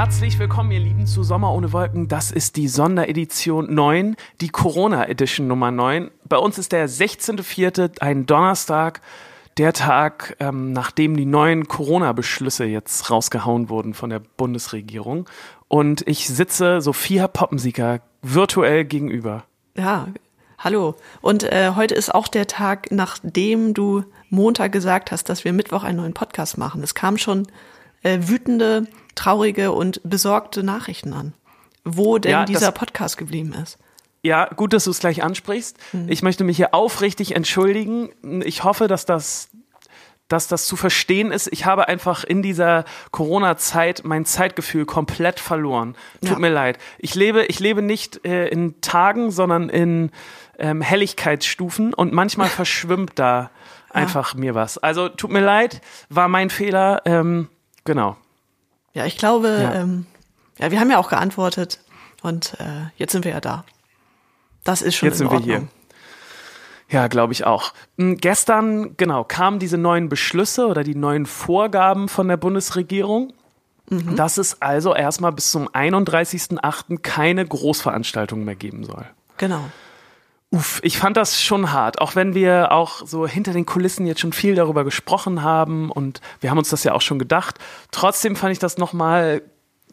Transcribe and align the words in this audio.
Herzlich 0.00 0.38
willkommen, 0.38 0.70
ihr 0.70 0.78
Lieben, 0.78 1.06
zu 1.06 1.24
Sommer 1.24 1.52
ohne 1.52 1.72
Wolken. 1.72 2.06
Das 2.06 2.30
ist 2.30 2.54
die 2.54 2.68
Sonderedition 2.68 3.74
9, 3.74 4.14
die 4.40 4.48
Corona 4.48 5.08
Edition 5.08 5.48
Nummer 5.48 5.72
9. 5.72 6.12
Bei 6.24 6.36
uns 6.36 6.56
ist 6.56 6.70
der 6.70 6.88
16.04., 6.88 8.00
ein 8.00 8.24
Donnerstag, 8.24 9.00
der 9.56 9.72
Tag, 9.72 10.36
ähm, 10.38 10.72
nachdem 10.72 11.16
die 11.16 11.26
neuen 11.26 11.66
Corona-Beschlüsse 11.66 12.64
jetzt 12.64 13.10
rausgehauen 13.10 13.70
wurden 13.70 13.92
von 13.92 14.08
der 14.08 14.20
Bundesregierung. 14.20 15.28
Und 15.66 16.06
ich 16.06 16.28
sitze 16.28 16.80
Sophia 16.80 17.26
Poppensieger 17.26 18.00
virtuell 18.22 18.84
gegenüber. 18.84 19.46
Ja, 19.76 20.06
hallo. 20.58 20.94
Und 21.22 21.42
äh, 21.42 21.72
heute 21.74 21.96
ist 21.96 22.14
auch 22.14 22.28
der 22.28 22.46
Tag, 22.46 22.92
nachdem 22.92 23.74
du 23.74 24.04
Montag 24.30 24.70
gesagt 24.70 25.10
hast, 25.10 25.28
dass 25.28 25.44
wir 25.44 25.52
Mittwoch 25.52 25.82
einen 25.82 25.98
neuen 25.98 26.14
Podcast 26.14 26.56
machen. 26.56 26.84
Es 26.84 26.94
kamen 26.94 27.18
schon 27.18 27.48
äh, 28.04 28.20
wütende, 28.22 28.86
traurige 29.18 29.72
und 29.72 30.00
besorgte 30.04 30.62
Nachrichten 30.62 31.12
an, 31.12 31.34
wo 31.84 32.18
denn 32.18 32.30
Ja, 32.32 32.44
dieser 32.44 32.72
Podcast 32.72 33.18
geblieben 33.18 33.52
ist. 33.52 33.78
Ja, 34.22 34.46
gut, 34.46 34.72
dass 34.72 34.84
du 34.84 34.90
es 34.90 34.98
gleich 34.98 35.22
ansprichst. 35.22 35.76
Ich 36.08 36.22
möchte 36.22 36.42
mich 36.44 36.56
hier 36.56 36.74
aufrichtig 36.74 37.34
entschuldigen. 37.36 38.10
Ich 38.44 38.64
hoffe, 38.64 38.88
dass 38.88 39.06
das, 39.06 39.48
dass 40.26 40.48
das 40.48 40.66
zu 40.66 40.74
verstehen 40.76 41.30
ist. 41.30 41.48
Ich 41.52 41.66
habe 41.66 41.86
einfach 41.88 42.24
in 42.24 42.42
dieser 42.42 42.84
Corona-Zeit 43.12 44.02
mein 44.04 44.24
Zeitgefühl 44.24 44.86
komplett 44.86 45.38
verloren. 45.40 45.94
Tut 46.20 46.30
Ja. 46.30 46.38
mir 46.38 46.50
leid. 46.50 46.78
Ich 46.98 47.14
lebe, 47.14 47.44
ich 47.46 47.60
lebe 47.60 47.80
nicht 47.80 48.24
äh, 48.26 48.48
in 48.48 48.80
Tagen, 48.80 49.30
sondern 49.30 49.68
in 49.68 50.10
ähm, 50.58 50.80
Helligkeitsstufen 50.82 51.94
und 51.94 52.12
manchmal 52.12 52.48
verschwimmt 52.60 53.12
da 53.16 53.50
einfach 53.90 54.34
mir 54.34 54.54
was. 54.56 54.78
Also 54.78 55.08
tut 55.08 55.30
mir 55.30 55.40
leid, 55.40 55.80
war 56.10 56.26
mein 56.28 56.50
Fehler. 56.50 57.02
Ähm, 57.04 57.48
genau. 57.84 58.16
Ja, 58.98 59.06
ich 59.06 59.16
glaube, 59.16 59.60
Ja. 59.62 59.74
Ähm, 59.74 60.06
ja, 60.58 60.72
wir 60.72 60.80
haben 60.80 60.90
ja 60.90 60.98
auch 60.98 61.08
geantwortet 61.08 61.78
und 62.22 62.54
äh, 62.58 62.90
jetzt 62.96 63.12
sind 63.12 63.24
wir 63.24 63.30
ja 63.30 63.40
da. 63.40 63.64
Das 64.64 64.82
ist 64.82 64.96
schon 64.96 65.08
Jetzt 65.08 65.20
in 65.20 65.28
sind 65.28 65.30
wir 65.30 65.36
Ordnung. 65.38 65.68
hier. 66.88 67.00
Ja, 67.00 67.06
glaube 67.06 67.32
ich 67.32 67.44
auch. 67.46 67.72
Hm, 67.96 68.16
Gestern, 68.16 68.96
genau, 68.96 69.22
kamen 69.22 69.60
diese 69.60 69.78
neuen 69.78 70.08
Beschlüsse 70.08 70.66
oder 70.66 70.82
die 70.82 70.96
neuen 70.96 71.26
Vorgaben 71.26 72.08
von 72.08 72.26
der 72.26 72.36
Bundesregierung, 72.38 73.32
dass 74.16 74.36
es 74.36 74.60
also 74.60 74.94
erstmal 74.94 75.32
bis 75.32 75.50
zum 75.52 75.68
31.08. 75.68 76.98
keine 76.98 77.46
Großveranstaltungen 77.46 78.44
mehr 78.44 78.56
geben 78.56 78.84
soll. 78.84 79.06
Genau. 79.38 79.60
Uff, 80.50 80.80
ich 80.82 80.96
fand 80.96 81.18
das 81.18 81.42
schon 81.42 81.72
hart, 81.72 82.00
auch 82.00 82.14
wenn 82.14 82.34
wir 82.34 82.72
auch 82.72 83.06
so 83.06 83.26
hinter 83.26 83.52
den 83.52 83.66
Kulissen 83.66 84.06
jetzt 84.06 84.20
schon 84.20 84.32
viel 84.32 84.54
darüber 84.54 84.82
gesprochen 84.82 85.42
haben 85.42 85.90
und 85.90 86.22
wir 86.40 86.50
haben 86.50 86.56
uns 86.56 86.70
das 86.70 86.84
ja 86.84 86.94
auch 86.94 87.02
schon 87.02 87.18
gedacht. 87.18 87.58
Trotzdem 87.90 88.34
fand 88.34 88.52
ich 88.52 88.58
das 88.58 88.78
nochmal 88.78 89.42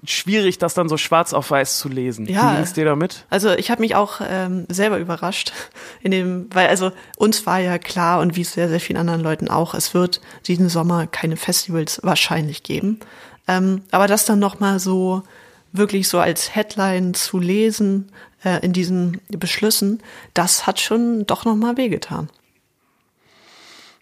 schwierig, 0.05 0.57
das 0.57 0.73
dann 0.73 0.87
so 0.87 0.95
schwarz 0.95 1.33
auf 1.33 1.51
weiß 1.51 1.77
zu 1.79 1.89
lesen. 1.89 2.25
Ja. 2.25 2.51
Wie 2.51 2.55
ging 2.55 2.63
es 2.63 2.73
dir 2.73 2.85
damit? 2.85 3.25
Also 3.29 3.51
ich 3.51 3.69
habe 3.69 3.81
mich 3.81 3.95
auch 3.95 4.21
ähm, 4.25 4.65
selber 4.69 4.97
überrascht, 4.97 5.51
in 6.01 6.11
dem, 6.11 6.47
weil 6.53 6.67
also 6.67 6.91
uns 7.17 7.45
war 7.45 7.59
ja 7.59 7.77
klar 7.77 8.21
und 8.21 8.37
wie 8.37 8.41
es 8.41 8.53
sehr, 8.53 8.69
sehr 8.69 8.79
vielen 8.79 8.99
anderen 8.99 9.21
Leuten 9.21 9.49
auch, 9.49 9.73
es 9.73 9.93
wird 9.93 10.21
diesen 10.45 10.69
Sommer 10.69 11.05
keine 11.07 11.35
Festivals 11.35 11.99
wahrscheinlich 12.03 12.63
geben. 12.63 13.01
Ähm, 13.47 13.81
aber 13.91 14.07
das 14.07 14.25
dann 14.25 14.39
nochmal 14.39 14.79
so 14.79 15.23
wirklich 15.73 16.07
so 16.07 16.19
als 16.19 16.55
Headline 16.55 17.13
zu 17.13 17.39
lesen 17.39 18.09
äh, 18.45 18.59
in 18.63 18.71
diesen 18.71 19.19
Beschlüssen, 19.27 20.01
das 20.33 20.65
hat 20.67 20.79
schon 20.79 21.25
doch 21.25 21.43
nochmal 21.43 21.75
wehgetan. 21.75 22.29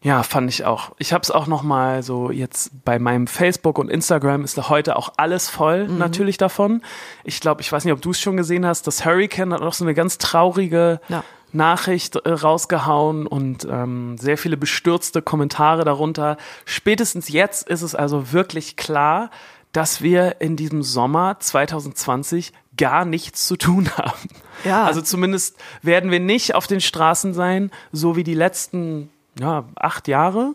Ja, 0.04 0.22
fand 0.22 0.50
ich 0.50 0.66
auch. 0.66 0.92
Ich 1.00 1.14
habe 1.14 1.22
es 1.22 1.32
auch 1.32 1.48
noch 1.48 1.64
mal 1.64 2.04
so 2.04 2.30
jetzt 2.30 2.72
bei 2.84 3.00
meinem 3.00 3.26
Facebook 3.26 3.80
und 3.80 3.90
Instagram 3.90 4.44
ist 4.44 4.58
da 4.58 4.68
heute 4.68 4.98
auch 4.98 5.14
alles 5.16 5.50
voll 5.50 5.88
natürlich 5.88 6.36
davon. 6.36 6.82
Ich 7.24 7.40
glaube, 7.40 7.62
ich 7.62 7.72
weiß 7.72 7.86
nicht, 7.86 7.94
ob 7.94 8.02
du 8.02 8.12
es 8.12 8.20
schon 8.20 8.36
gesehen 8.36 8.66
hast. 8.66 8.86
Das 8.86 9.06
Hurricane 9.06 9.54
hat 9.54 9.62
auch 9.62 9.74
so 9.74 9.86
eine 9.86 9.94
ganz 9.94 10.18
traurige 10.18 11.00
Ja. 11.08 11.24
Nachricht 11.54 12.18
äh, 12.18 12.30
rausgehauen 12.32 13.28
und 13.28 13.66
ähm, 13.70 14.18
sehr 14.18 14.38
viele 14.38 14.58
bestürzte 14.58 15.22
Kommentare 15.22 15.86
darunter. 15.86 16.36
Spätestens 16.66 17.30
jetzt 17.30 17.70
ist 17.70 17.84
es 17.84 17.96
also 17.96 18.34
wirklich 18.34 18.76
klar, 18.76 19.30
dass 19.72 20.02
wir 20.02 20.42
in 20.42 20.56
diesem 20.58 20.84
Sommer 20.84 21.38
2020 21.40 22.52
gar 22.78 23.06
nichts 23.06 23.48
zu 23.48 23.56
tun 23.56 23.90
haben. 23.98 24.30
Ja. 24.64 24.86
Also 24.86 25.02
zumindest 25.02 25.58
werden 25.82 26.12
wir 26.12 26.20
nicht 26.20 26.56
auf 26.56 26.68
den 26.68 26.82
Straßen 26.82 27.34
sein, 27.34 27.72
so 27.92 28.16
wie 28.16 28.24
die 28.24 28.34
letzten 28.34 29.10
ja, 29.40 29.66
acht 29.76 30.08
Jahre. 30.08 30.54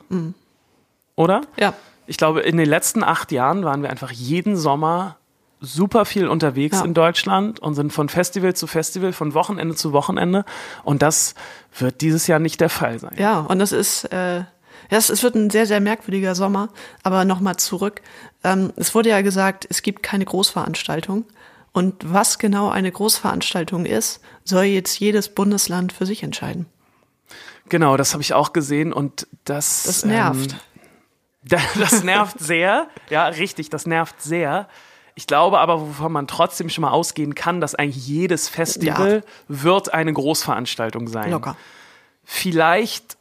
Oder? 1.17 1.43
Ja. 1.59 1.75
Ich 2.07 2.17
glaube, 2.17 2.41
in 2.41 2.57
den 2.57 2.69
letzten 2.69 3.03
acht 3.05 3.33
Jahren 3.33 3.65
waren 3.65 3.83
wir 3.83 3.91
einfach 3.91 4.11
jeden 4.11 4.57
Sommer 4.57 5.17
super 5.61 6.05
viel 6.05 6.29
unterwegs 6.29 6.79
Ja. 6.79 6.85
in 6.85 6.95
Deutschland 6.95 7.59
und 7.59 7.75
sind 7.75 7.93
von 7.93 8.09
Festival 8.09 8.55
zu 8.55 8.67
Festival, 8.69 9.13
von 9.13 9.35
Wochenende 9.35 9.75
zu 9.75 9.93
Wochenende. 9.93 10.45
Und 10.85 11.03
das 11.03 11.35
wird 11.77 12.01
dieses 12.01 12.29
Jahr 12.29 12.39
nicht 12.39 12.61
der 12.61 12.69
Fall 12.71 12.99
sein. 13.01 13.17
Ja, 13.19 13.41
und 13.41 13.59
das 13.59 13.73
ist, 13.73 14.05
äh, 14.13 14.39
ja, 14.39 14.47
es, 14.91 15.11
es 15.11 15.23
wird 15.25 15.35
ein 15.35 15.51
sehr, 15.51 15.67
sehr 15.67 15.81
merkwürdiger 15.81 16.37
Sommer. 16.37 16.69
Aber 17.03 17.25
nochmal 17.25 17.57
zurück. 17.57 18.01
Ähm, 18.45 18.73
es 18.77 18.95
wurde 18.95 19.09
ja 19.11 19.21
gesagt, 19.21 19.67
es 19.69 19.83
gibt 19.83 20.05
keine 20.05 20.25
Großveranstaltung. 20.25 21.25
Und 21.79 22.13
was 22.13 22.39
genau 22.39 22.71
eine 22.71 22.91
Großveranstaltung 22.91 23.87
ist, 23.87 24.21
soll 24.45 24.65
jetzt 24.65 24.99
jedes 24.99 25.29
Bundesland 25.29 25.93
für 25.93 26.07
sich 26.07 26.25
entscheiden. 26.25 26.67
Genau, 27.69 27.97
das 27.97 28.15
habe 28.15 28.23
ich 28.23 28.35
auch 28.35 28.53
gesehen 28.53 28.93
und 28.93 29.29
das. 29.45 29.85
Das 29.85 30.05
nervt. 30.05 30.53
Ähm, 30.53 30.59
da- 31.45 31.61
das 31.79 32.03
nervt 32.03 32.41
sehr. 32.41 32.89
Ja, 33.11 33.27
richtig, 33.29 33.71
das 33.71 33.87
nervt 33.87 34.21
sehr. 34.21 34.69
Ich 35.15 35.27
glaube 35.29 35.61
aber, 35.61 35.81
wovon 35.81 36.11
man 36.13 36.27
trotzdem 36.27 36.69
schon 36.69 36.83
mal 36.83 36.91
ausgehen 36.91 37.35
kann, 37.37 37.61
dass 37.61 37.75
eigentlich 37.77 38.07
jedes 38.07 38.49
Festival 38.49 39.23
wird 39.49 39.93
eine 39.95 40.13
Großveranstaltung 40.13 41.07
sein. 41.09 41.31
Locker. 41.31 41.57
Vielleicht 42.25 43.17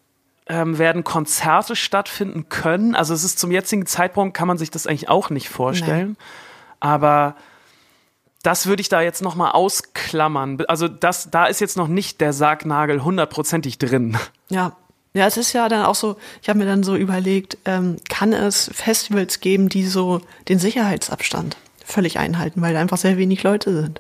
ähm, 0.48 0.78
werden 0.78 1.04
Konzerte 1.04 1.76
stattfinden 1.76 2.50
können. 2.50 2.96
Also 2.96 3.14
es 3.14 3.24
ist 3.24 3.38
zum 3.40 3.52
jetzigen 3.52 3.86
Zeitpunkt 3.86 4.36
kann 4.36 4.48
man 4.48 4.58
sich 4.58 4.72
das 4.72 4.88
eigentlich 4.88 5.10
auch 5.10 5.30
nicht 5.30 5.50
vorstellen. 5.50 6.18
Aber 6.80 7.36
das 8.44 8.68
würde 8.68 8.82
ich 8.82 8.90
da 8.90 9.02
jetzt 9.02 9.22
noch 9.22 9.36
mal 9.36 9.52
ausklammern. 9.52 10.64
Also 10.68 10.88
das, 10.88 11.30
da 11.32 11.46
ist 11.48 11.60
jetzt 11.60 11.78
noch 11.78 11.88
nicht 11.88 12.22
der 12.22 12.34
Sargnagel 12.34 13.04
hundertprozentig 13.04 13.78
drin. 13.78 14.18
Ja. 14.50 14.76
Ja, 15.14 15.26
es 15.26 15.36
ist 15.36 15.52
ja 15.54 15.68
dann 15.68 15.84
auch 15.84 15.96
so, 15.96 16.18
ich 16.44 16.50
habe 16.50 16.60
mir 16.60 16.66
dann 16.66 16.84
so 16.84 16.96
überlegt, 16.96 17.58
ähm, 17.66 17.98
kann 18.08 18.34
es 18.34 18.70
Festivals 18.72 19.40
geben, 19.40 19.68
die 19.68 19.84
so 19.84 20.22
den 20.48 20.60
Sicherheitsabstand 20.60 21.58
völlig 21.84 22.20
einhalten, 22.20 22.62
weil 22.62 22.74
da 22.74 22.82
einfach 22.82 22.98
sehr 22.98 23.18
wenig 23.18 23.42
Leute 23.42 23.74
sind? 23.74 24.00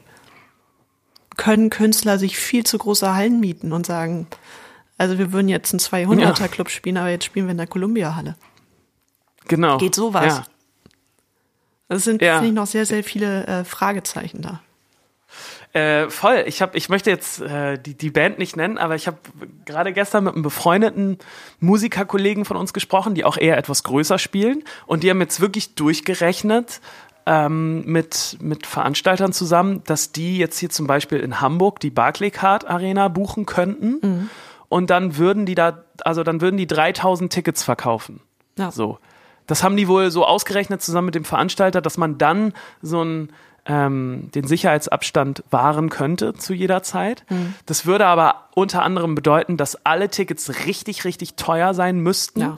Können 1.35 1.71
Künstler 1.71 2.19
sich 2.19 2.37
viel 2.37 2.65
zu 2.65 2.77
große 2.77 3.15
Hallen 3.15 3.39
mieten 3.39 3.73
und 3.73 3.87
sagen, 3.87 4.27
also 4.99 5.17
wir 5.17 5.31
würden 5.31 5.49
jetzt 5.49 5.73
einen 5.73 5.79
200er 5.79 6.49
Club 6.49 6.69
spielen, 6.69 6.97
aber 6.97 7.09
jetzt 7.09 7.25
spielen 7.25 7.47
wir 7.47 7.51
in 7.51 7.57
der 7.57 7.67
Columbia-Halle. 7.67 8.35
Genau. 9.47 9.77
Geht 9.77 9.95
sowas? 9.95 10.37
Ja. 10.37 10.43
Es 11.89 12.03
sind, 12.03 12.21
Ja. 12.21 12.35
finde 12.35 12.49
ich, 12.49 12.53
noch 12.53 12.67
sehr, 12.67 12.85
sehr 12.85 13.03
viele 13.03 13.45
äh, 13.47 13.63
Fragezeichen 13.63 14.41
da. 14.41 14.61
Äh, 15.73 16.09
voll. 16.09 16.43
Ich 16.47 16.61
habe, 16.61 16.77
ich 16.77 16.89
möchte 16.89 17.09
jetzt 17.09 17.41
äh, 17.41 17.77
die, 17.77 17.93
die 17.93 18.09
Band 18.09 18.39
nicht 18.39 18.55
nennen, 18.55 18.77
aber 18.77 18.95
ich 18.95 19.05
habe 19.07 19.17
gerade 19.65 19.93
gestern 19.93 20.23
mit 20.23 20.33
einem 20.33 20.41
befreundeten 20.43 21.17
Musikerkollegen 21.59 22.45
von 22.45 22.57
uns 22.57 22.73
gesprochen, 22.73 23.13
die 23.15 23.25
auch 23.25 23.37
eher 23.37 23.57
etwas 23.57 23.83
größer 23.83 24.17
spielen 24.17 24.63
und 24.85 25.03
die 25.03 25.09
haben 25.09 25.19
jetzt 25.21 25.41
wirklich 25.41 25.75
durchgerechnet 25.75 26.79
ähm, 27.25 27.83
mit 27.85 28.37
mit 28.39 28.65
Veranstaltern 28.65 29.33
zusammen, 29.33 29.83
dass 29.85 30.13
die 30.13 30.37
jetzt 30.37 30.57
hier 30.57 30.69
zum 30.69 30.87
Beispiel 30.87 31.19
in 31.19 31.41
Hamburg 31.41 31.81
die 31.81 31.89
Barclaycard 31.91 32.65
Arena 32.67 33.09
buchen 33.09 33.45
könnten 33.45 34.29
und 34.69 34.89
dann 34.89 35.17
würden 35.17 35.45
die 35.45 35.55
da, 35.55 35.83
also 36.05 36.23
dann 36.23 36.39
würden 36.41 36.55
die 36.57 36.67
3000 36.67 37.31
Tickets 37.31 37.63
verkaufen. 37.63 38.21
Ja. 38.57 38.71
So. 38.71 38.97
Das 39.47 39.63
haben 39.63 39.77
die 39.77 39.87
wohl 39.87 40.11
so 40.11 40.25
ausgerechnet 40.25 40.81
zusammen 40.81 41.07
mit 41.07 41.15
dem 41.15 41.25
Veranstalter, 41.25 41.81
dass 41.81 41.97
man 41.97 42.17
dann 42.17 42.53
so 42.81 43.03
ein 43.03 43.29
ähm, 43.69 44.29
den 44.33 44.47
Sicherheitsabstand 44.47 45.43
wahren 45.49 45.89
könnte 45.89 46.33
zu 46.33 46.53
jeder 46.53 46.83
Zeit. 46.83 47.25
Das 47.65 47.85
würde 47.85 48.05
aber 48.05 48.47
unter 48.55 48.81
anderem 48.81 49.13
bedeuten, 49.13 49.57
dass 49.57 49.85
alle 49.85 50.09
Tickets 50.09 50.65
richtig, 50.65 51.03
richtig 51.03 51.35
teuer 51.35 51.73
sein 51.73 51.99
müssten. 51.99 52.39
Ja. 52.39 52.57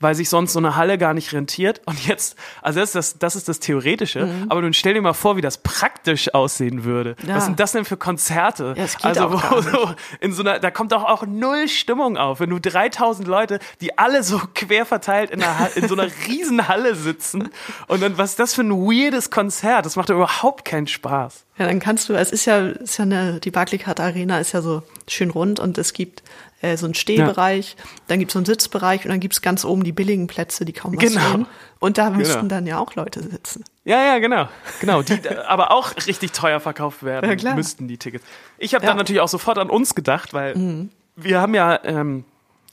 Weil 0.00 0.14
sich 0.14 0.28
sonst 0.28 0.52
so 0.52 0.58
eine 0.58 0.76
Halle 0.76 0.98
gar 0.98 1.14
nicht 1.14 1.32
rentiert. 1.32 1.80
Und 1.86 2.06
jetzt, 2.06 2.36
also 2.62 2.80
das 2.80 2.90
ist 2.90 2.94
das, 2.94 3.18
das, 3.18 3.36
ist 3.36 3.48
das 3.48 3.60
Theoretische, 3.60 4.26
Mhm. 4.26 4.46
aber 4.48 4.60
nun 4.62 4.72
stell 4.72 4.94
dir 4.94 5.00
mal 5.02 5.12
vor, 5.12 5.36
wie 5.36 5.40
das 5.40 5.58
praktisch 5.58 6.34
aussehen 6.34 6.84
würde. 6.84 7.16
Ja. 7.26 7.36
Was 7.36 7.46
sind 7.46 7.58
das 7.60 7.72
denn 7.72 7.84
für 7.84 7.96
Konzerte? 7.96 8.74
Ja, 8.76 8.84
also 9.02 9.32
wo 9.32 9.60
so 9.60 9.90
in 10.20 10.32
so 10.32 10.42
einer, 10.42 10.58
da 10.58 10.70
kommt 10.70 10.92
doch 10.92 11.04
auch 11.04 11.24
null 11.26 11.68
Stimmung 11.68 12.16
auf, 12.16 12.40
wenn 12.40 12.50
du 12.50 12.58
3000 12.60 13.26
Leute, 13.28 13.58
die 13.80 13.98
alle 13.98 14.22
so 14.22 14.40
quer 14.54 14.86
verteilt 14.86 15.30
in, 15.30 15.42
einer, 15.42 15.70
in 15.76 15.88
so 15.88 15.94
einer 15.94 16.10
riesen 16.28 16.68
Halle 16.68 16.94
sitzen 16.94 17.50
und 17.86 18.02
dann, 18.02 18.18
was 18.18 18.30
ist 18.30 18.38
das 18.38 18.54
für 18.54 18.62
ein 18.62 18.72
weirdes 18.72 19.30
Konzert? 19.30 19.86
Das 19.86 19.96
macht 19.96 20.10
doch 20.10 20.14
überhaupt 20.16 20.64
keinen 20.64 20.86
Spaß. 20.86 21.44
Ja, 21.58 21.66
dann 21.66 21.80
kannst 21.80 22.08
du, 22.08 22.14
es 22.14 22.30
ist 22.32 22.44
ja, 22.44 22.68
ist 22.68 22.98
ja 22.98 23.02
eine, 23.04 23.40
die 23.40 23.50
Barclaycard 23.50 23.98
Arena 24.00 24.38
ist 24.38 24.52
ja 24.52 24.62
so 24.62 24.82
schön 25.08 25.30
rund 25.30 25.58
und 25.60 25.76
es 25.78 25.92
gibt 25.92 26.22
äh, 26.62 26.76
so 26.76 26.86
einen 26.86 26.94
Stehbereich, 26.94 27.76
dann 28.06 28.18
gibt 28.18 28.30
es 28.30 28.32
so 28.34 28.38
einen 28.38 28.46
Sitzbereich 28.46 29.04
und 29.04 29.10
dann 29.10 29.20
gibt 29.20 29.34
es 29.34 29.42
ganz 29.42 29.64
oben 29.64 29.84
die 29.84 29.92
billigen 29.92 30.26
Plätze, 30.28 30.64
die 30.64 30.72
kaum 30.72 30.94
was 30.96 31.02
Genau. 31.12 31.20
sehen. 31.20 31.46
Und 31.80 31.98
da 31.98 32.10
müssten 32.10 32.34
Genau. 32.42 32.48
dann 32.48 32.66
ja 32.66 32.78
auch 32.78 32.94
Leute 32.94 33.22
sitzen. 33.22 33.64
Ja, 33.84 34.02
ja, 34.04 34.18
genau. 34.18 34.48
Genau, 34.80 35.02
die 35.02 35.18
aber 35.46 35.70
auch 35.70 35.94
richtig 36.06 36.32
teuer 36.32 36.60
verkauft 36.60 37.02
werden 37.04 37.28
Ja, 37.28 37.36
klar. 37.36 37.54
müssten, 37.54 37.86
die 37.88 37.96
Tickets. 37.98 38.24
Ich 38.58 38.74
habe 38.74 38.84
Ja. 38.84 38.88
Mhm. 38.88 38.90
dann 38.92 38.96
natürlich 38.98 39.20
auch 39.20 39.28
sofort 39.28 39.58
an 39.58 39.70
uns 39.70 39.94
gedacht, 39.94 40.34
weil 40.34 40.88
wir 41.16 41.40
haben 41.40 41.54
ja 41.54 41.78
ähm, 41.84 42.24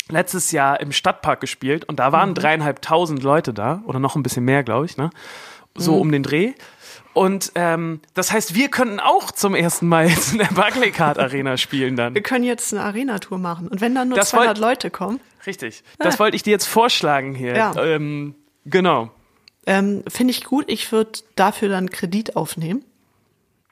letztes 0.10 0.52
Jahr 0.52 0.80
im 0.80 0.92
Stadtpark 0.92 1.42
gespielt 1.42 1.86
und 1.86 2.00
da 2.00 2.12
waren 2.12 2.30
Mhm. 2.32 2.36
dreieinhalbtausend 2.36 3.24
Leute 3.24 3.54
da 3.54 3.82
oder 3.86 4.00
noch 4.00 4.16
ein 4.16 4.24
bisschen 4.24 4.46
mehr, 4.46 4.64
glaube 4.64 4.86
ich, 4.86 4.98
ne? 4.98 5.10
So 5.78 5.94
Mhm. 5.96 6.00
um 6.02 6.12
den 6.12 6.24
Dreh. 6.24 6.54
Und 7.16 7.54
ähm, 7.56 8.02
das 8.14 8.32
heißt, 8.34 8.56
wir 8.56 8.68
könnten 8.70 9.00
auch 9.00 9.32
zum 9.32 9.56
ersten 9.56 9.88
Mal 9.88 10.10
jetzt 10.10 10.34
in 10.34 10.40
der 10.40 10.48
Barclaycard 10.54 11.18
Arena 11.18 11.56
spielen 11.56 11.96
dann. 11.96 12.14
Wir 12.14 12.22
können 12.22 12.44
jetzt 12.44 12.74
eine 12.74 12.84
Arena-Tour 12.84 13.38
machen. 13.38 13.70
Und 13.70 13.80
wenn 13.80 13.96
dann 13.96 14.10
nur 14.10 14.18
Das 14.18 14.30
200 14.30 14.58
wollt- 14.58 14.60
Leute 14.60 14.92
kommen, 14.92 15.20
Richtig. 15.48 15.84
Das 15.98 16.20
wollte 16.20 16.36
ich 16.36 16.44
dir 16.44 16.52
jetzt 16.52 16.66
vorschlagen 16.66 17.34
hier. 17.36 17.56
Ja. 17.56 17.74
Ähm, 17.82 18.36
genau. 18.66 19.12
ähm, 19.66 20.04
finde 20.08 20.32
ich 20.32 20.44
gut. 20.44 20.66
Ich 20.68 20.92
würde 20.92 21.20
dafür 21.36 21.70
dann 21.70 21.90
Kredit 21.90 22.36
aufnehmen. 22.36 22.84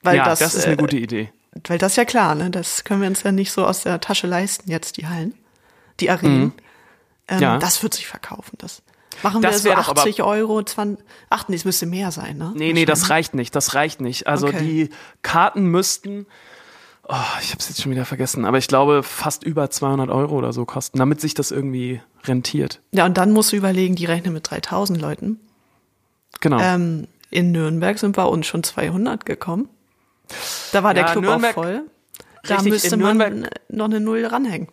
Weil 0.03 0.17
ja, 0.17 0.25
das, 0.25 0.39
das, 0.39 0.55
ist 0.55 0.65
eine 0.65 0.75
äh, 0.75 0.77
gute 0.77 0.97
Idee. 0.97 1.31
Weil 1.67 1.77
das 1.79 1.93
ist 1.93 1.95
ja 1.97 2.05
klar, 2.05 2.35
ne? 2.35 2.49
Das 2.49 2.83
können 2.83 3.01
wir 3.01 3.07
uns 3.09 3.23
ja 3.23 3.31
nicht 3.31 3.51
so 3.51 3.65
aus 3.65 3.83
der 3.83 3.99
Tasche 3.99 4.27
leisten, 4.27 4.69
jetzt 4.69 4.97
die 4.97 5.07
Hallen, 5.07 5.33
die 5.99 6.09
Arenen. 6.09 6.53
Ähm, 7.27 7.37
Mhm. 7.37 7.41
Ja. 7.41 7.57
Das 7.57 7.81
wird 7.81 7.93
sich 7.93 8.05
verkaufen. 8.05 8.57
Das 8.59 8.81
machen 9.21 9.41
Das 9.41 9.55
wir 9.55 9.59
so 9.59 9.65
wär 9.69 9.75
doch 9.75 9.89
aber- 9.89 10.01
80 10.01 10.23
Euro, 10.23 10.63
20, 10.63 11.03
ach 11.29 11.47
nee, 11.47 11.55
es 11.55 11.65
müsste 11.65 11.85
mehr 11.85 12.11
sein, 12.11 12.37
ne? 12.37 12.51
Nee, 12.55 12.73
nee, 12.73 12.85
das 12.85 13.09
reicht 13.09 13.33
nicht. 13.35 13.55
Das 13.55 13.75
reicht 13.75 14.01
nicht. 14.01 14.27
Also 14.27 14.47
Okay. 14.47 14.59
die 14.59 14.89
Karten 15.21 15.65
müssten, 15.67 16.25
oh, 17.07 17.13
ich 17.41 17.49
habe 17.51 17.59
es 17.59 17.69
jetzt 17.69 17.81
schon 17.81 17.91
wieder 17.91 18.05
vergessen, 18.05 18.45
aber 18.45 18.57
ich 18.57 18.67
glaube 18.67 19.03
fast 19.03 19.43
über 19.43 19.69
200 19.69 20.09
Euro 20.09 20.35
oder 20.37 20.53
so 20.53 20.65
kosten, 20.65 20.97
damit 20.97 21.21
sich 21.21 21.33
das 21.33 21.51
irgendwie 21.51 22.01
rentiert. 22.25 22.81
Ja, 22.91 23.05
und 23.05 23.17
dann 23.17 23.31
musst 23.31 23.51
du 23.51 23.55
überlegen, 23.57 23.95
die 23.95 24.05
rechnen 24.05 24.33
mit 24.33 24.49
3000 24.49 24.99
Leuten. 24.99 25.39
Genau. 26.39 26.59
Ähm, 26.59 27.07
in 27.29 27.51
Nürnberg 27.51 27.97
sind 27.99 28.15
bei 28.15 28.23
uns 28.25 28.45
schon 28.47 28.63
200 28.63 29.25
gekommen. 29.25 29.69
Da 30.71 30.83
war 30.83 30.93
der 30.93 31.05
Ja, 31.05 31.11
Club 31.11 31.23
Nürnberg- 31.25 31.49
auch 31.51 31.63
voll. 31.63 31.83
Da 32.45 32.55
Richtig, 32.55 32.71
müsste 32.73 32.97
man 32.97 33.47
noch 33.69 33.85
eine 33.85 33.99
Null 34.01 34.25
ranhängen. 34.25 34.67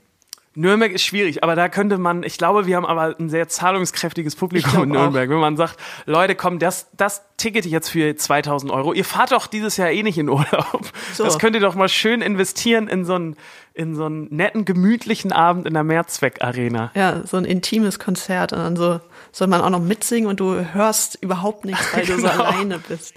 Nürnberg 0.56 0.90
ist 0.90 1.04
schwierig, 1.04 1.44
aber 1.44 1.54
da 1.54 1.68
könnte 1.68 1.96
man, 1.96 2.24
ich 2.24 2.36
glaube, 2.36 2.66
wir 2.66 2.74
haben 2.76 2.84
aber 2.84 3.14
ein 3.20 3.28
sehr 3.30 3.48
zahlungskräftiges 3.48 4.34
Publikum 4.34 4.82
in 4.82 4.88
Nürnberg. 4.90 5.30
Wenn 5.30 5.38
man 5.38 5.56
sagt, 5.56 5.76
Leute, 6.06 6.34
komm, 6.34 6.58
das, 6.58 6.88
das 6.96 7.22
Ticket 7.36 7.66
jetzt 7.66 7.88
für 7.88 8.16
2000 8.16 8.72
Euro, 8.72 8.92
ihr 8.92 9.04
fahrt 9.04 9.30
doch 9.30 9.46
dieses 9.46 9.76
Jahr 9.76 9.90
eh 9.90 10.02
nicht 10.02 10.18
in 10.18 10.28
Urlaub. 10.28 10.90
So. 11.14 11.22
Das 11.24 11.38
könnt 11.38 11.54
ihr 11.54 11.60
doch 11.60 11.76
mal 11.76 11.88
schön 11.88 12.20
investieren 12.20 12.88
in 12.88 13.04
so 13.04 13.14
einen, 13.14 13.36
in 13.74 13.94
so 13.94 14.06
einen 14.06 14.26
netten, 14.34 14.64
gemütlichen 14.64 15.30
Abend 15.30 15.68
in 15.68 15.74
der 15.74 15.84
Mehrzweck-Arena. 15.84 16.90
Ja, 16.96 17.24
so 17.24 17.36
ein 17.36 17.44
intimes 17.44 18.00
Konzert 18.00 18.52
und 18.52 18.58
dann 18.58 18.76
so 18.76 19.00
soll 19.30 19.46
man 19.46 19.60
auch 19.60 19.70
noch 19.70 19.80
mitsingen 19.80 20.28
und 20.28 20.40
du 20.40 20.74
hörst 20.74 21.16
überhaupt 21.22 21.64
nichts, 21.64 21.94
weil 21.94 22.04
du 22.06 22.18
so 22.18 22.26
Genau. 22.28 22.42
alleine 22.42 22.78
bist. 22.80 23.14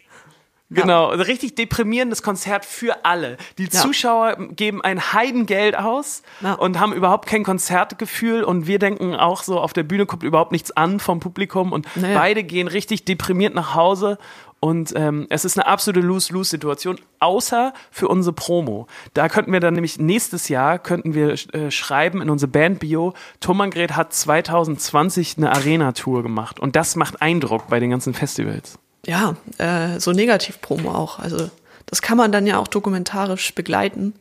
Genau, 0.82 1.08
also 1.08 1.24
richtig 1.24 1.56
deprimierendes 1.56 2.24
Konzert 2.24 2.66
für 2.66 3.06
alle. 3.06 3.38
Die 3.58 3.64
Ja. 3.66 3.70
Zuschauer 3.72 4.36
geben 4.56 4.82
ein 4.82 5.14
Heidengeld 5.14 5.78
aus 5.78 6.24
Ja. 6.42 6.54
und 6.54 6.80
haben 6.80 6.94
überhaupt 6.94 7.28
kein 7.28 7.44
Konzertgefühl 7.44 8.44
und 8.44 8.68
wir 8.68 8.80
denken 8.80 9.16
auch 9.16 9.44
so, 9.44 9.60
auf 9.60 9.74
der 9.74 9.84
Bühne 9.84 10.06
kommt 10.06 10.24
überhaupt 10.24 10.52
nichts 10.52 10.72
an 10.72 11.00
vom 11.00 11.20
Publikum 11.20 11.72
und 11.72 11.88
Naja. 11.96 12.18
beide 12.18 12.44
gehen 12.44 12.68
richtig 12.68 13.06
deprimiert 13.06 13.54
nach 13.56 13.76
Hause 13.76 14.18
und 14.60 14.94
ähm, 14.96 15.28
es 15.30 15.44
ist 15.44 15.58
eine 15.58 15.68
absolute 15.68 16.00
Lose-Lose-Situation, 16.00 16.98
außer 17.20 17.74
für 17.92 18.08
unsere 18.08 18.32
Promo. 18.34 18.88
Da 19.14 19.28
könnten 19.28 19.52
wir 19.52 19.60
dann 19.60 19.74
nämlich 19.74 20.00
nächstes 20.00 20.48
Jahr, 20.48 20.80
könnten 20.80 21.14
wir 21.14 21.32
äh, 21.54 21.70
schreiben 21.70 22.22
in 22.22 22.30
unsere 22.30 22.50
Band-Bio, 22.50 23.14
Tomangret 23.42 23.98
hat 23.98 24.14
2020 24.14 25.36
eine 25.38 25.52
Arena-Tour 25.52 26.24
gemacht 26.24 26.62
und 26.62 26.78
das 26.78 26.96
macht 26.96 27.22
Eindruck 27.22 27.68
bei 27.68 27.82
den 27.82 27.90
ganzen 27.90 28.14
Festivals. 28.14 28.80
Ja, 29.06 29.36
äh, 29.58 30.00
so 30.00 30.12
Negativ-Promo 30.12 30.92
auch. 30.94 31.20
Also 31.20 31.50
das 31.88 32.02
kann 32.02 32.18
man 32.18 32.32
dann 32.32 32.48
ja 32.48 32.58
auch 32.58 32.68
dokumentarisch 32.68 33.54
begleiten. 33.54 34.14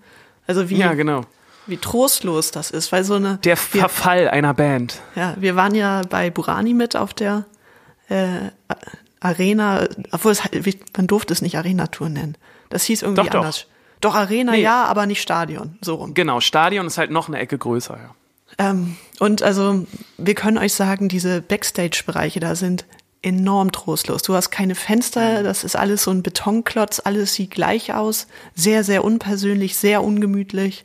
Also 0.46 0.68
wie, 0.70 0.76
Ja, 0.76 0.94
genau. 0.94 1.22
wie 1.66 1.76
trostlos 1.76 2.50
das 2.50 2.70
ist, 2.70 2.90
weil 2.92 3.04
so 3.04 3.14
eine. 3.14 3.38
Der 3.44 3.56
wir, 3.72 3.80
Verfall 3.80 4.28
einer 4.28 4.54
Band. 4.54 5.00
ja, 5.14 5.34
wir 5.38 5.54
waren 5.56 5.74
ja 5.74 6.02
bei 6.08 6.30
Burani 6.30 6.74
mit 6.74 6.96
auf 6.96 7.14
der 7.14 7.44
äh, 8.08 8.50
Arena, 9.20 9.86
obwohl 10.10 10.32
es 10.32 10.42
halt- 10.44 10.96
man 10.96 11.06
durfte 11.06 11.32
es 11.32 11.42
nicht 11.42 11.56
Arena-Tour 11.56 12.08
nennen. 12.08 12.36
Das 12.70 12.84
hieß 12.84 13.02
irgendwie 13.02 13.22
Doch, 13.22 13.30
doch. 13.30 13.40
anders. 13.40 13.66
Doch, 14.00 14.14
Arena 14.16 14.52
Nee. 14.52 14.62
ja, 14.62 14.84
aber 14.86 15.06
nicht 15.06 15.22
Stadion. 15.22 15.78
So 15.80 15.94
rum. 15.94 16.14
Genau, 16.14 16.40
Stadion 16.40 16.86
ist 16.88 16.98
halt 16.98 17.12
noch 17.12 17.28
eine 17.28 17.38
Ecke 17.38 17.56
größer, 17.56 17.96
ja. 17.96 18.14
Ähm, 18.70 18.96
und 19.20 19.42
also, 19.42 19.86
wir 20.18 20.34
können 20.34 20.58
euch 20.58 20.74
sagen, 20.74 21.08
diese 21.08 21.40
Backstage-Bereiche 21.40 22.40
da 22.40 22.56
sind 22.56 22.84
enorm 23.22 23.72
trostlos. 23.72 24.22
Du 24.22 24.34
hast 24.34 24.50
keine 24.50 24.74
Fenster, 24.74 25.42
das 25.42 25.64
ist 25.64 25.76
alles 25.76 26.02
so 26.02 26.10
ein 26.10 26.22
Betonklotz, 26.22 27.00
alles 27.04 27.34
sieht 27.34 27.52
gleich 27.52 27.94
aus, 27.94 28.26
sehr, 28.54 28.84
sehr 28.84 29.04
unpersönlich, 29.04 29.76
sehr 29.76 30.02
ungemütlich. 30.02 30.84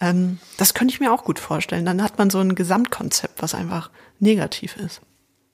Ähm, 0.00 0.38
das 0.56 0.74
könnte 0.74 0.92
ich 0.92 1.00
mir 1.00 1.12
auch 1.12 1.24
gut 1.24 1.38
vorstellen. 1.38 1.84
Dann 1.84 2.02
hat 2.02 2.18
man 2.18 2.30
so 2.30 2.38
ein 2.38 2.54
Gesamtkonzept, 2.54 3.42
was 3.42 3.54
einfach 3.54 3.90
negativ 4.18 4.76
ist. 4.76 5.00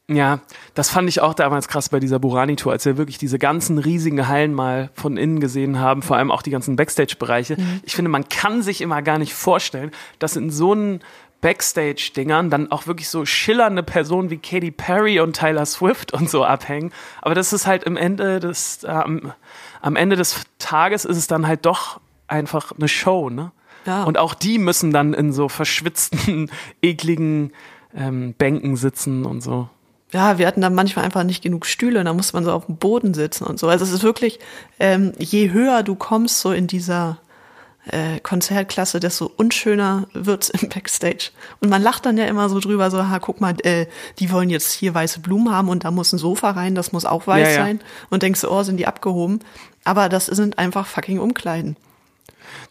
Ja, 0.07 0.41
das 0.75 0.91
fand 0.91 1.09
ich 1.09 1.23
auch 1.23 1.33
damals 1.33 1.67
krass 1.67 1.89
bei 1.89 1.99
dieser 1.99 2.19
Burani-Tour, 2.19 2.73
als 2.73 2.85
wir 2.85 2.99
wirklich 2.99 3.17
diese 3.17 3.39
ganzen 3.39 3.79
riesigen 3.79 4.29
Hallen 4.29 4.53
mal 4.53 4.91
von 4.93 5.17
innen 5.17 5.41
gesehen 5.41 5.79
haben, 5.79 6.03
vor 6.03 6.19
allem 6.19 6.31
auch 6.31 6.43
die 6.43 6.51
ganzen 6.51 6.77
Backstage-Bereiche. 6.77 7.57
Ich 7.85 7.97
finde, 7.97 8.11
man 8.11 8.29
kann 8.29 8.61
sich 8.61 8.83
immer 8.83 9.01
gar 9.01 9.19
nicht 9.19 9.33
vorstellen, 9.33 9.93
dass 10.19 10.37
in 10.37 10.51
so 10.51 10.73
einen 10.73 11.01
Backstage-Dingern 11.45 12.49
dann 12.49 12.73
auch 12.73 12.87
wirklich 12.87 13.11
so 13.11 13.27
schillernde 13.27 13.83
Personen 13.83 14.31
wie 14.31 14.39
Katy 14.39 14.71
Perry 14.71 15.21
und 15.21 15.37
Tyler 15.37 15.67
Swift 15.67 16.15
und 16.15 16.31
so 16.31 16.43
abhängen. 16.43 16.91
Aber 17.21 17.35
das 17.35 17.53
ist 17.53 17.67
halt 17.67 17.85
im 17.85 17.99
Ende 17.99 18.41
des, 18.41 18.83
äh, 18.83 19.05
am, 19.83 19.97
Ende 19.97 20.17
des 20.17 20.41
Tages 20.59 21.05
ist 21.05 21.19
es 21.19 21.27
dann 21.27 21.47
halt 21.47 21.67
doch 21.67 22.01
einfach 22.29 22.73
eine 22.73 22.89
Show, 22.89 23.29
ne? 23.29 23.53
Ja. 23.85 24.05
Und 24.05 24.17
auch 24.17 24.33
die 24.33 24.59
müssen 24.59 24.91
dann 24.91 25.13
in 25.13 25.35
so 25.35 25.51
verschwitzten, 25.51 26.51
ekligen 26.81 27.53
ähm, 27.95 28.33
Bänken 28.33 28.77
sitzen 28.77 29.27
und 29.27 29.43
so. 29.43 29.69
Ja, 30.13 30.39
wir 30.39 30.47
hatten 30.47 30.63
da 30.63 30.71
manchmal 30.71 31.05
einfach 31.05 31.25
nicht 31.25 31.43
genug 31.43 31.67
Stühle, 31.67 32.03
da 32.05 32.15
musste 32.15 32.37
man 32.37 32.45
so 32.45 32.53
auf 32.53 32.65
dem 32.65 32.79
Boden 32.79 33.13
sitzen 33.13 33.45
und 33.45 33.59
so. 33.59 33.69
Also 33.69 33.85
es 33.85 33.93
ist 33.93 34.03
wirklich, 34.03 34.39
ähm, 34.81 35.13
je 35.19 35.53
höher 35.53 35.83
du 35.83 35.95
kommst 35.95 36.41
so 36.41 36.53
in 36.53 36.69
dieser 36.69 37.19
äh, 37.91 38.19
Konzertklasse, 38.21 38.99
desto 39.01 39.31
unschöner 39.37 40.07
wird's 40.15 40.49
im 40.51 40.69
Backstage. 40.69 41.31
Und 41.61 41.69
man 41.69 41.83
lacht 41.83 42.07
dann 42.07 42.17
ja 42.17 42.25
immer 42.27 42.49
so 42.49 42.61
drüber, 42.61 42.91
so, 42.91 43.09
ha, 43.09 43.19
guck 43.19 43.41
mal, 43.41 43.55
äh, 43.65 43.87
die 44.19 44.31
wollen 44.31 44.51
jetzt 44.51 44.73
hier 44.73 44.95
weiße 44.95 45.21
Blumen 45.21 45.51
haben 45.53 45.69
und 45.69 45.85
da 45.85 45.91
muss 45.91 46.13
ein 46.13 46.19
Sofa 46.19 46.51
rein, 46.53 46.75
das 46.75 46.93
muss 46.93 47.05
auch 47.05 47.27
weiß 47.27 47.47
Ja, 47.49 47.55
ja. 47.55 47.63
sein. 47.65 47.81
Und 48.11 48.23
denkst 48.23 48.41
du, 48.41 48.51
oh, 48.51 48.63
sind 48.63 48.79
die 48.79 48.87
abgehoben. 48.87 49.41
Aber 49.85 50.09
das 50.09 50.27
sind 50.27 50.59
einfach 50.59 50.87
fucking 50.87 51.19
Umkleiden. 51.19 51.77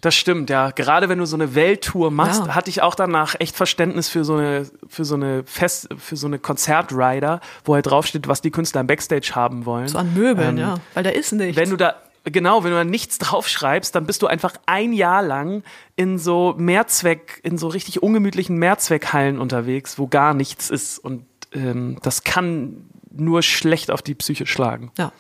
Das 0.02 0.16
stimmt, 0.16 0.50
ja. 0.50 0.72
Gerade 0.72 1.10
wenn 1.10 1.18
du 1.20 1.26
so 1.26 1.36
eine 1.36 1.56
Welttour 1.56 2.10
machst, 2.12 2.46
Ja. 2.48 2.56
hatte 2.56 2.70
ich 2.70 2.82
auch 2.82 2.96
danach 2.96 3.36
echt 3.40 3.56
Verständnis 3.56 4.10
für 4.10 4.24
so 4.26 4.36
eine, 4.36 4.66
für 4.88 5.06
so 5.06 5.16
eine 5.16 5.44
Fest, 5.46 5.90
für 5.98 6.16
so 6.16 6.28
eine 6.28 6.40
Konzertrider, 6.40 7.40
wo 7.66 7.76
halt 7.76 7.86
draufsteht, 7.86 8.28
was 8.28 8.42
die 8.42 8.52
Künstler 8.52 8.82
im 8.82 8.88
Backstage 8.88 9.32
haben 9.36 9.66
wollen. 9.66 9.88
So 9.88 9.98
an 9.98 10.14
Möbeln, 10.14 10.58
Ähm, 10.58 10.58
ja. 10.58 10.76
Weil 10.94 11.04
da 11.04 11.10
ist 11.12 11.32
nichts. 11.34 11.56
Wenn 11.58 11.70
du 11.70 11.78
da, 11.78 11.96
genau, 12.24 12.64
wenn 12.64 12.72
du 12.72 12.78
da 12.78 12.84
nichts 12.84 13.18
draufschreibst, 13.18 13.94
dann 13.96 14.06
bist 14.06 14.22
du 14.22 14.28
einfach 14.28 14.54
ein 14.66 14.94
Jahr 14.94 15.22
lang 15.24 15.64
in 15.96 16.18
so 16.18 16.56
Mehrzweck, 16.58 17.40
in 17.44 17.58
so 17.58 17.68
richtig 17.68 18.02
ungemütlichen 18.04 18.58
Mehrzweckhallen 18.58 19.40
unterwegs, 19.40 19.98
wo 20.00 20.08
gar 20.08 20.34
nichts 20.34 20.70
ist. 20.70 21.00
Und 21.00 21.26
ähm, 21.54 21.98
das 22.02 22.24
kann 22.24 22.86
nur 23.12 23.42
schlecht 23.44 23.92
auf 23.92 24.02
die 24.02 24.16
Psyche 24.16 24.46
schlagen. 24.46 24.92
ja. 24.98 25.12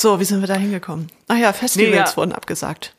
So, 0.00 0.20
wie 0.20 0.24
sind 0.24 0.40
wir 0.40 0.46
da 0.46 0.54
hingekommen? 0.54 1.08
Ach 1.26 1.36
ja, 1.36 1.52
Festivals 1.52 1.90
Nee, 1.90 1.96
ja. 1.96 2.16
wurden 2.16 2.30
abgesagt. 2.30 2.94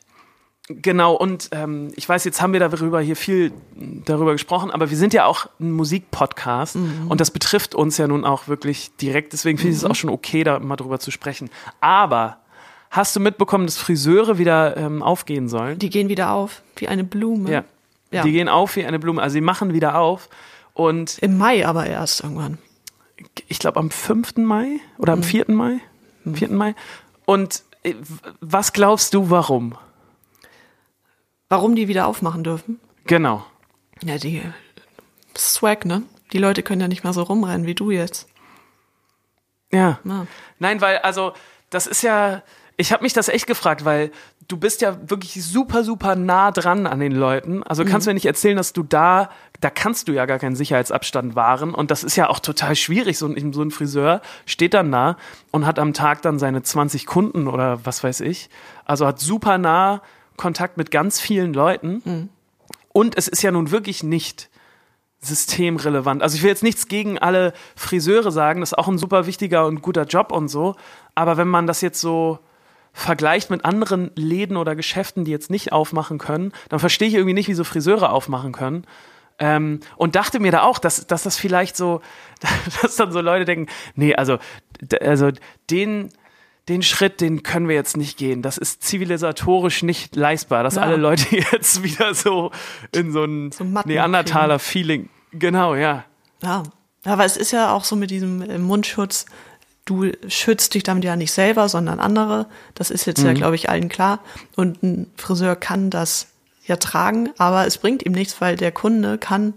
Genau, 0.68 1.14
und 1.14 1.48
ähm, 1.52 1.90
ich 1.96 2.06
weiß, 2.06 2.24
jetzt 2.24 2.42
haben 2.42 2.52
wir 2.52 2.60
darüber 2.60 3.00
hier 3.00 3.16
viel 3.16 3.52
darüber 4.04 4.32
gesprochen, 4.32 4.70
aber 4.70 4.90
wir 4.90 4.98
sind 4.98 5.14
ja 5.14 5.24
auch 5.24 5.46
ein 5.58 5.72
Musikpodcast 5.72 6.76
und 7.08 7.18
das 7.18 7.30
betrifft 7.30 7.74
uns 7.74 7.96
ja 7.96 8.06
nun 8.06 8.26
auch 8.26 8.48
wirklich 8.48 8.94
direkt. 9.00 9.32
Deswegen 9.32 9.56
finde 9.56 9.72
ich 9.72 9.78
es 9.78 9.84
auch 9.86 9.94
schon 9.94 10.10
okay, 10.10 10.44
da 10.44 10.58
mal 10.60 10.76
drüber 10.76 11.00
zu 11.00 11.10
sprechen. 11.10 11.48
Aber 11.80 12.39
hast 12.90 13.16
du 13.16 13.20
mitbekommen, 13.20 13.66
dass 13.66 13.78
Friseure 13.78 14.38
wieder 14.38 14.76
ähm, 14.76 15.02
aufgehen 15.02 15.48
sollen? 15.48 15.78
Die 15.78 15.90
gehen 15.90 16.08
wieder 16.08 16.32
auf, 16.32 16.62
wie 16.76 16.88
eine 16.88 17.04
Blume. 17.04 17.50
ja. 17.50 17.64
Ja. 18.12 18.24
Die 18.24 18.32
gehen 18.32 18.48
auf 18.48 18.74
wie 18.74 18.84
eine 18.84 18.98
Blume. 18.98 19.22
Also 19.22 19.34
sie 19.34 19.40
machen 19.40 19.72
wieder 19.72 19.96
auf. 19.96 20.28
Und 20.74 21.18
Im 21.18 21.38
Mai 21.38 21.64
aber 21.64 21.86
erst 21.86 22.24
irgendwann. 22.24 22.58
ich 23.46 23.60
glaube, 23.60 23.78
am 23.78 23.90
5. 23.92 24.36
Mai 24.38 24.80
oder 24.98 25.12
am 25.12 25.22
4. 25.22 25.44
Mai. 25.48 25.78
4. 26.32 26.50
Mai. 26.50 26.74
Und 27.24 27.62
äh, 27.84 27.94
was 28.40 28.72
glaubst 28.72 29.14
du, 29.14 29.30
warum? 29.30 29.76
Warum 31.48 31.76
die 31.76 31.86
wieder 31.86 32.08
aufmachen 32.08 32.42
dürfen? 32.42 32.80
Genau. 33.04 33.44
Ja, 34.02 34.18
die 34.18 34.42
Swag, 35.38 35.84
ne? 35.84 36.02
Die 36.32 36.38
Leute 36.38 36.64
können 36.64 36.80
ja 36.80 36.88
nicht 36.88 37.04
mal 37.04 37.12
so 37.12 37.22
rumrennen 37.22 37.66
wie 37.66 37.74
du 37.74 37.90
jetzt. 37.92 38.28
Ja. 39.72 40.00
Ja. 40.04 40.26
Nein, 40.58 40.80
weil, 40.80 40.98
also, 40.98 41.32
das 41.70 41.86
ist 41.86 42.02
ja, 42.02 42.42
ich 42.80 42.92
habe 42.92 43.02
mich 43.02 43.12
das 43.12 43.28
echt 43.28 43.46
gefragt, 43.46 43.84
weil 43.84 44.10
du 44.48 44.56
bist 44.56 44.80
ja 44.80 44.96
wirklich 45.08 45.44
super, 45.44 45.84
super 45.84 46.16
nah 46.16 46.50
dran 46.50 46.86
an 46.86 46.98
den 46.98 47.12
Leuten. 47.12 47.62
Also 47.62 47.84
kannst 47.84 48.06
du 48.06 48.10
mir 48.10 48.14
nicht 48.14 48.26
erzählen, 48.26 48.56
dass 48.56 48.72
du 48.72 48.82
da, 48.82 49.30
da 49.60 49.70
kannst 49.70 50.08
du 50.08 50.12
ja 50.12 50.24
gar 50.26 50.38
keinen 50.38 50.56
Sicherheitsabstand 50.56 51.36
wahren. 51.36 51.74
Und 51.74 51.90
das 51.90 52.02
ist 52.02 52.16
ja 52.16 52.28
auch 52.28 52.40
total 52.40 52.74
schwierig. 52.76 53.18
So 53.18 53.26
ein, 53.26 53.52
so 53.52 53.62
ein 53.62 53.70
Friseur 53.70 54.22
steht 54.46 54.74
dann 54.74 54.90
da 54.90 55.16
und 55.50 55.66
hat 55.66 55.78
am 55.78 55.92
Tag 55.92 56.22
dann 56.22 56.38
seine 56.38 56.62
20 56.62 57.06
Kunden 57.06 57.48
oder 57.48 57.84
was 57.84 58.02
weiß 58.02 58.20
ich. 58.20 58.48
Also 58.84 59.06
hat 59.06 59.20
super 59.20 59.58
nah 59.58 60.02
Kontakt 60.36 60.78
mit 60.78 60.90
ganz 60.90 61.20
vielen 61.20 61.52
Leuten. 61.52 62.02
Und 62.92 63.16
es 63.18 63.28
ist 63.28 63.42
ja 63.42 63.52
nun 63.52 63.70
wirklich 63.70 64.02
nicht 64.02 64.48
systemrelevant. 65.20 66.22
Also 66.22 66.36
ich 66.36 66.42
will 66.42 66.48
jetzt 66.48 66.62
nichts 66.62 66.88
gegen 66.88 67.18
alle 67.18 67.52
Friseure 67.76 68.32
sagen, 68.32 68.60
das 68.60 68.72
ist 68.72 68.78
auch 68.78 68.88
ein 68.88 68.96
super 68.96 69.26
wichtiger 69.26 69.66
und 69.66 69.82
guter 69.82 70.04
Job 70.04 70.32
und 70.32 70.48
so. 70.48 70.76
Aber 71.14 71.36
wenn 71.36 71.48
man 71.48 71.66
das 71.66 71.82
jetzt 71.82 72.00
so 72.00 72.38
vergleicht 72.92 73.50
mit 73.50 73.64
anderen 73.64 74.10
Läden 74.16 74.56
oder 74.56 74.74
Geschäften, 74.76 75.24
die 75.24 75.30
jetzt 75.30 75.50
nicht 75.50 75.72
aufmachen 75.72 76.18
können, 76.18 76.52
dann 76.68 76.80
verstehe 76.80 77.08
ich 77.08 77.14
irgendwie 77.14 77.34
nicht, 77.34 77.48
wieso 77.48 77.64
Friseure 77.64 78.10
aufmachen 78.12 78.52
können. 78.52 78.84
Ähm, 79.38 79.80
und 79.96 80.16
dachte 80.16 80.38
mir 80.38 80.52
da 80.52 80.62
auch, 80.62 80.78
dass, 80.78 81.06
dass 81.06 81.22
das 81.22 81.38
vielleicht 81.38 81.76
so, 81.76 82.02
dass 82.82 82.96
dann 82.96 83.12
so 83.12 83.20
Leute 83.20 83.44
denken, 83.46 83.66
nee, 83.94 84.14
also, 84.14 84.38
also 85.00 85.30
den, 85.70 86.10
den 86.68 86.82
Schritt, 86.82 87.20
den 87.22 87.42
können 87.42 87.66
wir 87.68 87.74
jetzt 87.74 87.96
nicht 87.96 88.18
gehen. 88.18 88.42
Das 88.42 88.58
ist 88.58 88.82
zivilisatorisch 88.82 89.82
nicht 89.82 90.14
leistbar, 90.14 90.62
dass 90.62 90.74
Ja. 90.74 90.82
alle 90.82 90.96
Leute 90.96 91.24
jetzt 91.52 91.82
wieder 91.82 92.12
so 92.14 92.50
in 92.92 93.12
so 93.12 93.24
ein 93.24 93.50
So 93.52 93.64
Matten 93.64 93.88
Neandertaler 93.88 94.58
Feeling. 94.58 95.08
Genau, 95.32 95.74
ja. 95.74 96.04
Ja. 96.42 96.64
Aber 97.04 97.24
es 97.24 97.38
ist 97.38 97.50
ja 97.52 97.72
auch 97.72 97.84
so 97.84 97.96
mit 97.96 98.10
diesem 98.10 98.42
äh, 98.42 98.58
Mundschutz, 98.58 99.24
du 99.84 100.12
schützt 100.28 100.74
dich 100.74 100.82
damit 100.82 101.04
ja 101.04 101.16
nicht 101.16 101.32
selber, 101.32 101.68
sondern 101.68 102.00
andere. 102.00 102.46
Das 102.74 102.90
ist 102.90 103.06
jetzt 103.06 103.22
ja, 103.22 103.32
glaube 103.32 103.56
ich, 103.56 103.68
allen 103.70 103.88
klar. 103.88 104.20
Und 104.56 104.82
ein 104.82 105.10
Friseur 105.16 105.56
kann 105.56 105.90
das 105.90 106.28
ja 106.66 106.76
tragen, 106.76 107.30
aber 107.38 107.66
es 107.66 107.78
bringt 107.78 108.04
ihm 108.04 108.12
nichts, 108.12 108.40
weil 108.40 108.56
der 108.56 108.72
Kunde 108.72 109.18
kann 109.18 109.54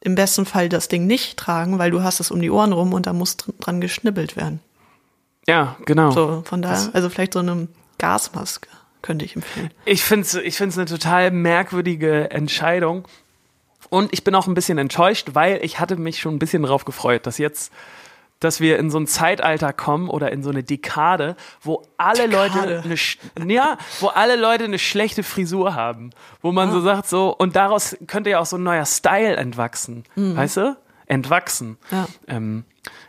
im 0.00 0.14
besten 0.14 0.46
Fall 0.46 0.68
das 0.68 0.86
Ding 0.88 1.06
nicht 1.06 1.36
tragen, 1.36 1.78
weil 1.78 1.90
du 1.90 2.02
hast 2.02 2.20
es 2.20 2.30
um 2.30 2.40
die 2.40 2.50
Ohren 2.50 2.72
rum 2.72 2.92
und 2.92 3.06
da 3.06 3.12
muss 3.12 3.36
dr- 3.36 3.54
dran 3.58 3.80
geschnibbelt 3.80 4.36
werden. 4.36 4.60
Ja, 5.48 5.76
genau. 5.86 6.12
So, 6.12 6.42
von 6.44 6.62
daher, 6.62 6.90
also 6.92 7.08
vielleicht 7.08 7.32
so 7.32 7.40
eine 7.40 7.66
Gasmaske 7.98 8.68
könnte 9.02 9.24
ich 9.24 9.34
empfehlen. 9.34 9.70
Ich 9.84 10.04
finde 10.04 10.22
es 10.26 10.34
ich 10.34 10.56
find's 10.56 10.76
eine 10.76 10.86
total 10.86 11.30
merkwürdige 11.32 12.30
Entscheidung. 12.30 13.08
Und 13.90 14.12
ich 14.12 14.22
bin 14.22 14.34
auch 14.34 14.46
ein 14.46 14.54
bisschen 14.54 14.76
enttäuscht, 14.76 15.30
weil 15.32 15.64
ich 15.64 15.80
hatte 15.80 15.96
mich 15.96 16.18
schon 16.20 16.34
ein 16.34 16.38
bisschen 16.38 16.62
darauf 16.62 16.84
gefreut, 16.84 17.26
dass 17.26 17.38
jetzt, 17.38 17.72
dass 18.40 18.60
wir 18.60 18.78
in 18.78 18.90
so 18.90 18.98
ein 18.98 19.06
Zeitalter 19.06 19.72
kommen 19.72 20.08
oder 20.08 20.30
in 20.32 20.42
so 20.42 20.50
eine 20.50 20.62
Dekade, 20.62 21.36
wo 21.60 21.82
alle 21.96 22.28
Dekade. 22.28 22.82
Leute 22.84 22.98
eine, 23.40 23.52
ja, 23.52 23.78
wo 24.00 24.08
alle 24.08 24.36
Leute 24.36 24.64
eine 24.64 24.78
schlechte 24.78 25.22
Frisur 25.22 25.74
haben, 25.74 26.10
wo 26.40 26.52
man 26.52 26.70
so 26.70 26.80
sagt 26.80 27.08
so 27.08 27.34
und 27.36 27.56
daraus 27.56 27.96
könnte 28.06 28.30
ja 28.30 28.38
auch 28.40 28.46
so 28.46 28.56
ein 28.56 28.62
neuer 28.62 28.84
Style 28.86 29.36
entwachsen, 29.36 30.04
weißt 30.14 30.56
du? 30.58 30.76
Entwachsen. 31.06 31.78
Ja. 31.90 32.06
Ähm, 32.26 32.64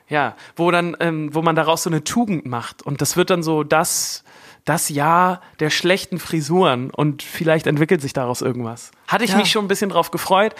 ja, 0.07 0.35
wo 0.55 0.71
dann, 0.71 0.95
ähm, 0.99 1.33
wo 1.35 1.41
man 1.41 1.55
daraus 1.55 1.83
so 1.83 1.89
eine 1.89 2.03
Tugend 2.03 2.45
macht 2.45 2.81
und 2.81 3.01
das 3.01 3.15
wird 3.17 3.29
dann 3.29 3.43
so 3.43 3.63
das, 3.63 4.23
das 4.65 4.89
Jahr 4.89 5.41
der 5.59 5.69
schlechten 5.69 6.17
Frisuren 6.17 6.89
und 6.91 7.21
vielleicht 7.21 7.67
entwickelt 7.67 8.01
sich 8.01 8.13
daraus 8.13 8.41
irgendwas. 8.41 8.91
Hatte 9.07 9.25
ich 9.25 9.31
Ja. 9.31 9.37
mich 9.37 9.51
schon 9.51 9.65
ein 9.65 9.67
bisschen 9.67 9.89
drauf 9.89 10.09
gefreut. 10.11 10.55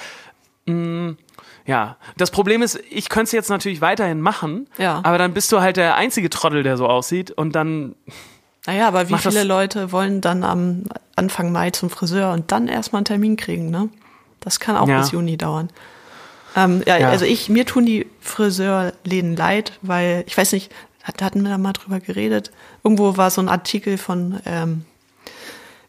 Mm, 0.66 1.12
ja, 1.66 1.98
das 2.18 2.32
Problem 2.32 2.62
ist, 2.62 2.80
ich 2.90 3.10
könnte 3.10 3.26
es 3.26 3.32
jetzt 3.32 3.50
natürlich 3.50 3.82
weiterhin 3.82 4.22
machen, 4.22 4.68
Ja. 4.78 5.02
aber 5.04 5.18
dann 5.18 5.34
bist 5.34 5.52
du 5.52 5.62
halt 5.62 5.78
der 5.78 5.96
einzige 5.96 6.30
Trottel, 6.30 6.64
der 6.64 6.78
so 6.78 6.88
aussieht 6.88 7.32
und 7.32 7.54
dann, 7.56 7.96
Naja, 8.66 8.88
aber 8.88 9.10
wie 9.10 9.18
viele 9.18 9.44
Leute 9.44 9.92
wollen 9.92 10.22
dann 10.22 10.44
am 10.44 10.84
Anfang 11.16 11.52
Mai 11.52 11.72
zum 11.72 11.90
Friseur 11.90 12.34
und 12.34 12.52
dann 12.52 12.68
erstmal 12.68 13.00
einen 13.00 13.06
Termin 13.06 13.38
kriegen, 13.38 13.70
ne? 13.70 13.90
Das 14.42 14.60
kann 14.60 14.76
auch 14.78 14.88
Ja. 14.88 15.00
bis 15.02 15.12
Juni 15.12 15.38
dauern. 15.38 15.70
Ähm, 16.56 16.82
ja, 16.86 16.98
Ja. 16.98 17.10
also 17.10 17.26
ich, 17.26 17.50
mir 17.50 17.66
tun 17.66 17.86
die 17.86 18.08
Friseurläden 18.22 19.36
leid, 19.36 19.74
weil, 19.82 20.24
ich 20.28 20.38
weiß 20.38 20.52
nicht, 20.54 20.72
hat, 21.04 21.22
hatten 21.22 21.42
wir 21.44 21.50
da 21.50 21.58
mal 21.58 21.74
drüber 21.74 22.00
geredet? 22.00 22.52
Irgendwo 22.84 23.18
war 23.18 23.30
so 23.32 23.42
ein 23.42 23.50
Artikel 23.50 23.98
von, 23.98 24.40
ähm, 24.46 24.86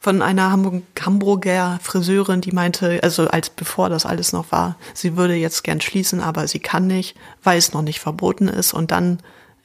von 0.02 0.22
einer 0.22 0.50
Hamburg, 0.50 0.82
Hamburger 1.00 1.78
Friseurin, 1.82 2.40
die 2.40 2.52
meinte, 2.52 3.00
also 3.02 3.28
als 3.28 3.50
bevor 3.50 3.90
das 3.90 4.06
alles 4.06 4.32
noch 4.32 4.50
war, 4.50 4.76
sie 4.94 5.16
würde 5.16 5.34
jetzt 5.34 5.62
gern 5.62 5.80
schließen, 5.82 6.20
aber 6.22 6.48
sie 6.48 6.58
kann 6.58 6.86
nicht, 6.86 7.16
weil 7.42 7.58
es 7.58 7.72
noch 7.74 7.82
nicht 7.82 8.00
verboten 8.00 8.48
ist. 8.48 8.72
Und 8.72 8.90
dann 8.90 9.18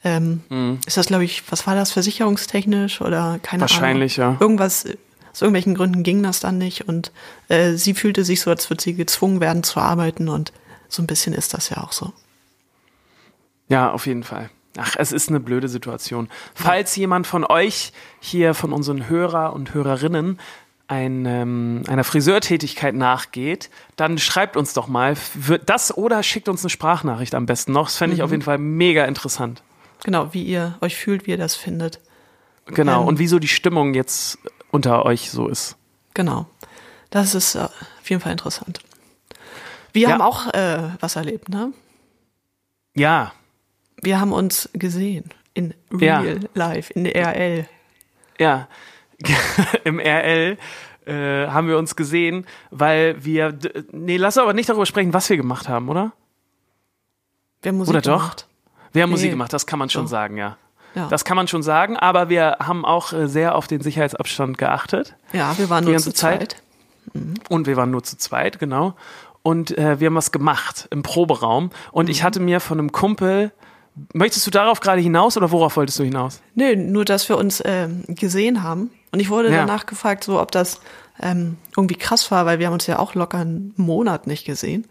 ähm, 0.04 0.42
Mhm. 0.50 0.78
ist 0.86 0.98
das, 0.98 1.06
glaube 1.06 1.24
ich, 1.24 1.42
was 1.50 1.66
war 1.66 1.74
das, 1.74 1.90
versicherungstechnisch 1.92 3.00
oder 3.00 3.38
keine 3.42 3.62
Wahrscheinlich, 3.62 4.20
Ahnung. 4.20 4.34
ja. 4.34 4.40
Irgendwas, 4.44 4.84
aus 5.32 5.40
irgendwelchen 5.40 5.74
Gründen 5.74 6.02
ging 6.02 6.22
das 6.22 6.38
dann 6.40 6.58
nicht. 6.58 6.86
Und 6.86 7.12
äh, 7.48 7.72
sie 7.72 7.94
fühlte 7.94 8.22
sich 8.24 8.42
so, 8.42 8.50
als 8.50 8.68
würde 8.68 8.82
sie 8.82 8.92
gezwungen 8.94 9.40
werden 9.40 9.62
zu 9.62 9.80
arbeiten. 9.80 10.28
Und 10.28 10.52
so 10.88 11.02
ein 11.02 11.06
bisschen 11.06 11.32
ist 11.32 11.54
das 11.54 11.70
ja 11.70 11.78
auch 11.78 11.92
so. 11.92 12.12
ja, 13.68 13.90
auf 13.90 14.06
jeden 14.06 14.22
Fall. 14.22 14.50
Ach, 14.76 14.94
es 14.98 15.12
ist 15.12 15.28
eine 15.28 15.40
blöde 15.40 15.68
Situation. 15.68 16.28
Falls 16.54 16.94
jemand 16.96 17.26
von 17.26 17.44
euch 17.44 17.92
hier, 18.20 18.54
von 18.54 18.72
unseren 18.72 19.08
Hörer 19.08 19.52
und 19.52 19.72
Hörerinnen, 19.74 20.38
ein, 20.88 21.26
ähm, 21.26 21.82
einer 21.88 22.04
Friseurtätigkeit 22.04 22.94
nachgeht, 22.94 23.70
dann 23.96 24.18
schreibt 24.18 24.56
uns 24.56 24.72
doch 24.72 24.86
mal 24.86 25.16
wird 25.34 25.68
das 25.68 25.96
oder 25.96 26.22
schickt 26.22 26.48
uns 26.48 26.62
eine 26.62 26.70
Sprachnachricht 26.70 27.34
am 27.34 27.46
besten 27.46 27.72
noch. 27.72 27.86
Das 27.86 27.96
fände 27.96 28.14
ich 28.14 28.22
auf 28.22 28.30
jeden 28.30 28.42
Fall 28.44 28.58
mega 28.58 29.04
interessant. 29.04 29.62
Genau, 30.04 30.32
wie 30.32 30.44
ihr 30.44 30.76
euch 30.80 30.94
fühlt, 30.96 31.26
wie 31.26 31.32
ihr 31.32 31.38
das 31.38 31.56
findet. 31.56 32.00
Genau. 32.66 33.02
Ähm. 33.02 33.08
Und 33.08 33.18
wieso 33.18 33.38
die 33.40 33.48
Stimmung 33.48 33.94
jetzt 33.94 34.38
unter 34.70 35.04
euch 35.04 35.30
so 35.30 35.48
ist. 35.48 35.76
Genau. 36.14 36.46
Das 37.10 37.34
ist 37.34 37.54
äh, 37.56 37.60
auf 37.60 38.08
jeden 38.10 38.20
Fall 38.22 38.32
interessant. 38.32 38.80
Wir 39.92 40.02
Ja. 40.08 40.10
haben 40.10 40.20
auch 40.22 40.52
äh, 40.54 40.90
was 41.00 41.16
erlebt, 41.16 41.48
ne? 41.48 41.72
Ja, 42.94 43.32
Wir 44.02 44.20
haben 44.20 44.32
uns 44.32 44.68
gesehen 44.72 45.24
in 45.54 45.74
Ja. 45.98 46.20
Real 46.20 46.40
Life, 46.54 46.92
in 46.92 47.04
der 47.04 47.14
RL. 47.16 47.68
ja. 48.38 48.68
Im 49.84 49.98
RL 49.98 50.58
äh, 51.06 51.46
haben 51.46 51.68
wir 51.68 51.78
uns 51.78 51.96
gesehen, 51.96 52.44
weil 52.70 53.24
wir. 53.24 53.56
Nee, 53.90 54.18
lass 54.18 54.36
aber 54.36 54.52
nicht 54.52 54.68
darüber 54.68 54.84
sprechen, 54.84 55.14
was 55.14 55.30
wir 55.30 55.38
gemacht 55.38 55.70
haben, 55.70 55.88
oder? 55.88 56.12
Haben 57.64 57.78
Musik 57.78 57.94
Oder 57.94 58.02
doch? 58.02 58.18
gemacht. 58.20 58.46
Wir 58.92 59.02
haben 59.02 59.10
Nee. 59.10 59.14
Musik 59.14 59.30
gemacht, 59.30 59.52
das 59.54 59.66
kann 59.66 59.78
man 59.78 59.88
schon 59.88 60.02
Doch. 60.04 60.10
sagen, 60.10 60.36
ja. 60.36 60.58
Ja. 60.94 61.08
Das 61.08 61.24
kann 61.24 61.36
man 61.36 61.48
schon 61.48 61.62
sagen, 61.62 61.96
aber 61.96 62.28
wir 62.28 62.58
haben 62.60 62.84
auch 62.84 63.12
äh, 63.14 63.26
sehr 63.26 63.54
auf 63.54 63.66
den 63.66 63.80
Sicherheitsabstand 63.80 64.58
geachtet. 64.58 65.14
ja, 65.32 65.56
wir 65.56 65.70
waren 65.70 65.84
nur 65.84 65.96
zu 65.98 66.12
zweit. 66.12 66.62
Und 67.48 67.66
wir 67.66 67.76
waren 67.76 67.90
nur 67.90 68.02
zu 68.02 68.18
zweit, 68.18 68.58
genau. 68.58 68.94
Und 69.42 69.76
äh, 69.78 69.98
wir 70.00 70.06
haben 70.08 70.14
was 70.14 70.30
gemacht 70.32 70.88
im 70.90 71.02
Proberaum. 71.02 71.70
Und 71.92 72.06
Mhm. 72.06 72.10
ich 72.10 72.22
hatte 72.22 72.40
mir 72.40 72.60
von 72.60 72.78
einem 72.78 72.92
Kumpel. 72.92 73.52
Möchtest 74.12 74.46
du 74.46 74.50
darauf 74.50 74.80
gerade 74.80 75.00
hinaus 75.00 75.36
oder 75.36 75.50
worauf 75.50 75.76
wolltest 75.76 75.98
du 75.98 76.04
hinaus? 76.04 76.40
Nö, 76.54 76.76
nur 76.76 77.04
dass 77.04 77.28
wir 77.28 77.38
uns 77.38 77.62
ähm, 77.64 78.04
gesehen 78.08 78.62
haben. 78.62 78.90
Und 79.12 79.20
ich 79.20 79.30
wurde 79.30 79.50
Ja. 79.50 79.58
danach 79.64 79.86
gefragt, 79.86 80.24
so 80.24 80.40
ob 80.40 80.50
das 80.52 80.80
ähm, 81.22 81.56
irgendwie 81.76 81.94
krass 81.94 82.30
war, 82.30 82.44
weil 82.44 82.58
wir 82.58 82.66
haben 82.66 82.74
uns 82.74 82.86
ja 82.86 82.98
auch 82.98 83.14
locker 83.14 83.38
einen 83.38 83.72
Monat 83.76 84.26
nicht 84.26 84.44
gesehen. 84.44 84.86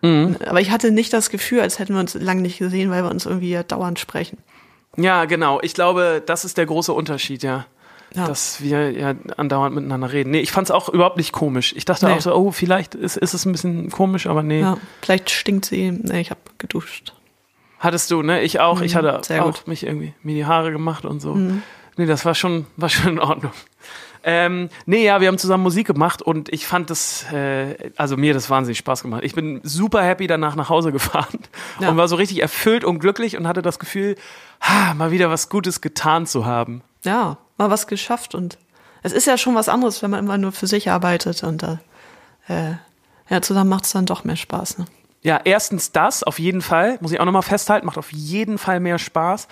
Mhm. 0.00 0.36
Aber 0.46 0.60
ich 0.60 0.70
hatte 0.70 0.90
nicht 0.90 1.12
das 1.12 1.28
Gefühl, 1.28 1.60
als 1.60 1.78
hätten 1.78 1.92
wir 1.92 2.00
uns 2.00 2.14
lange 2.14 2.40
nicht 2.40 2.58
gesehen, 2.58 2.90
weil 2.90 3.02
wir 3.02 3.10
uns 3.10 3.26
irgendwie 3.26 3.50
ja 3.50 3.62
dauernd 3.62 3.98
sprechen. 3.98 4.38
Ja, 4.96 5.26
genau. 5.26 5.60
Ich 5.62 5.74
glaube, 5.74 6.22
das 6.24 6.44
ist 6.44 6.56
der 6.56 6.66
große 6.66 6.92
Unterschied, 6.92 7.42
ja. 7.42 7.66
Ja. 8.14 8.26
Dass 8.26 8.62
wir 8.62 8.90
ja 8.92 9.14
andauernd 9.36 9.74
miteinander 9.74 10.10
reden. 10.10 10.30
Nee, 10.30 10.40
ich 10.40 10.50
fand 10.50 10.68
es 10.68 10.70
auch 10.70 10.88
überhaupt 10.88 11.18
nicht 11.18 11.32
komisch. 11.32 11.74
Ich 11.76 11.84
dachte 11.84 12.06
Nee. 12.06 12.12
auch 12.12 12.20
so, 12.22 12.34
oh, 12.34 12.50
vielleicht 12.52 12.94
ist, 12.94 13.18
ist 13.18 13.34
es 13.34 13.44
ein 13.44 13.52
bisschen 13.52 13.90
komisch, 13.90 14.26
aber 14.26 14.42
nee. 14.42 14.60
Ja, 14.60 14.78
vielleicht 15.02 15.28
stinkt 15.28 15.66
sie. 15.66 15.90
Nee, 15.92 16.22
ich 16.22 16.30
habe 16.30 16.40
geduscht. 16.56 17.12
Hattest 17.78 18.10
du, 18.10 18.22
ne? 18.22 18.42
Ich 18.42 18.60
auch. 18.60 18.80
Ich 18.80 18.96
hatte 18.96 19.20
Mhm, 19.32 19.40
auch. 19.40 19.46
Mhm. 19.66 19.70
mich 19.70 19.84
irgendwie 19.84 20.12
mir 20.22 20.34
die 20.34 20.46
Haare 20.46 20.72
gemacht 20.72 21.04
und 21.04 21.20
so. 21.20 21.34
Nee, 21.34 22.06
das 22.06 22.24
war 22.24 22.34
schon, 22.34 22.66
war 22.76 22.88
schon 22.88 23.12
in 23.12 23.18
Ordnung. 23.18 23.52
Ähm, 24.24 24.68
nee, 24.84 25.04
ja, 25.04 25.20
wir 25.20 25.28
haben 25.28 25.38
zusammen 25.38 25.62
Musik 25.62 25.86
gemacht 25.86 26.22
und 26.22 26.48
ich 26.52 26.66
fand 26.66 26.90
das, 26.90 27.24
äh, 27.32 27.92
also 27.96 28.16
mir 28.16 28.34
das 28.34 28.50
wahnsinnig 28.50 28.76
Spaß 28.78 29.02
gemacht. 29.02 29.22
Ich 29.24 29.34
bin 29.34 29.60
super 29.62 30.02
happy 30.02 30.26
danach 30.26 30.56
nach 30.56 30.68
Hause 30.68 30.90
gefahren 30.98 31.38
Ja. 31.78 31.88
und 31.90 31.96
war 31.96 32.08
so 32.08 32.16
richtig 32.16 32.42
erfüllt 32.42 32.82
und 32.84 32.98
glücklich 32.98 33.36
und 33.36 33.46
hatte 33.46 33.62
das 33.62 33.78
Gefühl, 33.78 34.16
ha, 34.60 34.92
mal 34.94 35.12
wieder 35.12 35.30
was 35.30 35.48
Gutes 35.48 35.80
getan 35.80 36.26
zu 36.26 36.44
haben. 36.44 36.82
Ja, 37.04 37.38
mal 37.58 37.70
was 37.70 37.86
geschafft. 37.86 38.34
Und 38.34 38.58
es 39.04 39.12
ist 39.12 39.26
ja 39.26 39.38
schon 39.38 39.54
was 39.54 39.68
anderes, 39.68 40.02
wenn 40.02 40.10
man 40.10 40.24
immer 40.24 40.36
nur 40.36 40.50
für 40.50 40.66
sich 40.66 40.90
arbeitet. 40.90 41.44
Und 41.44 41.62
äh, 41.62 41.76
ja, 43.30 43.40
zusammen 43.40 43.70
macht 43.70 43.84
es 43.84 43.92
dann 43.92 44.04
doch 44.04 44.24
mehr 44.24 44.36
Spaß. 44.36 44.78
Ne? 44.78 44.86
Ja, 45.28 45.38
erstens 45.44 45.92
das, 45.92 46.22
auf 46.22 46.38
jeden 46.38 46.62
Fall, 46.62 46.96
muss 47.02 47.12
ich 47.12 47.20
auch 47.20 47.26
nochmal 47.26 47.42
festhalten, 47.42 47.84
macht 47.84 47.98
auf 47.98 48.14
jeden 48.14 48.56
Fall 48.56 48.80
mehr 48.80 48.98
Spaß. 48.98 49.46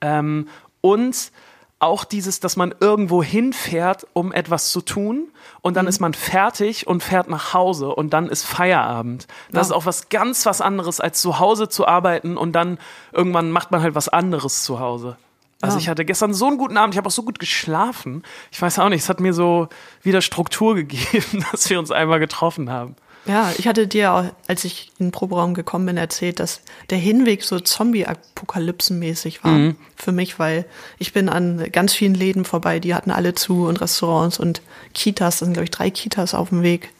Ähm, 0.00 0.48
und 0.80 1.32
auch 1.80 2.04
dieses, 2.04 2.40
dass 2.40 2.56
man 2.56 2.74
irgendwo 2.80 3.22
hinfährt, 3.22 4.06
um 4.14 4.32
etwas 4.32 4.72
zu 4.72 4.80
tun 4.80 5.28
und 5.60 5.76
dann 5.76 5.84
mhm. 5.84 5.90
ist 5.90 6.00
man 6.00 6.14
fertig 6.14 6.86
und 6.86 7.02
fährt 7.02 7.28
nach 7.28 7.52
Hause 7.52 7.94
und 7.94 8.14
dann 8.14 8.30
ist 8.30 8.44
Feierabend. 8.44 9.26
Das 9.52 9.68
ja. 9.68 9.74
ist 9.74 9.78
auch 9.78 9.84
was 9.84 10.08
ganz 10.08 10.46
was 10.46 10.62
anderes, 10.62 10.98
als 10.98 11.20
zu 11.20 11.38
Hause 11.38 11.68
zu 11.68 11.86
arbeiten 11.86 12.38
und 12.38 12.52
dann 12.52 12.78
irgendwann 13.12 13.50
macht 13.50 13.70
man 13.70 13.82
halt 13.82 13.94
was 13.94 14.08
anderes 14.08 14.64
zu 14.64 14.80
Hause. 14.80 15.18
Also 15.60 15.76
ja. 15.76 15.82
ich 15.82 15.88
hatte 15.90 16.06
gestern 16.06 16.32
so 16.32 16.46
einen 16.46 16.56
guten 16.56 16.78
Abend, 16.78 16.94
ich 16.94 16.98
habe 16.98 17.08
auch 17.08 17.12
so 17.12 17.22
gut 17.22 17.38
geschlafen. 17.38 18.22
Ich 18.50 18.62
weiß 18.62 18.78
auch 18.78 18.88
nicht, 18.88 19.02
es 19.02 19.10
hat 19.10 19.20
mir 19.20 19.34
so 19.34 19.68
wieder 20.00 20.22
Struktur 20.22 20.74
gegeben, 20.74 21.44
dass 21.52 21.68
wir 21.68 21.78
uns 21.78 21.90
einmal 21.90 22.18
getroffen 22.18 22.70
haben. 22.70 22.96
Ja, 23.28 23.52
ich 23.58 23.68
hatte 23.68 23.86
dir, 23.86 24.12
auch, 24.14 24.24
als 24.46 24.64
ich 24.64 24.90
in 24.98 25.06
den 25.06 25.12
Proberaum 25.12 25.52
gekommen 25.52 25.84
bin, 25.84 25.98
erzählt, 25.98 26.40
dass 26.40 26.62
der 26.88 26.96
Hinweg 26.96 27.44
so 27.44 27.60
Zombie-Apokalypsen-mäßig 27.60 29.44
war 29.44 29.52
mhm. 29.52 29.76
für 29.96 30.12
mich, 30.12 30.38
weil 30.38 30.64
ich 30.98 31.12
bin 31.12 31.28
an 31.28 31.70
ganz 31.70 31.92
vielen 31.94 32.14
Läden 32.14 32.46
vorbei, 32.46 32.80
die 32.80 32.94
hatten 32.94 33.10
alle 33.10 33.34
zu 33.34 33.66
und 33.66 33.82
Restaurants 33.82 34.40
und 34.40 34.62
Kitas, 34.94 35.38
das 35.38 35.46
sind 35.46 35.52
glaube 35.52 35.64
ich 35.64 35.70
drei 35.70 35.90
Kitas 35.90 36.32
auf 36.32 36.48
dem 36.48 36.62
Weg. 36.62 36.90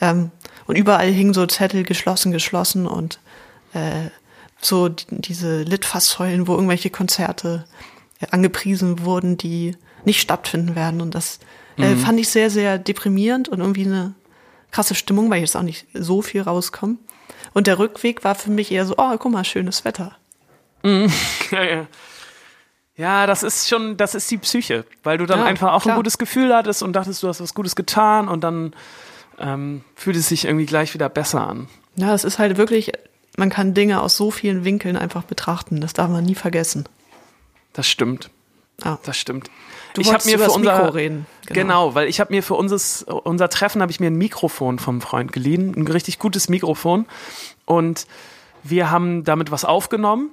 Ähm, 0.00 0.32
und 0.66 0.74
überall 0.74 1.08
hingen 1.08 1.34
so 1.34 1.46
Zettel 1.46 1.84
geschlossen, 1.84 2.32
geschlossen 2.32 2.88
und 2.88 3.20
äh, 3.72 4.10
so 4.60 4.88
die, 4.88 5.04
diese 5.10 5.62
Litfaßsäulen, 5.62 6.48
wo 6.48 6.54
irgendwelche 6.54 6.90
Konzerte 6.90 7.64
äh, 8.20 8.26
angepriesen 8.32 9.04
wurden, 9.04 9.38
die 9.38 9.76
nicht 10.04 10.20
stattfinden 10.20 10.74
werden. 10.74 11.00
Und 11.00 11.14
das 11.14 11.38
äh, 11.78 11.94
mhm. 11.94 11.98
fand 11.98 12.18
ich 12.18 12.28
sehr, 12.28 12.50
sehr 12.50 12.78
deprimierend 12.78 13.48
und 13.48 13.60
irgendwie 13.60 13.86
eine 13.86 14.14
krasse 14.76 14.94
Stimmung, 14.94 15.30
weil 15.30 15.38
ich 15.38 15.42
jetzt 15.48 15.56
auch 15.56 15.62
nicht 15.62 15.86
so 15.94 16.20
viel 16.20 16.42
rauskomme. 16.42 16.96
Und 17.54 17.66
der 17.66 17.78
Rückweg 17.78 18.24
war 18.24 18.34
für 18.34 18.50
mich 18.50 18.70
eher 18.70 18.84
so, 18.84 18.94
oh, 18.98 19.16
guck 19.18 19.32
mal, 19.32 19.44
schönes 19.44 19.84
Wetter. 19.84 20.16
Mhm. 20.82 21.10
Ja, 21.50 21.62
ja. 21.62 21.86
ja, 22.96 23.26
das 23.26 23.42
ist 23.42 23.68
schon, 23.68 23.96
das 23.96 24.14
ist 24.14 24.30
die 24.30 24.36
Psyche, 24.36 24.84
weil 25.02 25.16
du 25.16 25.24
dann 25.24 25.38
ja, 25.38 25.44
einfach 25.46 25.72
auch 25.72 25.82
klar. 25.82 25.94
ein 25.94 25.98
gutes 25.98 26.18
Gefühl 26.18 26.54
hattest 26.54 26.82
und 26.82 26.92
dachtest, 26.92 27.22
du 27.22 27.28
hast 27.28 27.40
was 27.40 27.54
Gutes 27.54 27.76
getan 27.76 28.28
und 28.28 28.42
dann 28.42 28.74
ähm, 29.38 29.82
fühlt 29.94 30.16
es 30.16 30.28
sich 30.28 30.44
irgendwie 30.44 30.66
gleich 30.66 30.92
wieder 30.92 31.08
besser 31.08 31.46
an. 31.46 31.68
Ja, 31.94 32.12
es 32.14 32.24
ist 32.24 32.38
halt 32.38 32.58
wirklich, 32.58 32.92
man 33.38 33.48
kann 33.48 33.72
Dinge 33.72 34.02
aus 34.02 34.16
so 34.16 34.30
vielen 34.30 34.64
Winkeln 34.64 34.96
einfach 34.96 35.22
betrachten. 35.22 35.80
Das 35.80 35.94
darf 35.94 36.10
man 36.10 36.24
nie 36.24 36.34
vergessen. 36.34 36.84
Das 37.72 37.88
stimmt. 37.88 38.28
Ah. 38.82 38.98
Das 39.04 39.16
stimmt. 39.16 39.50
Du 39.96 40.02
ich 40.02 40.12
habe 40.12 40.24
mir 40.26 40.38
für 40.38 40.50
unser 40.50 40.76
Mikro 40.76 40.90
reden. 40.90 41.26
Genau. 41.46 41.60
genau, 41.60 41.94
weil 41.94 42.08
ich 42.08 42.20
habe 42.20 42.34
mir 42.34 42.42
für 42.42 42.54
unseres, 42.54 43.02
unser 43.02 43.48
Treffen 43.48 43.80
habe 43.80 43.90
ich 43.90 43.98
mir 43.98 44.08
ein 44.08 44.16
Mikrofon 44.16 44.78
vom 44.78 45.00
Freund 45.00 45.32
geliehen, 45.32 45.74
ein 45.74 45.86
richtig 45.86 46.18
gutes 46.18 46.48
Mikrofon 46.50 47.06
und 47.64 48.06
wir 48.62 48.90
haben 48.90 49.24
damit 49.24 49.50
was 49.50 49.64
aufgenommen 49.64 50.30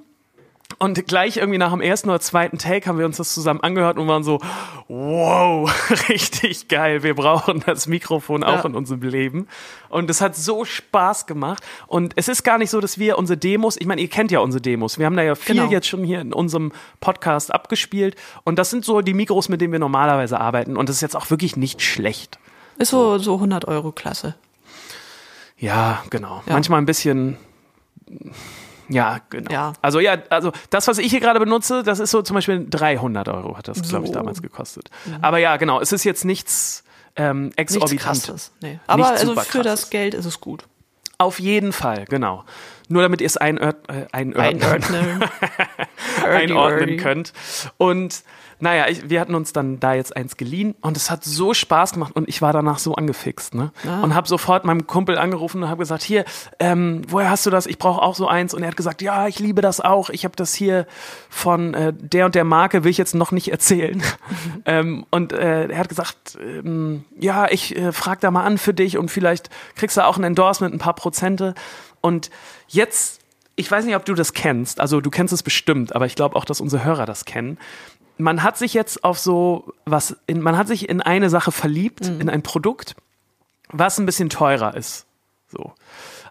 und 0.79 1.08
gleich 1.08 1.38
irgendwie 1.38 1.58
nach 1.58 1.72
dem 1.72 1.82
ersten 1.82 2.10
oder 2.10 2.20
zweiten 2.20 2.58
Take 2.58 2.88
haben 2.88 2.98
wir 2.98 3.05
uns 3.05 3.17
das 3.17 3.34
zusammen 3.34 3.62
angehört 3.62 3.98
und 3.98 4.08
waren 4.08 4.24
so, 4.24 4.39
wow, 4.88 5.72
richtig 6.10 6.67
geil. 6.67 7.03
Wir 7.03 7.15
brauchen 7.15 7.63
das 7.65 7.88
Mikrofon 7.88 8.43
auch 8.43 8.63
ja. 8.63 8.65
in 8.65 8.75
unserem 8.75 9.01
Leben. 9.01 9.48
Und 9.89 10.10
es 10.10 10.22
hat 10.22 10.36
so 10.36 10.65
Spaß 10.65 11.25
gemacht. 11.25 11.63
Und 11.88 12.13
es 12.15 12.27
ist 12.27 12.43
gar 12.43 12.58
nicht 12.58 12.70
so, 12.70 12.82
dass 12.82 12.98
wir 12.98 13.17
unsere 13.17 13.38
Demos, 13.38 13.77
ich 13.79 13.86
meine, 13.86 14.01
ihr 14.01 14.10
kennt 14.10 14.32
ja 14.32 14.39
unsere 14.39 14.62
Demos. 14.62 15.00
Wir 15.00 15.05
haben 15.05 15.15
da 15.15 15.24
ja 15.24 15.36
viel 15.36 15.55
genau. 15.55 15.72
jetzt 15.72 15.88
schon 15.88 16.03
hier 16.03 16.22
in 16.22 16.34
unserem 16.34 16.72
Podcast 17.00 17.53
abgespielt. 17.53 18.15
Und 18.43 18.60
das 18.60 18.70
sind 18.70 18.84
so 18.84 19.01
die 19.01 19.13
Mikros, 19.13 19.50
mit 19.50 19.62
denen 19.62 19.72
wir 19.72 19.79
normalerweise 19.79 20.39
arbeiten. 20.39 20.75
Und 20.75 20.89
das 20.89 20.98
ist 20.98 21.01
jetzt 21.01 21.15
auch 21.15 21.29
wirklich 21.29 21.55
nicht 21.55 21.82
schlecht. 21.82 22.39
Ist 22.77 22.89
so, 22.89 23.17
so 23.20 23.36
100 23.36 23.65
Euro 23.67 23.91
Klasse. 23.91 24.36
Ja, 25.58 26.03
genau. 26.10 26.41
Ja. 26.46 26.53
Manchmal 26.53 26.82
ein 26.82 26.86
bisschen 26.86 27.38
ja, 28.89 29.19
genau. 29.29 29.51
Ja. 29.51 29.73
Also 29.81 29.99
ja, 29.99 30.17
also 30.29 30.51
das, 30.69 30.87
was 30.87 30.97
ich 30.97 31.09
hier 31.11 31.19
gerade 31.19 31.39
benutze, 31.39 31.83
das 31.83 31.99
ist 31.99 32.11
so 32.11 32.21
zum 32.21 32.35
Beispiel 32.35 32.65
300 32.69 33.27
Euro 33.29 33.57
hat 33.57 33.67
das, 33.67 33.77
so. 33.77 33.83
glaube 33.83 34.05
ich, 34.05 34.11
damals 34.11 34.41
gekostet. 34.41 34.89
Mhm. 35.05 35.17
Aber 35.21 35.37
ja, 35.37 35.57
genau, 35.57 35.79
es 35.79 35.91
ist 35.91 36.03
jetzt 36.03 36.25
nichts 36.25 36.83
ähm, 37.15 37.51
exorbitantes. 37.55 38.51
Nee. 38.61 38.79
Aber 38.87 39.09
also 39.09 39.35
für 39.35 39.35
krasses. 39.35 39.63
das 39.63 39.89
Geld 39.89 40.13
ist 40.13 40.25
es 40.25 40.39
gut. 40.39 40.65
Auf 41.17 41.39
jeden 41.39 41.71
Fall, 41.71 42.05
genau. 42.10 42.43
Nur 42.89 43.01
damit 43.01 43.21
ihr 43.21 43.27
es 43.27 43.38
einör 43.38 43.75
äh, 43.88 44.05
einordnen, 44.12 45.23
einordnen 46.25 46.97
könnt. 46.97 47.34
Und 47.77 48.23
naja, 48.59 48.87
ich, 48.87 49.09
wir 49.09 49.19
hatten 49.19 49.35
uns 49.35 49.53
dann 49.53 49.79
da 49.79 49.93
jetzt 49.93 50.15
eins 50.15 50.37
geliehen 50.37 50.75
und 50.81 50.97
es 50.97 51.11
hat 51.11 51.23
so 51.23 51.53
Spaß 51.53 51.93
gemacht 51.93 52.15
und 52.15 52.27
ich 52.29 52.41
war 52.41 52.53
danach 52.53 52.79
so 52.79 52.95
angefixt, 52.95 53.55
ne? 53.55 53.71
Ah. 53.87 54.01
Und 54.01 54.15
habe 54.15 54.27
sofort 54.27 54.65
meinem 54.65 54.87
Kumpel 54.87 55.17
angerufen 55.17 55.63
und 55.63 55.69
habe 55.69 55.79
gesagt, 55.79 56.03
hier, 56.03 56.25
ähm, 56.59 57.01
woher 57.07 57.29
hast 57.29 57.45
du 57.45 57.49
das? 57.49 57.65
Ich 57.65 57.77
brauche 57.77 58.01
auch 58.01 58.15
so 58.15 58.27
eins. 58.27 58.53
Und 58.53 58.63
er 58.63 58.69
hat 58.69 58.77
gesagt, 58.77 59.01
ja, 59.01 59.27
ich 59.27 59.39
liebe 59.39 59.61
das 59.61 59.81
auch. 59.81 60.09
Ich 60.09 60.25
habe 60.25 60.35
das 60.35 60.53
hier 60.53 60.87
von 61.29 61.73
äh, 61.73 61.93
der 61.93 62.25
und 62.25 62.35
der 62.35 62.43
Marke, 62.43 62.83
will 62.83 62.91
ich 62.91 62.97
jetzt 62.97 63.15
noch 63.15 63.31
nicht 63.31 63.51
erzählen. 63.51 63.97
Mhm. 63.97 64.61
ähm, 64.65 65.05
und 65.11 65.33
äh, 65.33 65.67
er 65.67 65.77
hat 65.77 65.89
gesagt, 65.89 66.37
ähm, 66.41 67.03
ja, 67.19 67.47
ich 67.49 67.75
äh, 67.75 67.91
frag 67.91 68.21
da 68.21 68.31
mal 68.31 68.43
an 68.43 68.57
für 68.57 68.73
dich 68.73 68.97
und 68.97 69.09
vielleicht 69.09 69.49
kriegst 69.75 69.97
du 69.97 70.05
auch 70.05 70.17
ein 70.17 70.23
Endorsement, 70.23 70.73
ein 70.73 70.79
paar 70.79 70.95
Prozente. 70.95 71.53
Und 72.01 72.29
jetzt 72.67 73.23
ich 73.55 73.69
weiß 73.69 73.85
nicht, 73.85 73.95
ob 73.95 74.05
du 74.05 74.15
das 74.15 74.33
kennst, 74.33 74.79
also 74.79 74.99
du 74.99 75.11
kennst 75.11 75.31
es 75.31 75.43
bestimmt, 75.43 75.95
aber 75.95 76.07
ich 76.07 76.15
glaube 76.15 76.35
auch, 76.35 76.45
dass 76.45 76.59
unsere 76.59 76.83
Hörer 76.83 77.05
das 77.05 77.25
kennen 77.25 77.59
man 78.17 78.43
hat 78.43 78.58
sich 78.58 78.73
jetzt 78.73 79.04
auf 79.04 79.19
so 79.19 79.73
was, 79.86 80.15
in, 80.28 80.41
man 80.41 80.58
hat 80.58 80.67
sich 80.67 80.89
in 80.89 81.02
eine 81.02 81.30
Sache 81.30 81.52
verliebt, 81.52 82.10
mhm. 82.10 82.21
in 82.21 82.30
ein 82.30 82.43
Produkt, 82.43 82.95
was 83.69 83.97
ein 83.97 84.06
bisschen 84.06 84.30
teurer 84.30 84.76
ist. 84.76 85.06
So. 85.49 85.73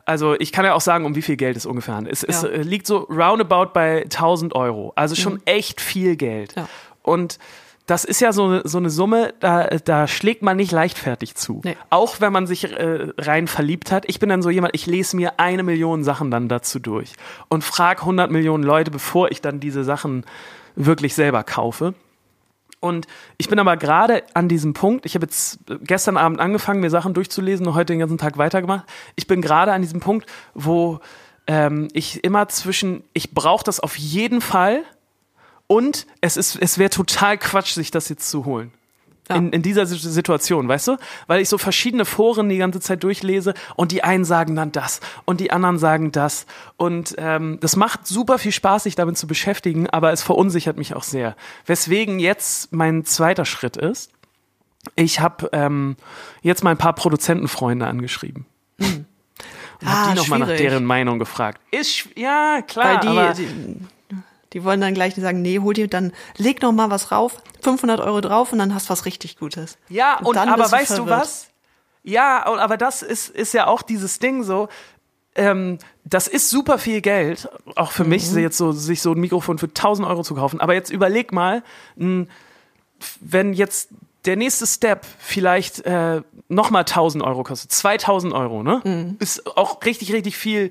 Also 0.05 0.35
ich 0.39 0.53
kann 0.53 0.65
ja 0.65 0.75
auch 0.75 0.81
sagen, 0.81 1.05
um 1.05 1.15
wie 1.15 1.23
viel 1.23 1.37
Geld 1.37 1.57
es 1.57 1.67
ungefähr 1.67 1.95
handelt. 1.95 2.15
Es, 2.15 2.23
ja. 2.23 2.29
es 2.29 2.45
äh, 2.45 2.63
liegt 2.63 2.87
so 2.87 2.99
roundabout 2.99 3.73
bei 3.73 4.03
1000 4.03 4.55
Euro. 4.55 4.93
Also 4.97 5.15
schon 5.15 5.35
mhm. 5.35 5.43
echt 5.45 5.81
viel 5.81 6.17
Geld. 6.17 6.55
Ja. 6.57 6.69
Und 7.03 7.39
das 7.87 8.05
ist 8.05 8.21
ja 8.21 8.33
so, 8.33 8.61
so 8.65 8.79
eine 8.79 8.91
Summe, 8.91 9.35
da, 9.41 9.67
da 9.67 10.07
schlägt 10.07 10.43
man 10.43 10.57
nicht 10.57 10.71
leichtfertig 10.71 11.35
zu. 11.35 11.61
Nee. 11.65 11.77
Auch 11.91 12.21
wenn 12.21 12.33
man 12.33 12.47
sich 12.47 12.65
äh, 12.65 13.09
rein 13.19 13.49
verliebt 13.49 13.91
hat. 13.91 14.05
Ich 14.07 14.21
bin 14.21 14.29
dann 14.29 14.41
so 14.41 14.51
jemand, 14.51 14.75
ich 14.75 14.87
lese 14.87 15.17
mir 15.17 15.41
eine 15.41 15.63
Million 15.63 16.05
Sachen 16.05 16.31
dann 16.31 16.49
dazu 16.49 16.79
durch 16.79 17.13
und 17.49 17.65
frage 17.65 18.01
100 18.01 18.31
Millionen 18.31 18.63
Leute, 18.63 18.91
bevor 18.91 19.31
ich 19.31 19.41
dann 19.41 19.59
diese 19.59 19.83
Sachen 19.83 20.25
wirklich 20.77 21.15
selber 21.15 21.45
kaufe. 21.45 21.95
Und 22.81 23.07
ich 23.39 23.49
bin 23.49 23.61
aber 23.61 23.77
gerade 23.77 24.25
an 24.35 24.49
diesem 24.49 24.75
Punkt, 24.75 25.07
ich 25.07 25.15
habe 25.15 25.27
jetzt 25.27 25.61
gestern 25.83 26.17
Abend 26.17 26.41
angefangen, 26.41 26.81
mir 26.81 26.91
Sachen 26.91 27.15
durchzulesen 27.15 27.67
und 27.67 27.75
heute 27.75 27.93
den 27.93 28.01
ganzen 28.01 28.19
Tag 28.19 28.39
weitergemacht. 28.39 28.87
Ich 29.15 29.29
bin 29.29 29.41
gerade 29.41 29.73
an 29.73 29.83
diesem 29.83 30.01
Punkt, 30.01 30.27
wo 30.53 30.99
ähm, 31.47 31.89
ich 31.93 32.25
immer 32.25 32.49
zwischen, 32.49 33.05
ich 33.13 33.33
brauche 33.33 33.63
das 33.63 33.79
auf 33.79 33.97
jeden 33.97 34.41
Fall 34.41 34.83
und 35.69 36.09
es, 36.21 36.37
es 36.37 36.77
wäre 36.77 36.91
total 36.91 37.39
Quatsch, 37.39 37.75
sich 37.75 37.93
das 37.93 38.09
jetzt 38.09 38.29
zu 38.29 38.45
holen. 38.45 38.73
Ja. 39.29 39.37
In, 39.37 39.53
in 39.53 39.63
dieser 39.63 39.87
Situation, 39.87 40.67
weißt 40.67 40.89
du? 40.89 40.97
Weil 41.29 41.41
ich 41.41 41.49
so 41.49 41.57
verschiedene 41.57 42.05
Foren 42.05 42.49
die 42.49 42.57
ganze 42.57 42.81
Zeit 42.81 43.05
durchlese 43.05 43.55
und 43.77 43.93
die 43.93 44.03
einen 44.03 44.25
sagen 44.25 44.57
dann 44.57 44.73
das 44.73 45.01
und 45.25 45.39
die 45.39 45.53
anderen 45.53 45.79
sagen 45.79 46.11
das. 46.11 46.47
Und 46.77 47.15
ähm, 47.19 47.59
das 47.61 47.77
macht 47.77 48.07
super 48.07 48.39
viel 48.39 48.51
Spaß, 48.51 48.83
sich 48.83 48.97
damit 48.97 49.17
zu 49.17 49.29
beschäftigen, 49.29 49.89
aber 49.89 50.13
es 50.13 50.23
verunsichert 50.23 50.77
mich 50.77 50.95
auch 50.95 51.05
sehr. 51.05 51.37
Weswegen 51.67 52.19
jetzt 52.19 52.73
mein 52.73 53.05
zweiter 53.05 53.45
Schritt 53.45 53.77
ist, 53.77 54.11
ich 54.97 55.21
habe 55.21 55.49
ähm, 55.53 55.97
jetzt 56.43 56.65
mal 56.65 56.71
ein 56.71 56.79
paar 56.79 56.95
Produzentenfreunde 56.95 57.87
angeschrieben. 57.87 58.47
Mhm. 58.79 59.07
Und 59.81 59.89
ah, 59.89 59.91
habe 59.91 60.11
die 60.11 60.17
nochmal 60.17 60.39
nach 60.41 60.49
deren 60.49 60.85
Meinung 60.85 61.21
gefragt. 61.21 61.61
Ist, 61.71 62.09
ja, 62.17 62.61
klar. 62.63 63.05
Weil 63.05 63.35
die, 63.35 63.45
die 63.45 63.77
die 64.53 64.65
wollen 64.65 64.81
dann 64.81 64.95
gleich 64.95 65.15
sagen, 65.15 65.43
nee, 65.43 65.59
hol 65.59 65.75
dir 65.75 65.89
dann, 65.89 66.13
leg 66.37 66.63
noch 66.63 66.73
mal 66.73 66.91
was 66.91 67.11
rauf, 67.11 67.43
500 67.63 68.01
Euro 68.01 68.21
drauf 68.21 68.53
und 68.53 68.59
dann 68.59 68.75
hast 68.75 68.89
du 68.89 68.91
was 68.91 69.07
richtig 69.07 69.39
Gutes. 69.39 69.79
Ja, 69.89 70.19
und, 70.19 70.27
und 70.27 70.39
aber 70.39 70.71
weißt 70.71 70.97
verwirrt. 70.97 70.99
du 70.99 71.11
was? 71.11 71.49
Ja, 72.03 72.45
aber 72.45 72.77
das 72.77 73.03
ist, 73.03 73.29
ist 73.29 73.55
ja 73.55 73.69
auch 73.69 73.83
dieses 73.83 74.19
Ding 74.19 74.43
so, 74.43 74.69
ähm, 75.35 75.79
das 76.05 76.27
ist 76.27 76.51
super 76.51 76.79
viel 76.79 77.01
Geld, 77.01 77.49
auch 77.77 77.93
für 77.93 78.05
mhm. 78.05 78.11
mich, 78.11 78.31
jetzt 78.33 78.59
so, 78.59 78.73
sich 78.73 79.01
so 79.01 79.13
ein 79.13 79.21
Mikrofon 79.21 79.59
für 79.59 79.67
1000 79.67 80.07
Euro 80.07 80.23
zu 80.23 80.35
kaufen. 80.35 80.61
Aber 80.61 80.75
jetzt 80.75 80.91
überleg 80.91 81.33
mal, 81.33 81.63
wenn 81.97 83.53
jetzt 83.53 83.89
der 84.25 84.37
nächste 84.37 84.67
Step 84.67 85.07
vielleicht 85.19 85.85
äh, 85.87 86.23
nochmal 86.49 86.83
1000 86.83 87.25
Euro 87.25 87.45
kostet, 87.45 87.73
2000 87.73 88.33
Euro, 88.35 88.63
ne? 88.63 88.81
Mhm. 88.85 89.17
Ist 89.21 89.47
auch 89.57 89.83
richtig, 89.85 90.13
richtig 90.13 90.37
viel 90.37 90.71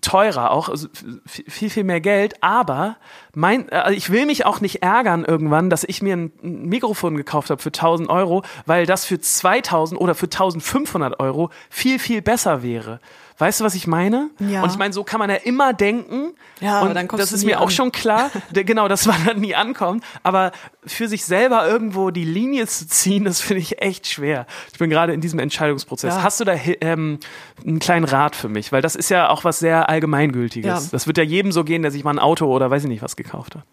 teurer 0.00 0.50
auch, 0.50 0.68
also 0.68 0.88
viel, 1.24 1.70
viel 1.70 1.84
mehr 1.84 2.00
Geld, 2.00 2.42
aber 2.42 2.96
mein, 3.34 3.70
also 3.70 3.96
ich 3.96 4.10
will 4.10 4.26
mich 4.26 4.44
auch 4.44 4.60
nicht 4.60 4.82
ärgern 4.82 5.24
irgendwann, 5.24 5.70
dass 5.70 5.84
ich 5.84 6.02
mir 6.02 6.16
ein 6.16 6.32
Mikrofon 6.42 7.16
gekauft 7.16 7.50
habe 7.50 7.62
für 7.62 7.68
1000 7.68 8.08
Euro, 8.10 8.42
weil 8.66 8.86
das 8.86 9.04
für 9.04 9.20
2000 9.20 10.00
oder 10.00 10.14
für 10.14 10.26
1500 10.26 11.20
Euro 11.20 11.50
viel, 11.70 11.98
viel 11.98 12.22
besser 12.22 12.62
wäre. 12.62 13.00
Weißt 13.36 13.58
du, 13.58 13.64
was 13.64 13.74
ich 13.74 13.88
meine? 13.88 14.30
Ja. 14.38 14.62
Und 14.62 14.70
ich 14.70 14.78
meine, 14.78 14.94
so 14.94 15.02
kann 15.02 15.18
man 15.18 15.28
ja 15.28 15.36
immer 15.36 15.72
denken. 15.72 16.34
Ja, 16.60 16.78
und 16.78 16.84
aber 16.84 16.94
dann 16.94 17.08
kommst 17.08 17.22
das 17.24 17.32
ist 17.32 17.44
mir 17.44 17.60
auch 17.60 17.66
an. 17.66 17.70
schon 17.70 17.92
klar. 17.92 18.30
Genau, 18.52 18.86
dass 18.86 19.06
man 19.06 19.16
dann 19.26 19.40
nie 19.40 19.54
ankommt. 19.54 20.04
Aber 20.22 20.52
für 20.86 21.08
sich 21.08 21.24
selber 21.24 21.66
irgendwo 21.66 22.10
die 22.10 22.24
Linie 22.24 22.66
zu 22.66 22.86
ziehen, 22.86 23.24
das 23.24 23.40
finde 23.40 23.62
ich 23.62 23.82
echt 23.82 24.06
schwer. 24.06 24.46
Ich 24.72 24.78
bin 24.78 24.88
gerade 24.88 25.12
in 25.12 25.20
diesem 25.20 25.40
Entscheidungsprozess. 25.40 26.14
Ja. 26.14 26.22
Hast 26.22 26.38
du 26.38 26.44
da 26.44 26.54
ähm, 26.80 27.18
einen 27.66 27.80
kleinen 27.80 28.04
Rat 28.04 28.36
für 28.36 28.48
mich? 28.48 28.70
Weil 28.70 28.82
das 28.82 28.94
ist 28.94 29.08
ja 29.08 29.28
auch 29.28 29.42
was 29.42 29.58
sehr 29.58 29.88
Allgemeingültiges. 29.88 30.84
Ja. 30.84 30.88
Das 30.92 31.06
wird 31.08 31.18
ja 31.18 31.24
jedem 31.24 31.50
so 31.50 31.64
gehen, 31.64 31.82
der 31.82 31.90
sich 31.90 32.04
mal 32.04 32.12
ein 32.12 32.18
Auto 32.20 32.46
oder 32.46 32.70
weiß 32.70 32.84
ich 32.84 32.88
nicht 32.88 33.02
was 33.02 33.16
gekauft 33.16 33.56
hat. 33.56 33.64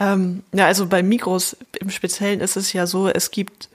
Ähm, 0.00 0.42
ja, 0.52 0.66
also 0.66 0.86
bei 0.86 1.02
Mikros 1.02 1.56
im 1.78 1.90
Speziellen 1.90 2.40
ist 2.40 2.56
es 2.56 2.72
ja 2.72 2.86
so, 2.86 3.08
es 3.08 3.30
gibt 3.30 3.68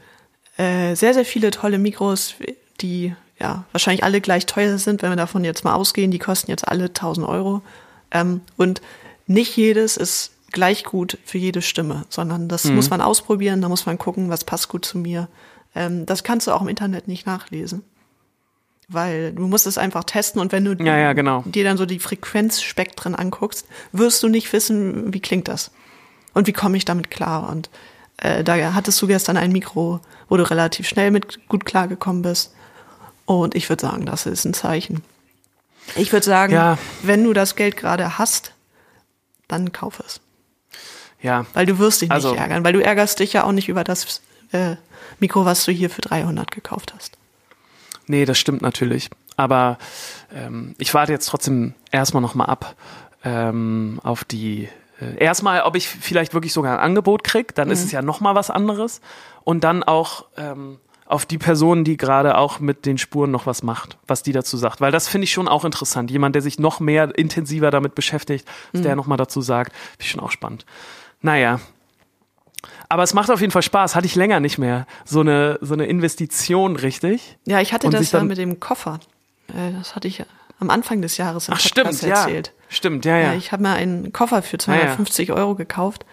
äh, 0.58 0.96
sehr, 0.96 1.14
sehr 1.14 1.26
viele 1.26 1.52
tolle 1.52 1.78
Mikros, 1.78 2.36
die 2.82 3.14
ja 3.40 3.66
wahrscheinlich 3.72 4.04
alle 4.04 4.22
gleich 4.22 4.46
teuer 4.46 4.78
sind, 4.78 5.02
wenn 5.02 5.12
wir 5.12 5.16
davon 5.16 5.44
jetzt 5.44 5.64
mal 5.64 5.74
ausgehen. 5.74 6.12
Die 6.12 6.20
kosten 6.20 6.52
jetzt 6.52 6.68
alle 6.68 6.86
1000 6.86 7.28
Euro. 7.28 7.62
Ähm, 8.12 8.42
und 8.58 8.82
nicht 9.28 9.56
jedes 9.56 9.98
ist 9.98 10.32
gleich 10.52 10.84
gut 10.84 11.18
für 11.26 11.38
jede 11.38 11.62
Stimme, 11.62 12.06
sondern 12.10 12.48
das 12.48 12.66
muss 12.66 12.90
man 12.90 13.02
ausprobieren, 13.02 13.62
da 13.62 13.70
muss 13.70 13.86
man 13.86 13.98
gucken, 14.00 14.30
was 14.30 14.44
passt 14.44 14.68
gut 14.68 14.84
zu 14.84 14.98
mir. 14.98 15.28
Ähm, 15.76 16.06
das 16.06 16.24
kannst 16.24 16.48
du 16.48 16.52
auch 16.52 16.62
im 16.62 16.68
Internet 16.68 17.08
nicht 17.08 17.26
nachlesen. 17.26 17.84
Weil 18.88 19.34
du 19.34 19.48
musst 19.48 19.68
es 19.68 19.78
einfach 19.78 20.04
testen 20.04 20.42
und 20.42 20.52
wenn 20.52 20.66
du 20.66 20.74
Ja, 20.84 20.98
ja, 20.98 21.14
genau. 21.14 21.44
dir 21.46 21.64
dann 21.64 21.78
so 21.78 21.86
die 21.86 22.00
Frequenzspektren 22.00 23.14
anguckst, 23.14 23.68
wirst 23.92 24.24
du 24.24 24.30
nicht 24.30 24.52
wissen, 24.52 25.14
wie 25.14 25.20
klingt 25.20 25.48
das 25.48 25.70
und 26.34 26.48
wie 26.48 26.54
komme 26.54 26.76
ich 26.76 26.86
damit 26.86 27.12
klar. 27.12 27.50
Und 27.50 27.70
äh, 28.18 28.44
da 28.44 28.74
hattest 28.74 29.00
du 29.00 29.06
gestern 29.06 29.38
ein 29.38 29.52
Mikro, 29.52 30.00
wo 30.28 30.38
du 30.38 30.50
relativ 30.50 30.88
schnell 30.88 31.12
mit 31.12 31.48
gut 31.48 31.66
klargekommen 31.66 32.24
bist. 32.24 32.56
Und 33.38 33.54
ich 33.54 33.70
würde 33.70 33.82
sagen, 33.82 34.08
das 34.08 34.26
ist 34.26 34.44
ein 34.46 34.56
Zeichen. 34.56 35.04
Ich 35.96 36.12
würde 36.12 36.26
sagen, 36.26 36.52
Ja. 36.52 36.80
wenn 37.04 37.24
du 37.24 37.32
das 37.34 37.56
Geld 37.56 37.78
gerade 37.78 38.18
hast, 38.18 38.54
dann 39.48 39.72
kauf 39.72 40.00
es. 40.00 40.20
Ja. 41.22 41.46
Weil 41.54 41.68
du 41.68 41.78
wirst 41.78 42.02
dich 42.02 42.10
Also- 42.10 42.32
nicht 42.32 42.40
ärgern, 42.40 42.64
weil 42.64 42.74
du 42.74 42.82
ärgerst 42.84 43.20
dich 43.20 43.34
ja 43.34 43.44
auch 43.44 43.52
nicht 43.52 43.70
über 43.70 43.84
das 43.84 44.22
äh, 44.52 44.78
Mikro, 45.20 45.46
was 45.46 45.64
du 45.64 45.72
hier 45.72 45.92
für 45.92 46.02
300 46.02 46.50
gekauft 46.50 46.92
hast. 46.96 47.18
Nee, 48.08 48.26
das 48.26 48.40
stimmt 48.40 48.64
natürlich. 48.64 49.12
Aber 49.38 49.78
ähm, 50.34 50.74
ich 50.80 50.92
warte 50.96 51.12
jetzt 51.12 51.28
trotzdem 51.28 51.76
erstmal 51.92 52.22
nochmal 52.22 52.48
ab 52.48 52.76
ähm, 53.24 54.00
auf 54.02 54.24
die. 54.24 54.70
Äh, 55.00 55.24
erstmal, 55.24 55.62
ob 55.62 55.76
ich 55.76 55.88
vielleicht 55.88 56.34
wirklich 56.34 56.52
sogar 56.52 56.80
ein 56.80 56.84
Angebot 56.84 57.24
krieg, 57.24 57.54
dann 57.54 57.70
ist 57.70 57.84
es 57.84 57.92
ja 57.92 58.02
nochmal 58.02 58.34
was 58.34 58.50
anderes. 58.50 59.02
Und 59.44 59.64
dann 59.64 59.84
auch 59.84 60.26
ähm, 60.36 60.80
auf 61.10 61.26
die 61.26 61.40
Person, 61.40 61.84
die 61.84 61.98
gerade 61.98 62.38
auch 62.38 62.60
mit 62.60 62.86
den 62.86 62.98
Spuren 62.98 63.32
noch 63.32 63.48
was 63.48 63.64
macht, 63.64 63.98
was 64.08 64.24
die 64.24 64.32
dazu 64.32 64.56
sagt. 64.58 64.80
Weil 64.80 64.92
das 64.92 65.08
finde 65.08 65.26
ich 65.26 65.34
schon 65.34 65.48
auch 65.48 65.66
interessant. 65.66 66.12
Jemand, 66.12 66.36
der 66.36 66.42
sich 66.42 66.60
noch 66.60 66.80
mehr 66.80 67.18
intensiver 67.18 67.72
damit 67.72 67.96
beschäftigt, 67.96 68.48
was 68.72 68.84
der 68.84 68.96
nochmal 68.96 69.18
dazu 69.18 69.42
sagt, 69.42 69.74
finde 69.74 70.04
ich 70.04 70.12
schon 70.12 70.22
auch 70.22 70.32
spannend. 70.32 70.66
Naja, 71.22 71.60
aber 72.90 73.04
es 73.04 73.14
macht 73.14 73.32
auf 73.32 73.42
jeden 73.42 73.52
Fall 73.52 73.64
Spaß. 73.64 73.96
Hatte 73.96 74.06
ich 74.06 74.16
länger 74.16 74.40
nicht 74.40 74.58
mehr. 74.58 74.86
So 75.04 75.22
eine, 75.22 75.58
so 75.62 75.74
eine 75.74 75.86
Investition, 75.88 76.76
richtig? 76.76 77.38
Ja, 77.46 77.60
ich 77.60 77.74
hatte 77.74 77.88
Und 77.88 77.94
das 77.94 78.12
ja 78.12 78.24
mit 78.24 78.38
dem 78.38 78.60
Koffer. 78.60 79.00
Äh, 79.48 79.72
das 79.78 79.96
hatte 79.96 80.08
ich 80.08 80.24
am 80.60 80.70
Anfang 80.70 81.02
des 81.02 81.18
Jahres 81.18 81.48
im 81.48 81.54
Ach, 81.56 81.62
Podcast 81.62 82.00
stimmt, 82.00 82.12
ja. 82.12 82.22
erzählt. 82.22 82.54
Stimmt, 82.68 83.06
ja, 83.06 83.18
Ja. 83.18 83.24
ja. 83.32 83.34
ich 83.34 83.52
habe 83.52 83.64
mir 83.64 83.74
einen 83.74 84.14
Koffer 84.14 84.42
für 84.42 84.58
250 84.58 85.32
Euro 85.32 85.56
gekauft 85.56 86.06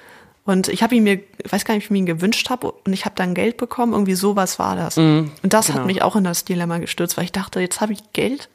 und 0.46 0.68
ich 0.68 0.82
habe 0.82 0.94
ihn 0.94 1.02
mir, 1.04 1.20
ich 1.44 1.52
weiß 1.52 1.64
gar 1.64 1.74
nicht, 1.74 1.82
wie 1.82 1.86
ich 1.86 1.90
mir 1.90 1.98
ihn 1.98 2.06
gewünscht 2.06 2.48
habe 2.50 2.70
und 2.72 2.92
ich 2.92 3.04
habe 3.04 3.14
dann 3.16 3.34
Geld 3.34 3.56
bekommen, 3.56 3.92
irgendwie 3.92 4.14
sowas 4.14 4.58
war 4.58 4.76
das. 4.76 4.96
und 4.96 5.30
das 5.42 5.66
genau. 5.66 5.80
hat 5.80 5.86
mich 5.86 6.02
auch 6.02 6.16
in 6.16 6.24
das 6.24 6.44
Dilemma 6.44 6.78
gestürzt, 6.78 7.16
weil 7.16 7.24
ich 7.24 7.32
dachte, 7.32 7.60
jetzt 7.60 7.80
habe 7.80 7.92
ich 7.92 8.12
Geld 8.12 8.48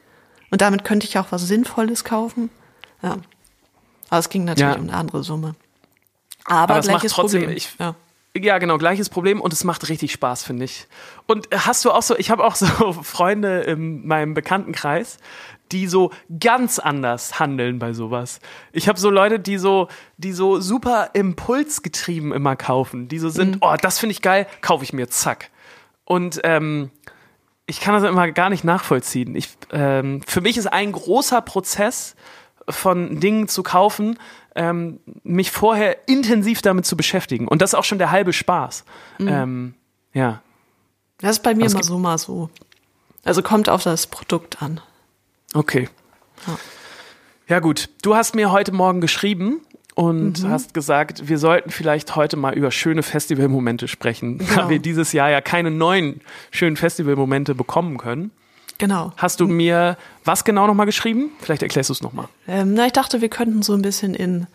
und 0.49 0.61
damit 0.61 0.83
könnte 0.83 1.05
ich 1.05 1.17
auch 1.19 1.27
was 1.31 1.43
Sinnvolles 1.43 2.03
kaufen. 2.03 2.49
Ja. 3.03 3.17
Aber 4.09 4.19
es 4.19 4.29
ging 4.29 4.43
natürlich 4.45 4.73
Ja. 4.73 4.79
um 4.79 4.87
eine 4.89 4.97
andere 4.97 5.23
Summe. 5.23 5.55
Aber, 6.45 6.73
Aber 6.73 6.79
es 6.79 6.87
macht 6.87 7.01
gleiches 7.01 7.13
trotzdem, 7.13 7.41
Problem. 7.41 7.57
ich, 7.57 7.69
ja. 7.79 7.95
ja, 8.35 8.57
genau, 8.57 8.77
gleiches 8.77 9.09
Problem 9.09 9.39
und 9.39 9.53
es 9.53 9.63
macht 9.63 9.87
richtig 9.89 10.11
Spaß, 10.11 10.43
finde 10.43 10.65
ich. 10.65 10.87
Und 11.27 11.47
hast 11.51 11.85
du 11.85 11.91
auch 11.91 12.01
so, 12.01 12.17
ich 12.17 12.29
habe 12.31 12.43
auch 12.43 12.55
so 12.55 12.65
Freunde 13.03 13.61
in 13.61 14.05
meinem 14.07 14.33
Bekanntenkreis, 14.33 15.17
die 15.71 15.87
so 15.87 16.11
ganz 16.39 16.79
anders 16.79 17.39
handeln 17.39 17.79
bei 17.79 17.93
sowas. 17.93 18.39
Ich 18.71 18.87
habe 18.87 18.99
so 18.99 19.09
Leute, 19.09 19.39
die 19.39 19.57
so, 19.57 19.87
die 20.17 20.33
so 20.33 20.59
super 20.59 21.11
impulsgetrieben 21.13 22.31
immer 22.31 22.55
kaufen, 22.55 23.07
die 23.07 23.19
so 23.19 23.29
sind, 23.29 23.57
oh, 23.61 23.75
das 23.81 23.99
finde 23.99 24.11
ich 24.11 24.21
geil, 24.21 24.47
kaufe 24.61 24.83
ich 24.83 24.93
mir, 24.93 25.09
zack. 25.09 25.49
Und 26.05 26.41
ähm, 26.43 26.91
ich 27.65 27.79
kann 27.79 27.93
das 27.93 28.03
immer 28.03 28.29
gar 28.31 28.49
nicht 28.49 28.63
nachvollziehen. 28.63 29.35
Ich, 29.35 29.49
ähm, 29.71 30.21
für 30.27 30.41
mich 30.41 30.57
ist 30.57 30.67
ein 30.67 30.91
großer 30.91 31.41
Prozess 31.41 32.15
von 32.67 33.19
Dingen 33.19 33.47
zu 33.47 33.63
kaufen, 33.63 34.19
ähm, 34.55 34.99
mich 35.23 35.51
vorher 35.51 36.07
intensiv 36.09 36.61
damit 36.61 36.85
zu 36.85 36.97
beschäftigen. 36.97 37.47
Und 37.47 37.61
das 37.61 37.71
ist 37.71 37.75
auch 37.75 37.85
schon 37.85 37.97
der 37.97 38.11
halbe 38.11 38.33
Spaß. 38.33 38.83
Ähm, 39.19 39.75
ja. 40.13 40.41
Das 41.19 41.31
ist 41.31 41.43
bei 41.43 41.53
mir 41.55 41.65
mal 41.65 41.71
gibt- 41.73 41.85
so, 41.85 41.97
mal 41.97 42.17
so. 42.17 42.49
Also 43.23 43.41
kommt 43.41 43.69
auf 43.69 43.83
das 43.83 44.07
Produkt 44.07 44.61
an. 44.61 44.81
Okay. 45.53 45.89
Ja. 46.47 46.57
Ja 47.47 47.59
gut, 47.59 47.89
du 48.01 48.15
hast 48.15 48.33
mir 48.35 48.51
heute 48.51 48.71
Morgen 48.71 49.01
geschrieben 49.01 49.59
und 49.95 50.47
hast 50.47 50.73
gesagt, 50.73 51.27
wir 51.27 51.37
sollten 51.37 51.69
vielleicht 51.69 52.15
heute 52.15 52.37
mal 52.37 52.53
über 52.53 52.71
schöne 52.71 53.03
Festivalmomente 53.03 53.89
sprechen, 53.89 54.37
da 54.39 54.45
Genau. 54.45 54.69
wir 54.69 54.79
dieses 54.79 55.11
Jahr 55.11 55.29
ja 55.29 55.41
keine 55.41 55.69
neuen 55.69 56.21
schönen 56.51 56.77
Festivalmomente 56.77 57.53
bekommen 57.53 57.97
können. 57.97 58.31
Genau. 58.77 59.11
Hast 59.17 59.41
du 59.41 59.47
mir 59.47 59.97
was 60.23 60.43
genau 60.45 60.65
nochmal 60.65 60.85
geschrieben? 60.85 61.29
Vielleicht 61.41 61.61
erklärst 61.61 61.89
du 61.89 61.93
es 61.93 62.01
nochmal. 62.01 62.27
Ähm, 62.47 62.73
na, 62.73 62.85
ich 62.87 62.93
dachte, 62.93 63.19
wir 63.21 63.29
könnten 63.29 63.61
so 63.63 63.73
ein 63.73 63.81
bisschen 63.81 64.15
in 64.15 64.47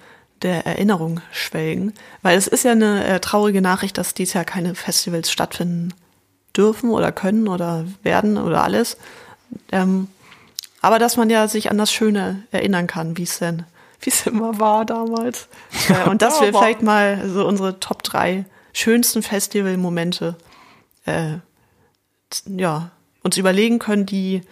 der 0.43 0.67
Erinnerung 0.67 1.21
schwelgen, 1.33 1.93
weil 2.23 2.37
es 2.39 2.47
ist 2.47 2.65
ja 2.65 2.73
eine 2.73 3.05
äh, 3.07 3.21
traurige 3.21 3.61
Nachricht, 3.61 3.99
dass 3.99 4.15
dies 4.15 4.33
Jahr 4.33 4.45
keine 4.45 4.75
Festivals 4.75 5.31
stattfinden 5.31 5.93
dürfen 6.57 6.91
oder 6.91 7.13
können 7.13 7.47
oder 7.47 7.85
werden 8.03 8.37
oder 8.39 8.65
alles. 8.65 8.97
Ähm, 9.71 10.09
aber 10.83 10.99
dass 10.99 11.17
man 11.17 11.31
ja 11.31 11.49
sich 11.49 11.71
an 11.71 11.79
das 11.79 11.93
Schöne 11.93 12.45
erinnern 12.51 12.87
kann, 12.87 13.17
wie 13.17 13.23
es 13.25 13.39
denn, 13.39 13.65
wie 14.01 14.11
es 14.11 14.27
immer 14.27 14.59
war 14.59 14.85
damals. 14.85 15.49
Äh, 15.89 16.09
und 16.09 16.23
dass 16.23 16.41
wir 16.41 16.49
vielleicht 16.49 16.83
mal 16.83 17.29
so 17.29 17.47
unsere 17.47 17.81
Top 17.81 18.03
drei 18.03 18.45
schönsten 18.73 19.23
Festivalmomente 19.23 20.37
äh, 21.07 21.39
ja, 22.47 22.91
uns 23.23 23.37
überlegen 23.37 23.79
können, 23.79 24.07
die 24.07 24.43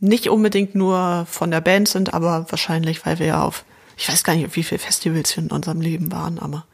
nicht 0.00 0.28
unbedingt 0.28 0.74
nur 0.74 1.26
von 1.30 1.50
der 1.50 1.60
Band 1.60 1.88
sind, 1.88 2.12
aber 2.12 2.46
wahrscheinlich, 2.50 3.06
weil 3.06 3.18
wir 3.18 3.26
ja 3.26 3.44
auf, 3.44 3.64
ich 3.96 4.08
weiß 4.08 4.24
gar 4.24 4.34
nicht, 4.34 4.56
wie 4.56 4.64
viele 4.64 4.80
Festivals 4.80 5.36
wir 5.36 5.44
in 5.44 5.50
unserem 5.50 5.80
Leben 5.80 6.10
waren, 6.10 6.38
aber 6.38 6.64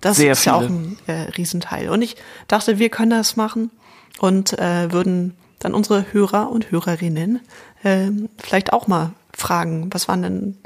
das 0.00 0.16
Sehr 0.16 0.32
ist 0.32 0.46
ja 0.46 0.54
auch 0.54 0.62
viele. 0.62 0.72
ein 0.72 0.98
äh, 1.06 1.12
Riesenteil. 1.36 1.90
Und 1.90 2.00
ich 2.00 2.16
dachte, 2.48 2.78
wir 2.78 2.88
können 2.88 3.10
das 3.10 3.36
machen 3.36 3.70
und 4.18 4.58
äh, 4.58 4.90
würden 4.92 5.36
dann 5.60 5.74
unsere 5.74 6.12
Hörer 6.12 6.50
und 6.50 6.72
Hörerinnen 6.72 7.40
ähm, 7.84 8.28
vielleicht 8.38 8.72
auch 8.72 8.88
mal 8.88 9.12
fragen, 9.32 9.88
was 9.92 10.08
waren 10.08 10.22
denn 10.22 10.58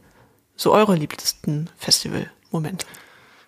so 0.57 0.73
eure 0.73 0.95
liebsten 0.95 1.69
Festivalmomente? 1.77 2.87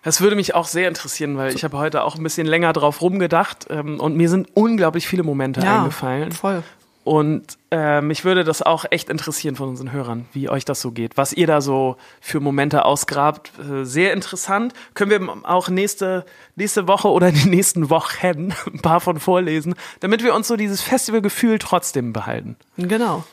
Das 0.03 0.21
würde 0.21 0.35
mich 0.35 0.55
auch 0.55 0.67
sehr 0.67 0.87
interessieren, 0.87 1.35
weil 1.37 1.53
ich 1.53 1.63
habe 1.63 1.77
heute 1.77 2.03
auch 2.03 2.15
ein 2.15 2.23
bisschen 2.23 2.47
länger 2.47 2.71
drauf 2.71 3.01
rumgedacht 3.01 3.67
ähm, 3.69 3.99
und 3.99 4.15
mir 4.15 4.29
sind 4.29 4.47
unglaublich 4.53 5.07
viele 5.07 5.23
Momente 5.23 5.61
eingefallen. 5.79 6.31
voll. 6.31 6.63
Und 7.07 7.57
äh, 7.71 8.01
mich 8.01 8.25
würde 8.25 8.43
das 8.43 8.61
auch 8.61 8.83
echt 8.91 9.09
interessieren 9.09 9.55
von 9.55 9.69
unseren 9.69 9.93
Hörern, 9.93 10.25
wie 10.33 10.49
euch 10.49 10.65
das 10.65 10.81
so 10.81 10.91
geht, 10.91 11.15
was 11.15 11.31
ihr 11.31 11.47
da 11.47 11.61
so 11.61 11.95
für 12.19 12.41
Momente 12.41 12.83
ausgrabt. 12.83 13.53
Äh, 13.59 13.85
sehr 13.85 14.11
interessant. 14.11 14.73
Können 14.93 15.11
wir 15.11 15.49
auch 15.49 15.69
nächste, 15.69 16.25
nächste 16.57 16.85
Woche 16.89 17.07
oder 17.07 17.31
die 17.31 17.47
nächsten 17.47 17.89
Wochen 17.89 18.53
ein 18.73 18.81
paar 18.81 18.99
von 18.99 19.21
vorlesen, 19.21 19.75
damit 20.01 20.21
wir 20.21 20.35
uns 20.35 20.49
so 20.49 20.57
dieses 20.57 20.81
Festivalgefühl 20.81 21.59
trotzdem 21.59 22.11
behalten. 22.11 22.57
Genau. 22.75 23.23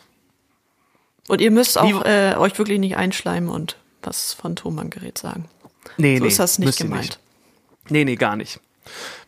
Und 1.26 1.40
ihr 1.40 1.50
müsst 1.50 1.76
auch 1.76 2.04
äh, 2.04 2.36
euch 2.36 2.56
wirklich 2.56 2.78
nicht 2.78 2.96
einschleimen 2.96 3.48
und 3.48 3.76
was 4.04 4.34
von 4.34 4.54
Thomann-Gerät 4.54 5.18
sagen. 5.18 5.46
Nee, 5.96 6.18
So 6.18 6.26
ist 6.26 6.38
das 6.38 6.60
nicht 6.60 6.78
gemeint. 6.78 7.18
Nee, 7.88 8.04
nee, 8.04 8.14
gar 8.14 8.36
nicht. 8.36 8.60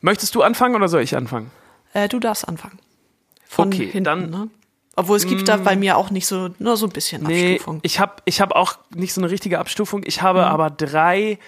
Möchtest 0.02 0.36
du 0.36 0.42
anfangen 0.42 0.76
oder 0.76 0.86
soll 0.86 1.02
ich 1.02 1.16
anfangen? 1.16 1.50
Äh, 1.94 2.08
du 2.08 2.20
darfst 2.20 2.46
anfangen. 2.46 2.78
Von 3.48 3.68
Okay, 3.68 3.86
hinten, 3.86 4.04
dann- 4.04 4.26
Mm. 4.26 4.30
ne? 4.30 4.48
Obwohl 4.98 5.18
es 5.18 5.26
gibt 5.26 5.46
da 5.48 5.58
bei 5.58 5.76
mir 5.76 5.98
auch 5.98 6.10
nicht 6.10 6.26
so, 6.26 6.48
nur 6.58 6.76
so 6.78 6.86
ein 6.86 6.92
bisschen 6.92 7.22
Nee, 7.22 7.54
Abstufung. 7.56 7.80
ich 7.82 8.00
habe 8.00 8.14
ich 8.24 8.40
hab 8.40 8.52
auch 8.52 8.78
nicht 8.94 9.12
so 9.12 9.20
eine 9.20 9.30
richtige 9.30 9.58
Abstufung. 9.58 10.02
Ich 10.06 10.22
habe 10.22 10.40
Mhm. 10.40 10.46
aber 10.46 10.70
drei 10.70 11.38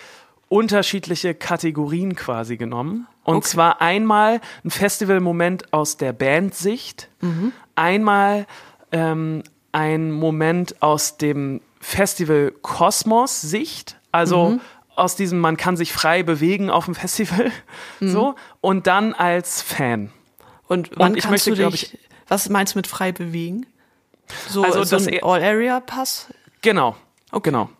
unterschiedliche 0.49 1.35
Kategorien 1.35 2.15
quasi 2.15 2.57
genommen. 2.57 3.07
Und 3.25 3.37
Okay. 3.37 3.47
zwar 3.49 3.81
einmal 3.81 4.41
ein 4.65 4.71
Festivalmoment 4.71 5.73
aus 5.73 5.97
der 5.97 6.13
Bandsicht, 6.13 7.09
Mhm. 7.21 7.53
einmal 7.75 8.47
ähm, 8.93 9.43
ein 9.73 10.11
Moment 10.13 10.81
aus 10.83 11.19
dem 11.19 11.61
Festival 11.81 12.53
Kosmos 12.63 13.43
Sicht, 13.43 13.97
also 14.13 14.51
Mhm. 14.53 14.61
aus 14.97 15.15
diesem 15.15 15.41
man 15.41 15.57
kann 15.59 15.77
sich 15.77 15.93
frei 15.93 16.23
bewegen 16.23 16.71
auf 16.71 16.87
dem 16.87 16.95
Festival, 16.95 17.51
Mhm. 18.01 18.09
so 18.09 18.35
und 18.63 18.87
dann 18.87 19.13
als 19.15 19.61
Fan. 19.61 20.11
Und 20.68 20.90
wann 20.96 21.16
ich 21.16 21.24
kannst 21.24 21.46
möchte, 21.48 21.62
du 21.62 21.70
dich, 21.70 21.98
was 22.28 22.48
meinst 22.48 22.74
du 22.74 22.78
mit 22.78 22.87
frei 22.87 23.12
bewegen? 23.12 23.66
So, 24.48 24.62
Also 24.62 24.85
so 24.85 24.96
das 24.96 25.07
ein 25.07 25.22
All-Area-Pass? 25.22 26.28
Genau. 26.61 26.96
Genau. 27.42 27.70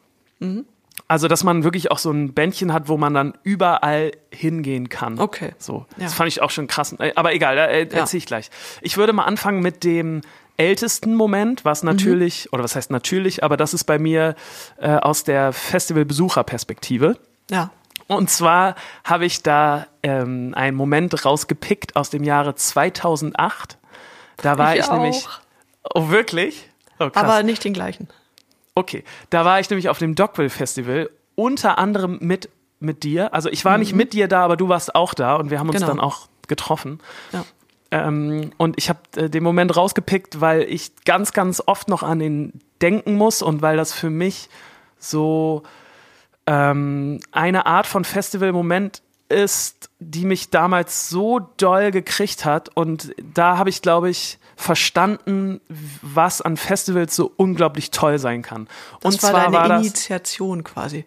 Also, 1.07 1.29
dass 1.29 1.44
man 1.44 1.64
wirklich 1.64 1.90
auch 1.90 1.98
so 1.98 2.11
ein 2.11 2.33
Bändchen 2.35 2.72
hat, 2.72 2.88
wo 2.88 2.96
man 2.96 3.14
dann 3.14 3.35
überall 3.42 4.12
hingehen 4.31 4.88
kann. 4.88 5.18
Okay. 5.18 5.53
So. 5.59 5.87
Ja. 5.96 6.05
Das 6.05 6.14
fand 6.14 6.29
ich 6.29 6.42
auch 6.42 6.51
schon 6.51 6.66
krass. 6.66 6.94
Äh, 6.98 7.12
Aber 7.14 7.33
egal, 7.35 7.57
da 7.57 7.66
äh, 7.66 7.88
erzähle 7.88 8.18
ich 8.18 8.27
gleich. 8.27 8.51
Ich 8.83 8.96
würde 8.96 9.12
mal 9.12 9.24
anfangen 9.24 9.61
mit 9.61 9.85
dem 9.85 10.20
ältesten 10.57 11.14
Moment, 11.14 11.64
was 11.64 11.83
natürlich, 11.83 12.53
oder 12.53 12.64
was 12.64 12.74
heißt 12.74 12.90
natürlich, 12.90 13.44
aber 13.44 13.57
das 13.57 13.74
ist 13.74 13.85
bei 13.85 13.98
mir 13.98 14.35
äh, 14.79 14.88
aus 14.96 15.22
der 15.24 15.53
Festivalbesucherperspektive. 15.53 17.16
Ja. 17.51 17.70
Und 18.09 18.31
zwar 18.31 18.75
habe 19.05 19.27
ich 19.27 19.42
da 19.42 19.87
ähm, 20.03 20.55
einen 20.57 20.77
Moment 20.77 21.25
rausgepickt 21.25 21.94
aus 21.94 22.11
dem 22.11 22.25
Jahre 22.25 22.55
2008. 22.55 23.79
Da 24.38 24.59
war 24.59 24.75
ich, 24.75 24.81
Ich 24.81 24.90
nämlich. 24.90 25.27
Oh, 25.94 26.09
wirklich? 26.09 26.68
Oh. 26.99 27.11
Aber 27.14 27.42
nicht 27.42 27.62
den 27.64 27.73
gleichen. 27.75 28.09
Okay, 28.75 29.05
da 29.31 29.44
war 29.44 29.61
ich 29.61 29.68
nämlich 29.71 29.88
auf 29.88 29.99
dem 29.99 30.14
Dockville 30.14 30.51
Festival, 30.51 31.11
unter 31.35 31.79
anderem 31.79 32.18
mit, 32.21 32.49
mit 32.81 33.03
dir. 33.03 33.35
Also 33.35 33.49
ich 33.51 33.64
war 33.64 33.77
nicht 33.79 33.94
mit 33.94 34.12
dir 34.12 34.27
da, 34.29 34.44
aber 34.44 34.57
du 34.57 34.68
warst 34.68 34.94
auch 34.94 35.14
da 35.14 35.37
und 35.37 35.51
wir 35.51 35.59
haben 35.59 35.68
uns 35.68 35.77
Genau. 35.79 35.88
dann 35.88 36.01
auch 36.01 36.29
getroffen. 36.47 37.01
Ja. 37.33 37.44
Ähm, 37.90 38.53
und 38.57 38.77
ich 38.79 38.88
habe 38.88 39.01
äh, 39.16 39.29
den 39.31 39.42
Moment 39.42 39.77
rausgepickt, 39.77 40.40
weil 40.40 40.62
ich 40.62 40.92
ganz, 41.05 41.33
ganz 41.33 41.62
oft 41.66 41.88
noch 41.88 42.03
an 42.03 42.18
den 42.21 42.61
denken 42.81 43.14
muss 43.16 43.42
und 43.42 43.62
weil 43.62 43.77
das 43.77 43.92
für 43.92 44.11
mich 44.11 44.49
so 44.99 45.62
ähm, 46.49 47.21
eine 47.31 47.67
Art 47.67 47.87
von 47.87 48.05
Festivalmoment 48.05 49.03
ist, 49.29 49.91
die 49.99 50.25
mich 50.25 50.49
damals 50.49 51.11
so 51.11 51.41
doll 51.59 51.91
gekriegt 51.91 52.47
hat. 52.47 52.71
Und 52.75 53.15
da 53.35 53.59
habe 53.59 53.69
ich, 53.69 53.83
glaube 53.83 54.09
ich, 54.09 54.39
verstanden, 54.57 55.61
was 56.01 56.41
an 56.41 56.57
Festivals 56.57 57.15
so 57.15 57.31
unglaublich 57.37 57.91
toll 57.91 58.19
sein 58.19 58.41
kann. 58.41 58.67
Das 59.01 59.15
und 59.15 59.23
war 59.23 59.31
zwar 59.31 59.43
deine 59.43 59.57
war 59.57 59.69
das 59.69 59.83
Initiation 59.83 60.65
quasi. 60.65 61.05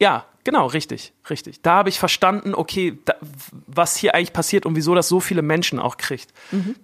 ja, 0.00 0.24
genau, 0.46 0.66
richtig, 0.66 1.12
richtig. 1.28 1.60
Da 1.60 1.74
habe 1.74 1.88
ich 1.88 1.98
verstanden, 1.98 2.54
okay, 2.54 2.98
da, 3.04 3.14
was 3.66 3.96
hier 3.96 4.14
eigentlich 4.14 4.32
passiert 4.32 4.64
und 4.64 4.76
wieso 4.76 4.94
das 4.94 5.08
so 5.08 5.18
viele 5.18 5.42
Menschen 5.42 5.80
auch 5.80 5.96
kriegt. 5.96 6.32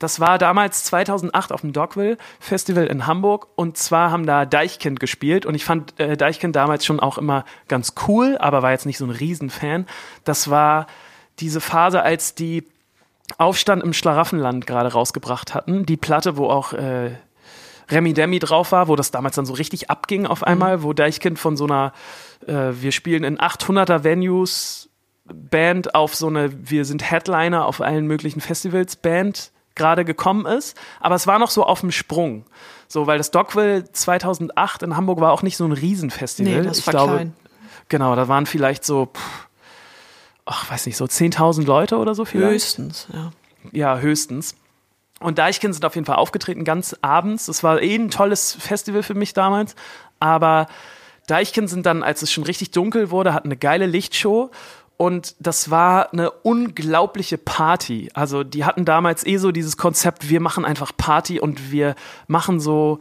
Das 0.00 0.18
war 0.18 0.36
damals 0.36 0.82
2008 0.82 1.52
auf 1.52 1.60
dem 1.60 1.72
Dogville 1.72 2.18
Festival 2.40 2.88
in 2.88 3.06
Hamburg 3.06 3.46
und 3.54 3.78
zwar 3.78 4.10
haben 4.10 4.26
da 4.26 4.46
Deichkind 4.46 4.98
gespielt 4.98 5.46
und 5.46 5.54
ich 5.54 5.64
fand 5.64 5.98
äh, 6.00 6.16
Deichkind 6.16 6.56
damals 6.56 6.84
schon 6.84 6.98
auch 6.98 7.18
immer 7.18 7.44
ganz 7.68 7.94
cool, 8.08 8.36
aber 8.36 8.62
war 8.62 8.72
jetzt 8.72 8.84
nicht 8.84 8.98
so 8.98 9.06
ein 9.06 9.10
Riesenfan. 9.10 9.86
Das 10.24 10.50
war 10.50 10.88
diese 11.38 11.60
Phase, 11.60 12.02
als 12.02 12.34
die 12.34 12.66
Aufstand 13.38 13.84
im 13.84 13.92
Schlaraffenland 13.92 14.66
gerade 14.66 14.92
rausgebracht 14.92 15.54
hatten. 15.54 15.86
Die 15.86 15.96
Platte, 15.96 16.36
wo 16.36 16.48
auch 16.48 16.72
äh, 16.72 17.12
Remi 17.88 18.12
Demi 18.12 18.40
drauf 18.40 18.72
war, 18.72 18.88
wo 18.88 18.96
das 18.96 19.12
damals 19.12 19.36
dann 19.36 19.46
so 19.46 19.52
richtig 19.52 19.88
abging 19.88 20.26
auf 20.26 20.42
einmal, 20.42 20.82
wo 20.82 20.92
Deichkind 20.92 21.38
von 21.38 21.56
so 21.56 21.64
einer 21.64 21.92
äh, 22.46 22.72
wir 22.80 22.92
spielen 22.92 23.24
in 23.24 23.38
800er 23.38 24.04
Venues 24.04 24.88
Band 25.24 25.94
auf 25.94 26.14
so 26.14 26.26
eine 26.26 26.50
wir 26.68 26.84
sind 26.84 27.08
Headliner 27.10 27.66
auf 27.66 27.80
allen 27.80 28.06
möglichen 28.06 28.40
Festivals 28.40 28.96
Band 28.96 29.52
gerade 29.74 30.04
gekommen 30.04 30.46
ist, 30.46 30.76
aber 31.00 31.14
es 31.14 31.26
war 31.26 31.38
noch 31.38 31.50
so 31.50 31.64
auf 31.64 31.80
dem 31.80 31.92
Sprung. 31.92 32.44
So, 32.88 33.06
weil 33.06 33.16
das 33.16 33.30
Dogville 33.30 33.90
2008 33.90 34.82
in 34.82 34.96
Hamburg 34.96 35.20
war 35.20 35.32
auch 35.32 35.42
nicht 35.42 35.56
so 35.56 35.64
ein 35.64 35.72
Riesenfestival. 35.72 36.52
Nee, 36.52 36.62
das 36.62 36.80
ich 36.80 36.86
war 36.86 36.92
glaube, 36.92 37.12
klein. 37.14 37.34
Genau, 37.88 38.14
da 38.16 38.28
waren 38.28 38.44
vielleicht 38.44 38.84
so 38.84 39.06
pff, 39.06 39.48
ach, 40.44 40.70
weiß 40.70 40.86
nicht, 40.86 40.96
so 40.96 41.06
10.000 41.06 41.64
Leute 41.64 41.96
oder 41.96 42.14
so 42.14 42.24
vielleicht 42.24 42.52
Höchstens, 42.52 43.08
ja. 43.12 43.32
ja, 43.72 43.98
höchstens. 43.98 44.56
Und 45.20 45.38
Deichkind 45.38 45.74
sind 45.74 45.84
auf 45.84 45.94
jeden 45.94 46.04
Fall 46.04 46.16
aufgetreten, 46.16 46.64
ganz 46.64 46.96
abends. 47.00 47.46
Das 47.46 47.62
war 47.62 47.80
eh 47.80 47.94
ein 47.94 48.10
tolles 48.10 48.54
Festival 48.54 49.02
für 49.02 49.14
mich 49.14 49.32
damals. 49.32 49.76
Aber 50.18 50.66
Deichkind 51.26 51.70
sind 51.70 51.86
dann, 51.86 52.02
als 52.02 52.22
es 52.22 52.32
schon 52.32 52.44
richtig 52.44 52.70
dunkel 52.72 53.10
wurde, 53.10 53.34
hatten 53.34 53.48
eine 53.48 53.56
geile 53.56 53.86
Lichtshow. 53.86 54.50
Und 54.96 55.34
das 55.40 55.70
war 55.70 56.12
eine 56.12 56.30
unglaubliche 56.30 57.38
Party. 57.38 58.10
Also 58.14 58.44
die 58.44 58.64
hatten 58.64 58.84
damals 58.84 59.26
eh 59.26 59.36
so 59.36 59.50
dieses 59.50 59.76
Konzept, 59.76 60.28
wir 60.28 60.40
machen 60.40 60.64
einfach 60.64 60.92
Party 60.96 61.40
und 61.40 61.72
wir 61.72 61.94
machen 62.28 62.60
so 62.60 63.00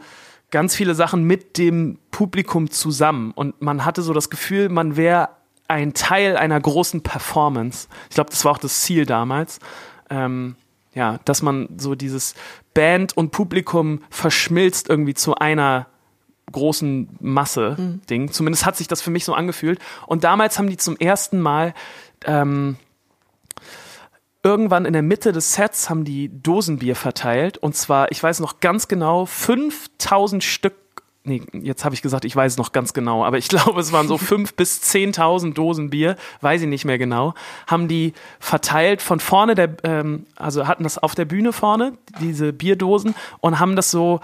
ganz 0.50 0.74
viele 0.74 0.94
Sachen 0.94 1.24
mit 1.24 1.58
dem 1.58 1.98
Publikum 2.10 2.70
zusammen. 2.70 3.32
Und 3.32 3.60
man 3.62 3.84
hatte 3.84 4.02
so 4.02 4.12
das 4.12 4.30
Gefühl, 4.30 4.68
man 4.68 4.96
wäre 4.96 5.28
ein 5.68 5.94
Teil 5.94 6.36
einer 6.36 6.60
großen 6.60 7.02
Performance. 7.02 7.88
Ich 8.08 8.14
glaube, 8.14 8.30
das 8.30 8.44
war 8.44 8.52
auch 8.52 8.58
das 8.58 8.82
Ziel 8.82 9.06
damals. 9.06 9.58
Ähm, 10.10 10.56
ja, 10.94 11.18
dass 11.24 11.40
man 11.40 11.68
so 11.78 11.94
dieses 11.94 12.34
Band 12.74 13.16
und 13.16 13.30
Publikum 13.30 14.00
verschmilzt 14.10 14.88
irgendwie 14.88 15.14
zu 15.14 15.34
einer 15.36 15.86
großen 16.50 17.08
Masse-Ding. 17.20 18.32
Zumindest 18.32 18.66
hat 18.66 18.76
sich 18.76 18.88
das 18.88 19.00
für 19.00 19.10
mich 19.10 19.24
so 19.24 19.34
angefühlt. 19.34 19.78
Und 20.06 20.24
damals 20.24 20.58
haben 20.58 20.68
die 20.68 20.76
zum 20.76 20.96
ersten 20.96 21.40
Mal 21.40 21.74
ähm, 22.24 22.76
irgendwann 24.42 24.84
in 24.84 24.92
der 24.92 25.02
Mitte 25.02 25.32
des 25.32 25.54
Sets 25.54 25.88
haben 25.88 26.04
die 26.04 26.28
Dosenbier 26.42 26.96
verteilt. 26.96 27.58
Und 27.58 27.76
zwar, 27.76 28.10
ich 28.10 28.22
weiß 28.22 28.40
noch 28.40 28.60
ganz 28.60 28.88
genau, 28.88 29.26
5000 29.26 30.42
Stück. 30.42 30.74
Nee, 31.24 31.42
jetzt 31.52 31.84
habe 31.84 31.94
ich 31.94 32.02
gesagt, 32.02 32.24
ich 32.24 32.34
weiß 32.34 32.52
es 32.52 32.58
noch 32.58 32.72
ganz 32.72 32.92
genau, 32.92 33.24
aber 33.24 33.38
ich 33.38 33.48
glaube, 33.48 33.80
es 33.80 33.92
waren 33.92 34.08
so 34.08 34.16
5.000 34.16 34.56
bis 34.56 34.82
10.000 34.82 35.54
Dosen 35.54 35.90
Bier, 35.90 36.16
weiß 36.40 36.62
ich 36.62 36.66
nicht 36.66 36.84
mehr 36.84 36.98
genau, 36.98 37.34
haben 37.68 37.86
die 37.86 38.12
verteilt 38.40 39.02
von 39.02 39.20
vorne, 39.20 39.54
der, 39.54 39.76
ähm, 39.84 40.26
also 40.34 40.66
hatten 40.66 40.82
das 40.82 40.98
auf 40.98 41.14
der 41.14 41.24
Bühne 41.24 41.52
vorne, 41.52 41.96
diese 42.20 42.52
Bierdosen, 42.52 43.14
und 43.38 43.60
haben 43.60 43.76
das 43.76 43.92
so, 43.92 44.20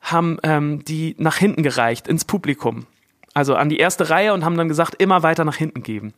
haben 0.00 0.38
ähm, 0.42 0.84
die 0.84 1.14
nach 1.18 1.36
hinten 1.36 1.62
gereicht, 1.62 2.08
ins 2.08 2.24
Publikum. 2.24 2.86
Also 3.34 3.54
an 3.54 3.68
die 3.68 3.78
erste 3.78 4.10
Reihe 4.10 4.34
und 4.34 4.44
haben 4.44 4.56
dann 4.56 4.68
gesagt, 4.68 5.00
immer 5.00 5.22
weiter 5.22 5.44
nach 5.44 5.56
hinten 5.56 5.82
geben. 5.82 6.14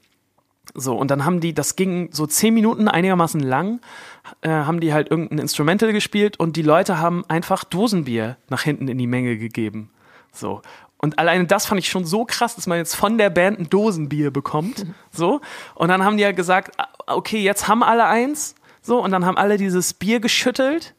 So, 0.74 0.94
und 0.94 1.10
dann 1.10 1.24
haben 1.24 1.40
die, 1.40 1.52
das 1.52 1.74
ging 1.74 2.10
so 2.12 2.26
zehn 2.26 2.54
Minuten 2.54 2.86
einigermaßen 2.86 3.40
lang, 3.40 3.80
äh, 4.42 4.50
haben 4.50 4.80
die 4.80 4.92
halt 4.92 5.10
irgendein 5.10 5.38
Instrumental 5.38 5.92
gespielt 5.92 6.38
und 6.38 6.56
die 6.56 6.62
Leute 6.62 6.98
haben 6.98 7.24
einfach 7.28 7.64
Dosenbier 7.64 8.36
nach 8.48 8.62
hinten 8.62 8.86
in 8.88 8.98
die 8.98 9.06
Menge 9.06 9.36
gegeben. 9.36 9.90
So. 10.32 10.62
Und 10.96 11.18
alleine 11.18 11.46
das 11.46 11.66
fand 11.66 11.78
ich 11.78 11.88
schon 11.88 12.04
so 12.04 12.24
krass, 12.24 12.54
dass 12.54 12.66
man 12.66 12.78
jetzt 12.78 12.94
von 12.94 13.16
der 13.18 13.30
Band 13.30 13.58
ein 13.58 13.70
Dosenbier 13.70 14.30
bekommt. 14.30 14.86
So. 15.12 15.40
Und 15.74 15.88
dann 15.88 16.04
haben 16.04 16.16
die 16.16 16.22
ja 16.22 16.32
gesagt, 16.32 16.72
ah, 16.78 16.86
okay, 17.08 17.42
jetzt 17.42 17.66
haben 17.66 17.82
alle 17.82 18.06
eins. 18.06 18.54
So. 18.80 19.02
Und 19.02 19.10
dann 19.10 19.26
haben 19.26 19.36
alle 19.36 19.56
dieses 19.56 19.92
Bier 19.92 20.20
geschüttelt. 20.20 20.94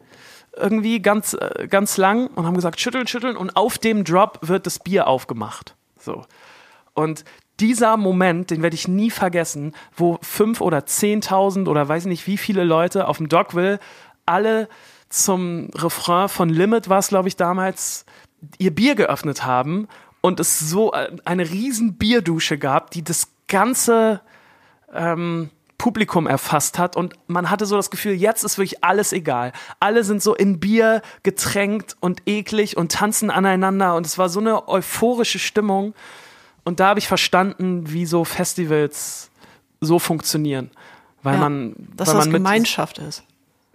Irgendwie 0.55 1.01
ganz, 1.01 1.33
äh, 1.33 1.67
ganz 1.69 1.97
lang 1.97 2.27
und 2.27 2.45
haben 2.45 2.55
gesagt, 2.55 2.79
schütteln, 2.79 3.07
schütteln. 3.07 3.37
Und 3.37 3.55
auf 3.55 3.77
dem 3.77 4.03
Drop 4.03 4.39
wird 4.41 4.65
das 4.65 4.79
Bier 4.79 5.07
aufgemacht. 5.07 5.75
So. 5.97 6.25
Und 6.93 7.23
dieser 7.59 7.95
Moment, 7.95 8.49
den 8.49 8.61
werde 8.61 8.75
ich 8.75 8.87
nie 8.87 9.11
vergessen, 9.11 9.73
wo 9.95 10.17
fünf 10.21 10.61
oder 10.61 10.85
zehntausend 10.85 11.67
oder 11.67 11.87
weiß 11.87 12.05
nicht 12.05 12.27
wie 12.27 12.37
viele 12.37 12.63
Leute 12.63 13.07
auf 13.07 13.17
dem 13.17 13.29
Dogville 13.29 13.79
alle 14.25 14.67
zum 15.09 15.69
Refrain 15.75 16.29
von 16.29 16.49
Limit 16.49 16.89
war 16.89 16.99
es, 16.99 17.09
glaube 17.09 17.27
ich, 17.27 17.35
damals, 17.35 18.05
ihr 18.57 18.73
Bier 18.73 18.95
geöffnet 18.95 19.45
haben 19.45 19.87
und 20.21 20.39
es 20.39 20.59
so 20.59 20.93
äh, 20.93 21.15
eine 21.25 21.49
riesen 21.49 21.97
Bierdusche 21.97 22.57
gab, 22.57 22.91
die 22.91 23.03
das 23.03 23.27
ganze 23.47 24.21
ähm, 24.93 25.49
Publikum 25.81 26.27
erfasst 26.27 26.77
hat 26.77 26.95
und 26.95 27.15
man 27.25 27.49
hatte 27.49 27.65
so 27.65 27.75
das 27.75 27.89
Gefühl, 27.89 28.13
jetzt 28.13 28.43
ist 28.43 28.59
wirklich 28.59 28.83
alles 28.83 29.13
egal. 29.13 29.51
Alle 29.79 30.03
sind 30.03 30.21
so 30.21 30.35
in 30.35 30.59
Bier 30.59 31.01
getränkt 31.23 31.97
und 31.99 32.21
eklig 32.27 32.77
und 32.77 32.91
tanzen 32.91 33.31
aneinander 33.31 33.95
und 33.95 34.05
es 34.05 34.19
war 34.19 34.29
so 34.29 34.39
eine 34.39 34.67
euphorische 34.67 35.39
Stimmung 35.39 35.95
und 36.63 36.79
da 36.79 36.89
habe 36.89 36.99
ich 36.99 37.07
verstanden, 37.07 37.91
wie 37.91 38.05
so 38.05 38.25
Festivals 38.25 39.31
so 39.79 39.97
funktionieren, 39.97 40.69
weil 41.23 41.33
ja, 41.33 41.39
man, 41.39 41.75
dass 41.95 42.09
weil 42.09 42.15
das 42.15 42.25
man 42.25 42.33
Gemeinschaft 42.33 42.99
ist. 42.99 43.23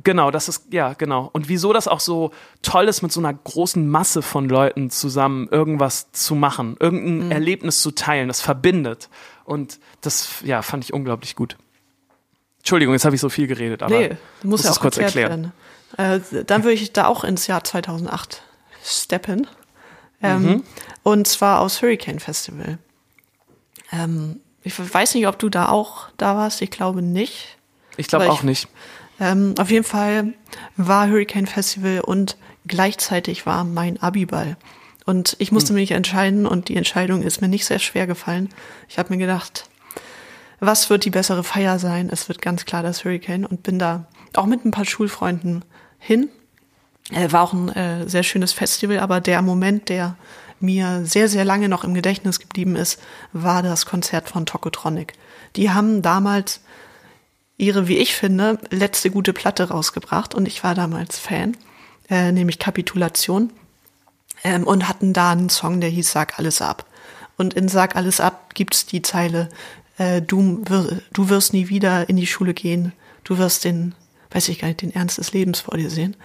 Genau, 0.04 0.30
das 0.30 0.48
ist, 0.48 0.72
ja, 0.72 0.92
genau. 0.92 1.28
Und 1.32 1.48
wieso 1.48 1.72
das 1.72 1.88
auch 1.88 1.98
so 1.98 2.30
toll 2.62 2.86
ist, 2.86 3.02
mit 3.02 3.10
so 3.10 3.18
einer 3.18 3.34
großen 3.34 3.88
Masse 3.88 4.22
von 4.22 4.48
Leuten 4.48 4.90
zusammen 4.90 5.48
irgendwas 5.50 6.12
zu 6.12 6.36
machen, 6.36 6.76
irgendein 6.78 7.32
Erlebnis 7.32 7.82
zu 7.82 7.90
teilen, 7.90 8.28
das 8.28 8.40
verbindet. 8.40 9.08
Und 9.44 9.80
das, 10.02 10.44
ja, 10.44 10.62
fand 10.62 10.84
ich 10.84 10.92
unglaublich 10.92 11.34
gut. 11.34 11.56
Entschuldigung, 12.66 12.94
jetzt 12.94 13.04
habe 13.04 13.14
ich 13.14 13.20
so 13.20 13.28
viel 13.28 13.46
geredet, 13.46 13.80
aber 13.84 13.96
Nee, 13.96 14.16
muss 14.42 14.64
ja 14.64 14.72
auch 14.72 14.80
kurz 14.80 14.96
erklären. 14.96 15.52
Äh, 15.96 16.18
dann 16.44 16.64
würde 16.64 16.72
ich 16.74 16.92
da 16.92 17.06
auch 17.06 17.22
ins 17.22 17.46
Jahr 17.46 17.62
2008 17.62 18.42
steppen. 18.84 19.46
Ähm, 20.20 20.42
Mhm. 20.42 20.64
Und 21.04 21.28
zwar 21.28 21.60
aus 21.60 21.80
Hurricane 21.80 22.18
Festival. 22.18 22.78
Ähm, 23.92 24.40
ich 24.64 24.74
weiß 24.76 25.14
nicht, 25.14 25.28
ob 25.28 25.38
du 25.38 25.48
da 25.48 25.68
auch 25.68 26.08
da 26.16 26.34
warst. 26.34 26.60
Ich 26.60 26.72
glaube 26.72 27.02
nicht. 27.02 27.56
Ich 27.98 28.08
glaube 28.08 28.28
auch 28.28 28.42
nicht. 28.42 28.66
Ähm, 29.20 29.54
auf 29.60 29.70
jeden 29.70 29.84
Fall 29.84 30.34
war 30.76 31.06
Hurricane 31.06 31.46
Festival 31.46 32.00
und 32.00 32.36
gleichzeitig 32.66 33.46
war 33.46 33.62
mein 33.62 34.02
Abiball. 34.02 34.56
Und 35.04 35.36
ich 35.38 35.52
musste 35.52 35.72
mich 35.72 35.92
entscheiden 35.92 36.46
und 36.46 36.68
die 36.68 36.74
Entscheidung 36.74 37.22
ist 37.22 37.40
mir 37.40 37.46
nicht 37.48 37.64
sehr 37.64 37.78
schwer 37.78 38.08
gefallen. 38.08 38.48
Ich 38.88 38.98
habe 38.98 39.12
mir 39.14 39.18
gedacht, 39.18 39.68
was 40.60 40.90
wird 40.90 41.04
die 41.04 41.10
bessere 41.10 41.44
Feier 41.44 41.78
sein? 41.78 42.08
Es 42.10 42.28
wird 42.28 42.42
ganz 42.42 42.64
klar 42.64 42.82
das 42.82 43.04
Hurricane 43.04 43.44
und 43.44 43.62
bin 43.62 43.78
da 43.78 44.06
auch 44.34 44.46
mit 44.46 44.64
ein 44.64 44.70
paar 44.70 44.84
Schulfreunden 44.84 45.64
hin. 45.98 46.28
Äh, 47.10 47.30
war 47.32 47.42
auch 47.42 47.52
ein 47.52 47.68
äh, 47.70 48.08
sehr 48.08 48.22
schönes 48.22 48.52
Festival, 48.52 48.98
aber 48.98 49.20
der 49.20 49.42
Moment, 49.42 49.88
der 49.88 50.16
mir 50.58 51.04
sehr, 51.04 51.28
sehr 51.28 51.44
lange 51.44 51.68
noch 51.68 51.84
im 51.84 51.94
Gedächtnis 51.94 52.40
geblieben 52.40 52.76
ist, 52.76 53.00
war 53.32 53.62
das 53.62 53.86
Konzert 53.86 54.28
von 54.28 54.46
Tokotronic. 54.46 55.12
Die 55.54 55.70
haben 55.70 56.02
damals 56.02 56.60
ihre, 57.58 57.88
wie 57.88 57.98
ich 57.98 58.14
finde, 58.14 58.58
letzte 58.70 59.10
gute 59.10 59.32
Platte 59.32 59.68
rausgebracht 59.68 60.34
und 60.34 60.46
ich 60.46 60.64
war 60.64 60.74
damals 60.74 61.18
Fan, 61.18 61.56
äh, 62.10 62.32
nämlich 62.32 62.58
Kapitulation, 62.58 63.52
ähm, 64.44 64.64
und 64.64 64.88
hatten 64.88 65.12
da 65.12 65.32
einen 65.32 65.48
Song, 65.48 65.80
der 65.80 65.90
hieß 65.90 66.10
Sag 66.10 66.38
alles 66.38 66.60
ab. 66.60 66.86
Und 67.36 67.54
in 67.54 67.68
Sag 67.68 67.96
alles 67.96 68.20
ab 68.20 68.54
gibt's 68.54 68.86
die 68.86 69.02
Zeile, 69.02 69.48
äh, 69.98 70.22
du, 70.22 70.62
wir, 70.66 71.00
du 71.12 71.28
wirst 71.28 71.52
nie 71.52 71.68
wieder 71.68 72.08
in 72.08 72.16
die 72.16 72.26
Schule 72.26 72.54
gehen, 72.54 72.92
du 73.24 73.38
wirst 73.38 73.64
den, 73.64 73.94
weiß 74.30 74.48
ich 74.48 74.58
gar 74.58 74.68
nicht, 74.68 74.82
den 74.82 74.94
Ernst 74.94 75.18
des 75.18 75.32
Lebens 75.32 75.60
vor 75.60 75.76
dir 75.76 75.90
sehen. 75.90 76.16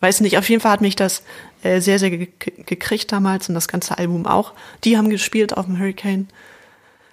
Weiß 0.00 0.20
nicht, 0.20 0.38
auf 0.38 0.48
jeden 0.48 0.62
Fall 0.62 0.72
hat 0.72 0.80
mich 0.80 0.96
das 0.96 1.22
äh, 1.62 1.80
sehr, 1.80 1.98
sehr 1.98 2.10
ge 2.10 2.28
gekriegt 2.38 3.12
damals 3.12 3.48
und 3.48 3.54
das 3.54 3.68
ganze 3.68 3.98
Album 3.98 4.26
auch. 4.26 4.54
Die 4.84 4.96
haben 4.96 5.10
gespielt 5.10 5.56
auf 5.56 5.66
dem 5.66 5.78
Hurricane. 5.78 6.28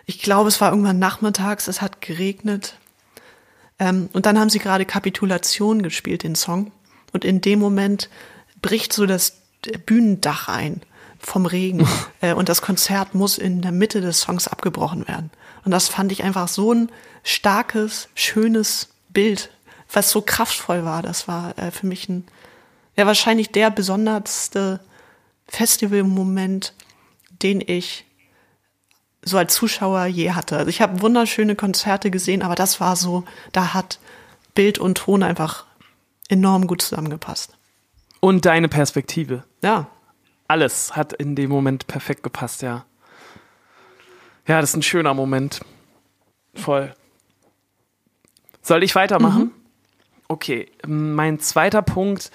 Ich 0.06 0.22
glaube, 0.22 0.48
es 0.48 0.62
war 0.62 0.70
irgendwann 0.70 1.00
nachmittags, 1.00 1.68
es 1.68 1.82
hat 1.82 2.00
geregnet. 2.00 2.78
Ähm, 3.78 4.10
und 4.14 4.26
dann 4.26 4.40
haben 4.40 4.50
sie 4.50 4.60
gerade 4.60 4.86
Kapitulation 4.86 5.82
gespielt, 5.82 6.24
den 6.24 6.36
Song. 6.36 6.72
Und 7.12 7.26
in 7.26 7.42
dem 7.42 7.60
Moment 7.60 8.10
bricht 8.62 8.94
so 8.94 9.06
das 9.06 9.42
Bühnendach 9.86 10.48
ein 10.48 10.82
vom 11.20 11.46
Regen. 11.46 11.86
äh, 12.22 12.34
und 12.34 12.48
das 12.48 12.62
Konzert 12.62 13.16
muss 13.16 13.38
in 13.38 13.62
der 13.62 13.74
Mitte 13.74 14.00
des 14.00 14.22
Songs 14.22 14.48
abgebrochen 14.48 15.08
werden. 15.10 15.30
Und 15.66 15.72
das 15.72 15.90
fand 15.90 16.12
ich 16.12 16.24
einfach 16.24 16.48
so 16.48 16.74
ein 16.74 16.92
starkes, 17.24 18.10
schönes 18.16 18.90
Bild, 19.10 19.50
was 19.92 20.12
so 20.12 20.22
kraftvoll 20.22 20.86
war. 20.86 21.02
Das 21.02 21.28
war 21.28 21.58
äh, 21.58 21.72
für 21.72 21.88
mich 21.88 22.08
ein 22.10 22.26
ja 22.98 23.06
wahrscheinlich 23.06 23.52
der 23.52 23.70
besonderste 23.70 24.82
Festivalmoment, 25.48 26.74
den 27.42 27.62
ich 27.66 28.06
so 29.22 29.38
als 29.38 29.54
Zuschauer 29.54 30.06
je 30.06 30.32
hatte. 30.32 30.58
Also 30.58 30.70
ich 30.70 30.82
habe 30.82 31.02
wunderschöne 31.02 31.56
Konzerte 31.56 32.12
gesehen, 32.12 32.42
aber 32.42 32.56
das 32.56 32.82
war 32.82 32.96
so, 32.96 33.24
da 33.52 33.74
hat 33.74 34.00
Bild 34.56 34.80
und 34.80 34.96
Ton 34.98 35.24
einfach 35.24 35.66
enorm 36.28 36.68
gut 36.68 36.82
zusammengepasst. 36.82 37.54
Und 38.20 38.46
deine 38.46 38.68
Perspektive. 38.68 39.44
Ja. 39.62 39.88
Alles 40.48 40.96
hat 40.96 41.14
in 41.14 41.36
dem 41.36 41.50
Moment 41.50 41.88
perfekt 41.88 42.24
gepasst, 42.24 42.62
ja. 42.62 42.86
Ja, 44.48 44.62
das 44.62 44.72
ist 44.72 44.78
ein 44.78 44.82
schöner 44.82 45.14
Moment. 45.14 45.62
Voll. 46.56 46.94
Soll 48.62 48.84
ich 48.84 48.96
weitermachen? 48.96 49.44
Mhm. 49.44 49.52
Okay, 50.30 50.70
mein 50.86 51.40
zweiter 51.40 51.82
Punkt 51.82 52.32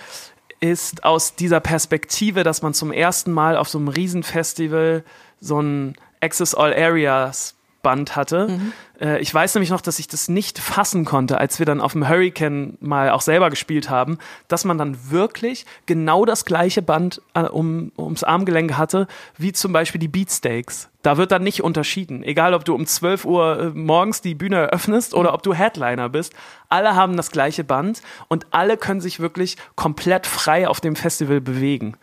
ist 0.60 1.04
aus 1.04 1.34
dieser 1.34 1.60
Perspektive, 1.60 2.44
dass 2.44 2.62
man 2.62 2.72
zum 2.72 2.92
ersten 2.92 3.32
Mal 3.32 3.56
auf 3.56 3.68
so 3.68 3.78
einem 3.78 3.88
Riesenfestival 3.88 5.04
so 5.40 5.60
ein 5.60 5.96
Access 6.20 6.54
All 6.54 6.72
Areas 6.72 7.54
Band 7.82 8.16
hatte. 8.16 8.48
Mhm. 8.48 8.72
Äh, 9.00 9.20
ich 9.20 9.32
weiß 9.32 9.54
nämlich 9.54 9.70
noch, 9.70 9.80
dass 9.80 9.98
ich 9.98 10.08
das 10.08 10.28
nicht 10.28 10.58
fassen 10.58 11.04
konnte, 11.04 11.38
als 11.38 11.58
wir 11.58 11.66
dann 11.66 11.80
auf 11.80 11.92
dem 11.92 12.08
Hurricane 12.08 12.78
mal 12.80 13.10
auch 13.10 13.20
selber 13.20 13.50
gespielt 13.50 13.90
haben, 13.90 14.18
dass 14.48 14.64
man 14.64 14.78
dann 14.78 15.10
wirklich 15.10 15.66
genau 15.86 16.24
das 16.24 16.44
gleiche 16.44 16.82
Band 16.82 17.20
äh, 17.34 17.42
um, 17.42 17.92
ums 17.98 18.24
Armgelenk 18.24 18.76
hatte, 18.76 19.06
wie 19.36 19.52
zum 19.52 19.72
Beispiel 19.72 19.98
die 19.98 20.08
Beatsteaks. 20.08 20.88
Da 21.02 21.16
wird 21.16 21.32
dann 21.32 21.42
nicht 21.42 21.62
unterschieden. 21.62 22.22
Egal, 22.22 22.54
ob 22.54 22.64
du 22.64 22.74
um 22.74 22.86
12 22.86 23.24
Uhr 23.24 23.58
äh, 23.58 23.64
morgens 23.70 24.20
die 24.20 24.34
Bühne 24.34 24.56
eröffnest 24.56 25.14
oder 25.14 25.34
ob 25.34 25.42
du 25.42 25.52
Headliner 25.52 26.08
bist. 26.08 26.32
Alle 26.68 26.94
haben 26.94 27.16
das 27.16 27.32
gleiche 27.32 27.64
Band 27.64 28.02
und 28.28 28.46
alle 28.52 28.76
können 28.76 29.00
sich 29.00 29.18
wirklich 29.18 29.56
komplett 29.74 30.26
frei 30.26 30.68
auf 30.68 30.80
dem 30.80 30.94
Festival 30.94 31.40
bewegen. 31.40 31.96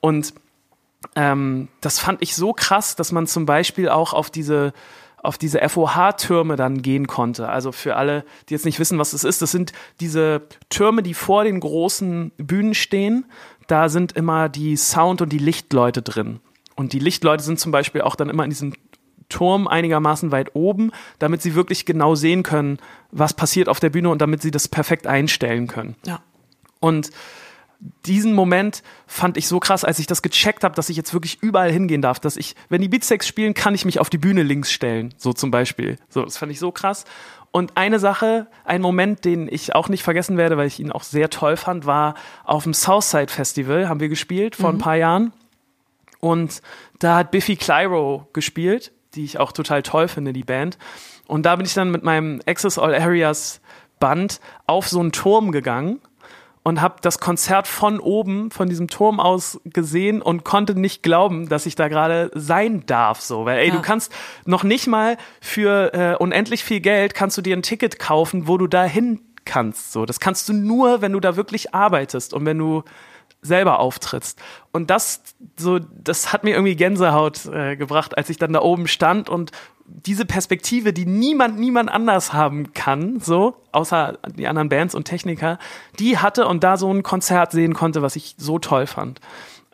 Und 0.00 0.32
ähm, 1.14 1.68
das 1.80 1.98
fand 1.98 2.22
ich 2.22 2.34
so 2.34 2.52
krass, 2.52 2.96
dass 2.96 3.12
man 3.12 3.26
zum 3.26 3.46
Beispiel 3.46 3.88
auch 3.88 4.12
auf 4.12 4.30
diese 4.30 4.72
auf 5.26 5.38
diese 5.38 5.66
FOH-Türme 5.68 6.56
dann 6.56 6.82
gehen 6.82 7.06
konnte. 7.06 7.48
Also 7.48 7.72
für 7.72 7.96
alle, 7.96 8.24
die 8.48 8.54
jetzt 8.54 8.64
nicht 8.64 8.78
wissen, 8.78 8.98
was 8.98 9.10
das 9.10 9.24
ist, 9.24 9.42
das 9.42 9.50
sind 9.50 9.72
diese 10.00 10.42
Türme, 10.68 11.02
die 11.02 11.14
vor 11.14 11.44
den 11.44 11.60
großen 11.60 12.32
Bühnen 12.38 12.74
stehen. 12.74 13.26
Da 13.66 13.88
sind 13.88 14.12
immer 14.12 14.48
die 14.48 14.76
Sound- 14.76 15.22
und 15.22 15.32
die 15.32 15.38
Lichtleute 15.38 16.02
drin. 16.02 16.40
Und 16.76 16.92
die 16.92 16.98
Lichtleute 16.98 17.42
sind 17.42 17.58
zum 17.58 17.72
Beispiel 17.72 18.02
auch 18.02 18.16
dann 18.16 18.30
immer 18.30 18.44
in 18.44 18.50
diesem 18.50 18.74
Turm 19.28 19.66
einigermaßen 19.66 20.30
weit 20.30 20.54
oben, 20.54 20.92
damit 21.18 21.42
sie 21.42 21.54
wirklich 21.54 21.84
genau 21.84 22.14
sehen 22.14 22.42
können, 22.42 22.78
was 23.10 23.34
passiert 23.34 23.68
auf 23.68 23.80
der 23.80 23.90
Bühne 23.90 24.10
und 24.10 24.22
damit 24.22 24.42
sie 24.42 24.50
das 24.50 24.68
perfekt 24.68 25.06
einstellen 25.06 25.66
können. 25.66 25.96
Ja. 26.04 26.20
Und 26.78 27.10
diesen 28.06 28.32
Moment 28.32 28.82
fand 29.06 29.36
ich 29.36 29.48
so 29.48 29.60
krass, 29.60 29.84
als 29.84 29.98
ich 29.98 30.06
das 30.06 30.22
gecheckt 30.22 30.64
habe, 30.64 30.74
dass 30.74 30.88
ich 30.88 30.96
jetzt 30.96 31.12
wirklich 31.12 31.42
überall 31.42 31.70
hingehen 31.70 32.02
darf, 32.02 32.20
dass 32.20 32.36
ich, 32.36 32.54
wenn 32.68 32.80
die 32.80 32.88
Beatsteaks 32.88 33.26
spielen, 33.26 33.54
kann 33.54 33.74
ich 33.74 33.84
mich 33.84 34.00
auf 34.00 34.10
die 34.10 34.18
Bühne 34.18 34.42
links 34.42 34.72
stellen, 34.72 35.14
so 35.16 35.32
zum 35.32 35.50
Beispiel. 35.50 35.98
So, 36.08 36.22
das 36.22 36.36
fand 36.36 36.52
ich 36.52 36.58
so 36.58 36.72
krass. 36.72 37.04
Und 37.52 37.76
eine 37.76 37.98
Sache, 37.98 38.48
ein 38.64 38.82
Moment, 38.82 39.24
den 39.24 39.48
ich 39.50 39.74
auch 39.74 39.88
nicht 39.88 40.02
vergessen 40.02 40.36
werde, 40.36 40.56
weil 40.56 40.66
ich 40.66 40.80
ihn 40.80 40.92
auch 40.92 41.02
sehr 41.02 41.30
toll 41.30 41.56
fand, 41.56 41.86
war 41.86 42.14
auf 42.44 42.64
dem 42.64 42.74
Southside 42.74 43.32
Festival, 43.32 43.88
haben 43.88 44.00
wir 44.00 44.08
gespielt 44.08 44.56
vor 44.56 44.70
mhm. 44.70 44.76
ein 44.76 44.80
paar 44.80 44.96
Jahren. 44.96 45.32
Und 46.20 46.60
da 46.98 47.16
hat 47.16 47.30
Biffy 47.30 47.56
Clyro 47.56 48.28
gespielt, 48.32 48.92
die 49.14 49.24
ich 49.24 49.38
auch 49.38 49.52
total 49.52 49.82
toll 49.82 50.08
finde, 50.08 50.32
die 50.32 50.44
Band. 50.44 50.78
Und 51.26 51.44
da 51.44 51.56
bin 51.56 51.66
ich 51.66 51.74
dann 51.74 51.90
mit 51.90 52.02
meinem 52.02 52.40
Access 52.46 52.78
All 52.78 52.94
Areas 52.94 53.60
Band 53.98 54.40
auf 54.66 54.88
so 54.88 55.00
einen 55.00 55.12
Turm 55.12 55.52
gegangen 55.52 56.00
und 56.66 56.82
habe 56.82 56.96
das 57.00 57.20
Konzert 57.20 57.68
von 57.68 58.00
oben, 58.00 58.50
von 58.50 58.68
diesem 58.68 58.88
Turm 58.88 59.20
aus 59.20 59.60
gesehen 59.62 60.20
und 60.20 60.42
konnte 60.42 60.74
nicht 60.74 61.00
glauben, 61.04 61.48
dass 61.48 61.64
ich 61.64 61.76
da 61.76 61.86
gerade 61.86 62.28
sein 62.34 62.84
darf. 62.86 63.20
So, 63.20 63.44
weil 63.44 63.60
ey, 63.60 63.68
ja. 63.68 63.72
du 63.72 63.80
kannst 63.82 64.12
noch 64.46 64.64
nicht 64.64 64.88
mal 64.88 65.16
für 65.40 65.94
äh, 65.94 66.16
unendlich 66.16 66.64
viel 66.64 66.80
Geld 66.80 67.14
kannst 67.14 67.38
du 67.38 67.42
dir 67.42 67.56
ein 67.56 67.62
Ticket 67.62 68.00
kaufen, 68.00 68.48
wo 68.48 68.58
du 68.58 68.66
da 68.66 68.82
hin 68.82 69.20
kannst. 69.44 69.92
So, 69.92 70.06
das 70.06 70.18
kannst 70.18 70.48
du 70.48 70.54
nur, 70.54 71.02
wenn 71.02 71.12
du 71.12 71.20
da 71.20 71.36
wirklich 71.36 71.72
arbeitest 71.72 72.34
und 72.34 72.44
wenn 72.44 72.58
du 72.58 72.82
selber 73.42 73.78
auftrittst. 73.78 74.42
Und 74.72 74.90
das 74.90 75.22
so, 75.56 75.78
das 75.78 76.32
hat 76.32 76.42
mir 76.42 76.50
irgendwie 76.50 76.74
Gänsehaut 76.74 77.46
äh, 77.46 77.76
gebracht, 77.76 78.18
als 78.18 78.28
ich 78.28 78.38
dann 78.38 78.52
da 78.52 78.60
oben 78.60 78.88
stand 78.88 79.28
und 79.28 79.52
diese 79.88 80.24
Perspektive, 80.24 80.92
die 80.92 81.06
niemand, 81.06 81.58
niemand 81.58 81.90
anders 81.90 82.32
haben 82.32 82.72
kann, 82.72 83.20
so, 83.20 83.56
außer 83.72 84.18
die 84.36 84.46
anderen 84.46 84.68
Bands 84.68 84.94
und 84.94 85.04
Techniker, 85.04 85.58
die 85.98 86.18
hatte 86.18 86.46
und 86.46 86.64
da 86.64 86.76
so 86.76 86.92
ein 86.92 87.02
Konzert 87.02 87.52
sehen 87.52 87.74
konnte, 87.74 88.02
was 88.02 88.16
ich 88.16 88.34
so 88.38 88.58
toll 88.58 88.86
fand. 88.86 89.20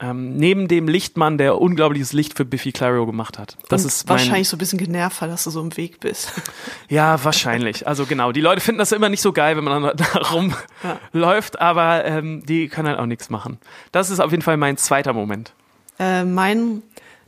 Ähm, 0.00 0.36
neben 0.36 0.66
dem 0.66 0.88
Lichtmann, 0.88 1.38
der 1.38 1.60
unglaubliches 1.60 2.12
Licht 2.12 2.36
für 2.36 2.44
Biffy 2.44 2.72
Clyro 2.72 3.06
gemacht 3.06 3.38
hat. 3.38 3.56
Das 3.68 3.82
und 3.82 3.88
ist 3.88 4.08
wahrscheinlich 4.08 4.48
so 4.48 4.56
ein 4.56 4.58
bisschen 4.58 4.78
genervt, 4.78 5.22
weil 5.22 5.28
dass 5.28 5.44
du 5.44 5.50
so 5.50 5.60
im 5.60 5.76
Weg 5.76 6.00
bist. 6.00 6.32
Ja, 6.88 7.24
wahrscheinlich. 7.24 7.86
Also 7.86 8.04
genau, 8.04 8.32
die 8.32 8.42
Leute 8.42 8.60
finden 8.60 8.78
das 8.78 8.92
immer 8.92 9.08
nicht 9.08 9.22
so 9.22 9.32
geil, 9.32 9.56
wenn 9.56 9.64
man 9.64 9.96
da 9.96 10.04
rumläuft, 11.14 11.54
ja. 11.54 11.60
aber 11.60 12.04
ähm, 12.04 12.44
die 12.44 12.68
können 12.68 12.88
halt 12.88 12.98
auch 12.98 13.06
nichts 13.06 13.30
machen. 13.30 13.58
Das 13.92 14.10
ist 14.10 14.20
auf 14.20 14.30
jeden 14.30 14.42
Fall 14.42 14.58
mein 14.58 14.76
zweiter 14.76 15.14
Moment. 15.14 15.54
Äh, 15.98 16.24
mein 16.24 16.82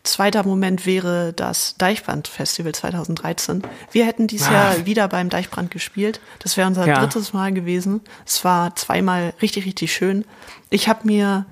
Zweiter 0.04 0.44
Moment 0.44 0.84
wäre 0.84 1.32
das 1.32 1.76
Deichbrand-Festival 1.78 2.74
2013. 2.74 3.62
Wir 3.90 4.04
hätten 4.04 4.26
dieses 4.26 4.48
ah. 4.48 4.52
Jahr 4.52 4.86
wieder 4.86 5.08
beim 5.08 5.30
Deichbrand 5.30 5.70
gespielt. 5.70 6.20
Das 6.40 6.58
wäre 6.58 6.68
unser 6.68 6.86
ja. 6.86 7.00
drittes 7.00 7.32
Mal 7.32 7.54
gewesen. 7.54 8.02
Es 8.26 8.44
war 8.44 8.76
zweimal 8.76 9.32
richtig, 9.40 9.64
richtig 9.64 9.94
schön. 9.94 10.26
Ich 10.68 10.90
habe 10.90 11.06
mir 11.06 11.46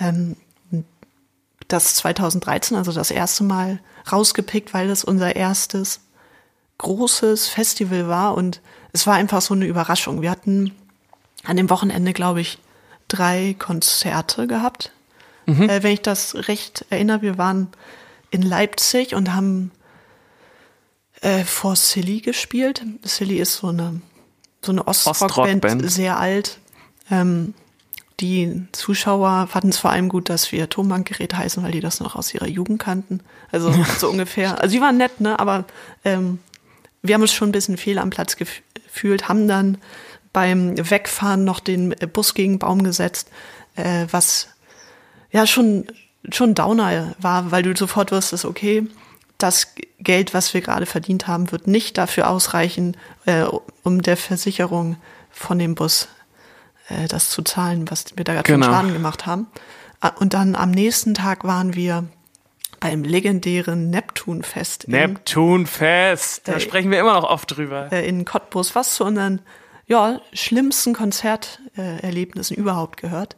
ähm, 0.00 0.34
das 1.68 1.94
2013, 1.94 2.76
also 2.76 2.90
das 2.90 3.12
erste 3.12 3.44
Mal, 3.44 3.78
rausgepickt, 4.10 4.74
weil 4.74 4.88
das 4.88 5.04
unser 5.04 5.36
erstes 5.36 6.00
großes 6.78 7.46
Festival 7.46 8.08
war 8.08 8.34
und 8.34 8.60
es 8.92 9.06
war 9.06 9.14
einfach 9.14 9.40
so 9.40 9.54
eine 9.54 9.66
Überraschung. 9.66 10.22
Wir 10.22 10.32
hatten 10.32 10.74
an 11.44 11.56
dem 11.56 11.70
Wochenende, 11.70 12.12
glaube 12.12 12.40
ich, 12.40 12.58
drei 13.06 13.54
Konzerte 13.56 14.48
gehabt 14.48 14.90
Mhm. 15.46 15.68
Äh, 15.68 15.82
wenn 15.82 15.92
ich 15.92 16.02
das 16.02 16.48
recht 16.48 16.84
erinnere, 16.90 17.22
wir 17.22 17.38
waren 17.38 17.68
in 18.30 18.42
Leipzig 18.42 19.14
und 19.14 19.34
haben 19.34 19.70
äh, 21.20 21.44
vor 21.44 21.76
Silly 21.76 22.20
gespielt. 22.20 22.82
Silly 23.02 23.38
ist 23.38 23.56
so 23.56 23.68
eine, 23.68 24.00
so 24.64 24.72
eine 24.72 24.86
Ostrock-Band, 24.86 25.64
Ostrock 25.64 25.90
sehr 25.90 26.18
alt. 26.18 26.58
Ähm, 27.10 27.54
die 28.20 28.66
Zuschauer 28.72 29.48
fanden 29.48 29.70
es 29.70 29.78
vor 29.78 29.90
allem 29.90 30.08
gut, 30.08 30.28
dass 30.28 30.52
wir 30.52 30.68
Tonbankgerät 30.68 31.34
heißen, 31.34 31.62
weil 31.62 31.72
die 31.72 31.80
das 31.80 32.00
noch 32.00 32.14
aus 32.14 32.32
ihrer 32.32 32.46
Jugend 32.46 32.80
kannten. 32.80 33.20
Also 33.50 33.74
so 33.98 34.08
ungefähr. 34.08 34.60
Also 34.60 34.74
die 34.74 34.80
waren 34.80 34.96
nett, 34.96 35.20
ne? 35.20 35.38
Aber 35.38 35.64
ähm, 36.04 36.38
wir 37.02 37.14
haben 37.14 37.22
uns 37.22 37.32
schon 37.32 37.48
ein 37.48 37.52
bisschen 37.52 37.76
fehl 37.76 37.98
am 37.98 38.10
Platz 38.10 38.36
gefühlt, 38.36 39.28
haben 39.28 39.48
dann 39.48 39.78
beim 40.32 40.76
Wegfahren 40.78 41.44
noch 41.44 41.60
den 41.60 41.90
Bus 42.12 42.34
gegen 42.34 42.58
Baum 42.58 42.84
gesetzt, 42.84 43.28
äh, 43.74 44.06
was 44.10 44.48
ja 45.32 45.46
schon, 45.46 45.86
schon 46.30 46.54
Downer 46.54 47.14
war, 47.18 47.50
weil 47.50 47.62
du 47.62 47.74
sofort 47.76 48.12
wusstest, 48.12 48.44
okay, 48.44 48.86
das 49.38 49.74
Geld, 49.98 50.34
was 50.34 50.54
wir 50.54 50.60
gerade 50.60 50.86
verdient 50.86 51.26
haben, 51.26 51.50
wird 51.50 51.66
nicht 51.66 51.98
dafür 51.98 52.30
ausreichen, 52.30 52.96
äh, 53.26 53.44
um 53.82 54.00
der 54.02 54.16
Versicherung 54.16 54.96
von 55.30 55.58
dem 55.58 55.74
Bus 55.74 56.08
äh, 56.88 57.08
das 57.08 57.30
zu 57.30 57.42
zahlen, 57.42 57.90
was 57.90 58.04
wir 58.16 58.24
da 58.24 58.34
gerade 58.34 58.52
Genau. 58.52 58.66
Schaden 58.66 58.92
gemacht 58.92 59.26
haben. 59.26 59.48
Ah, 60.00 60.12
Und 60.20 60.34
dann 60.34 60.54
am 60.54 60.70
nächsten 60.70 61.14
Tag 61.14 61.42
waren 61.44 61.74
wir 61.74 62.04
beim 62.80 63.04
legendären 63.04 63.90
Neptunfest 63.90 64.88
Neptunfest. 64.88 66.46
Da 66.48 66.54
Äh, 66.54 66.60
sprechen 66.60 66.90
wir 66.90 66.98
immer 67.00 67.14
noch 67.14 67.24
oft 67.28 67.56
drüber. 67.56 67.88
äh, 67.92 68.06
in 68.08 68.24
Cottbus, 68.24 68.74
was 68.74 68.94
zu 68.94 69.04
unseren 69.04 69.40
ja, 69.86 70.20
schlimmsten 70.32 70.92
Konzerterlebnissen 70.94 72.56
überhaupt 72.56 73.00
gehört. 73.00 73.36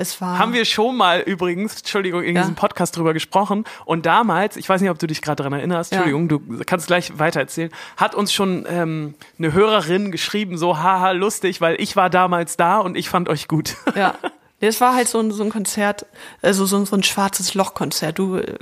Es 0.00 0.18
war 0.22 0.38
Haben 0.38 0.54
wir 0.54 0.64
schon 0.64 0.96
mal 0.96 1.20
übrigens, 1.20 1.76
Entschuldigung, 1.76 2.22
in 2.22 2.34
Ja. 2.34 2.40
diesem 2.40 2.54
Podcast 2.54 2.96
drüber 2.96 3.12
gesprochen. 3.12 3.64
Und 3.84 4.06
damals, 4.06 4.56
ich 4.56 4.66
weiß 4.66 4.80
nicht, 4.80 4.88
ob 4.90 4.98
du 4.98 5.06
dich 5.06 5.20
gerade 5.20 5.36
daran 5.36 5.52
erinnerst, 5.52 5.92
Ja. 5.92 5.98
Entschuldigung, 5.98 6.28
du 6.28 6.64
kannst 6.64 6.86
gleich 6.86 7.18
weitererzählen, 7.18 7.70
hat 7.98 8.14
uns 8.14 8.32
schon 8.32 8.64
ähm, 8.66 9.14
eine 9.38 9.52
Hörerin 9.52 10.10
geschrieben, 10.10 10.56
so 10.56 10.78
haha, 10.78 11.10
lustig, 11.10 11.60
weil 11.60 11.78
ich 11.80 11.96
war 11.96 12.08
damals 12.08 12.56
da 12.56 12.78
und 12.78 12.96
ich 12.96 13.10
fand 13.10 13.28
euch 13.28 13.46
gut. 13.46 13.76
Ja. 13.94 14.14
Es 14.62 14.80
war 14.80 14.94
halt 14.94 15.08
so 15.08 15.18
ein, 15.20 15.30
so 15.32 15.42
ein 15.42 15.50
Konzert, 15.50 16.06
also 16.42 16.64
so 16.66 16.76
ein, 16.76 16.86
so 16.86 16.94
ein 16.96 17.02
schwarzes 17.02 17.54
Lochkonzert. 17.54 18.18
Du 18.18 18.36
äh, 18.36 18.56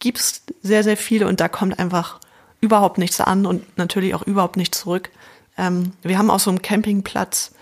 gibst 0.00 0.52
sehr, 0.62 0.82
sehr 0.82 0.96
viel 0.98 1.24
und 1.24 1.40
da 1.40 1.48
kommt 1.48 1.78
einfach 1.78 2.18
überhaupt 2.60 2.98
nichts 2.98 3.20
an 3.20 3.46
und 3.46 3.78
natürlich 3.78 4.14
auch 4.14 4.22
überhaupt 4.22 4.56
nichts 4.56 4.80
zurück. 4.80 5.10
Ähm, 5.56 5.92
wir 6.02 6.18
haben 6.18 6.30
auf 6.30 6.42
so 6.42 6.50
einem 6.50 6.60
Campingplatz 6.62 7.52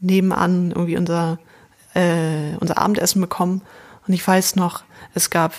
nebenan 0.00 0.70
irgendwie 0.70 0.96
unser, 0.96 1.38
äh, 1.94 2.56
unser 2.60 2.78
Abendessen 2.78 3.20
bekommen 3.20 3.62
und 4.06 4.14
ich 4.14 4.26
weiß 4.26 4.56
noch, 4.56 4.82
es 5.14 5.30
gab 5.30 5.54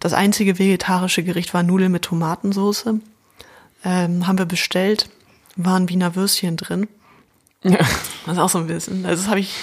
das 0.00 0.12
einzige 0.12 0.58
vegetarische 0.58 1.22
Gericht 1.22 1.54
war 1.54 1.62
Nudeln 1.62 1.92
mit 1.92 2.02
Tomatensauce. 2.02 2.86
Ähm, 3.84 4.26
haben 4.26 4.38
wir 4.38 4.44
bestellt, 4.44 5.08
waren 5.56 5.88
Wiener 5.88 6.14
Würstchen 6.14 6.56
drin. 6.56 6.88
Das 8.26 8.34
ist 8.34 8.38
auch 8.40 8.48
so 8.48 8.58
ein 8.58 8.66
bisschen. 8.66 9.06
Also 9.06 9.22
das 9.22 9.30
habe 9.30 9.38
ich 9.38 9.54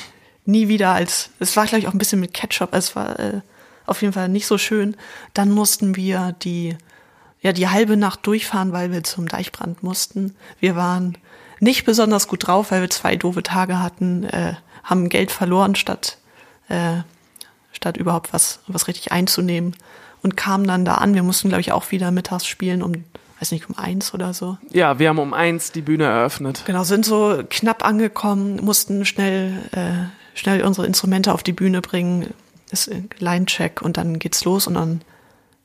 nie 0.45 0.70
wieder 0.70 0.91
als. 0.91 1.32
Es 1.39 1.57
war, 1.57 1.66
glaube 1.66 1.80
ich, 1.80 1.88
auch 1.88 1.93
ein 1.93 1.97
bisschen 1.97 2.22
mit 2.22 2.34
Ketchup. 2.34 2.74
Es 2.74 2.95
war 2.95 3.20
äh, 3.20 3.41
auf 3.86 4.01
jeden 4.01 4.14
Fall 4.14 4.30
nicht 4.30 4.47
so 4.47 4.57
schön. 4.57 4.95
Dann 5.34 5.51
mussten 5.51 5.97
wir 5.97 6.34
die, 6.41 6.78
ja, 7.41 7.51
die 7.51 7.68
halbe 7.68 7.97
Nacht 7.97 8.26
durchfahren, 8.26 8.72
weil 8.72 8.93
wir 8.93 9.03
zum 9.03 9.28
Deichbrand 9.28 9.84
mussten. 9.84 10.36
Wir 10.61 10.78
waren 10.78 11.18
nicht 11.59 11.84
besonders 11.84 12.30
gut 12.30 12.47
drauf, 12.47 12.72
weil 12.72 12.82
wir 12.82 12.89
zwei 12.89 13.18
doofe 13.18 13.43
Tage 13.43 13.80
hatten, 13.82 14.24
äh, 14.24 14.53
haben 14.84 15.09
Geld 15.09 15.31
verloren, 15.31 15.75
statt, 15.75 16.17
äh, 16.69 16.97
statt 17.71 17.97
überhaupt 17.97 18.34
was, 18.34 18.59
was 18.67 18.88
richtig 18.88 19.11
einzunehmen. 19.11 19.75
Und 20.21 20.38
kamen 20.38 20.65
dann 20.65 20.86
da 20.86 20.95
an. 20.95 21.15
Wir 21.15 21.23
mussten, 21.23 21.49
glaube 21.49 21.59
ich, 21.59 21.73
auch 21.73 21.91
wieder 21.91 22.09
mittags 22.11 22.45
spielen, 22.45 22.81
um, 22.81 22.93
weiß 23.41 23.51
nicht, 23.51 23.69
um 23.69 23.77
eins 23.77 24.13
oder 24.13 24.34
so. 24.34 24.57
ja, 24.71 24.97
wir 24.97 25.09
haben 25.09 25.19
um 25.19 25.34
eins 25.34 25.73
die 25.73 25.81
Bühne 25.81 26.05
eröffnet. 26.05 26.63
Genau, 26.65 26.84
sind 26.86 27.05
so 27.05 27.43
knapp 27.49 27.84
angekommen, 27.84 28.63
mussten 28.63 29.03
schnell, 29.03 29.51
äh, 29.73 30.38
schnell 30.38 30.63
unsere 30.63 30.88
Instrumente 30.88 31.34
auf 31.34 31.43
die 31.43 31.51
Bühne 31.51 31.81
bringen, 31.81 32.34
ist 32.71 32.88
äh, 32.88 33.03
Line-Check 33.19 33.81
und 33.81 33.97
dann 33.97 34.17
geht's 34.17 34.45
los 34.45 34.65
und 34.65 34.75
dann 34.75 35.01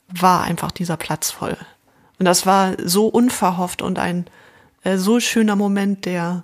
war 0.09 0.43
einfach 0.43 0.71
dieser 0.71 0.97
Platz 0.97 1.31
voll. 1.31 1.55
Und 2.19 2.25
das 2.25 2.45
war 2.45 2.75
so 2.83 3.07
unverhofft 3.07 3.81
und 3.81 3.97
ein 3.97 4.25
äh, 4.83 4.97
so 4.97 5.19
schöner 5.19 5.55
Moment, 5.55 6.05
der 6.05 6.43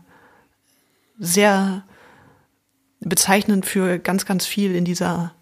sehr 1.19 1.83
bezeichnend 2.99 3.65
für 3.65 3.99
ganz, 3.99 4.25
ganz 4.25 4.45
viel 4.45 4.75
in 4.75 4.85
dieser 4.85 5.33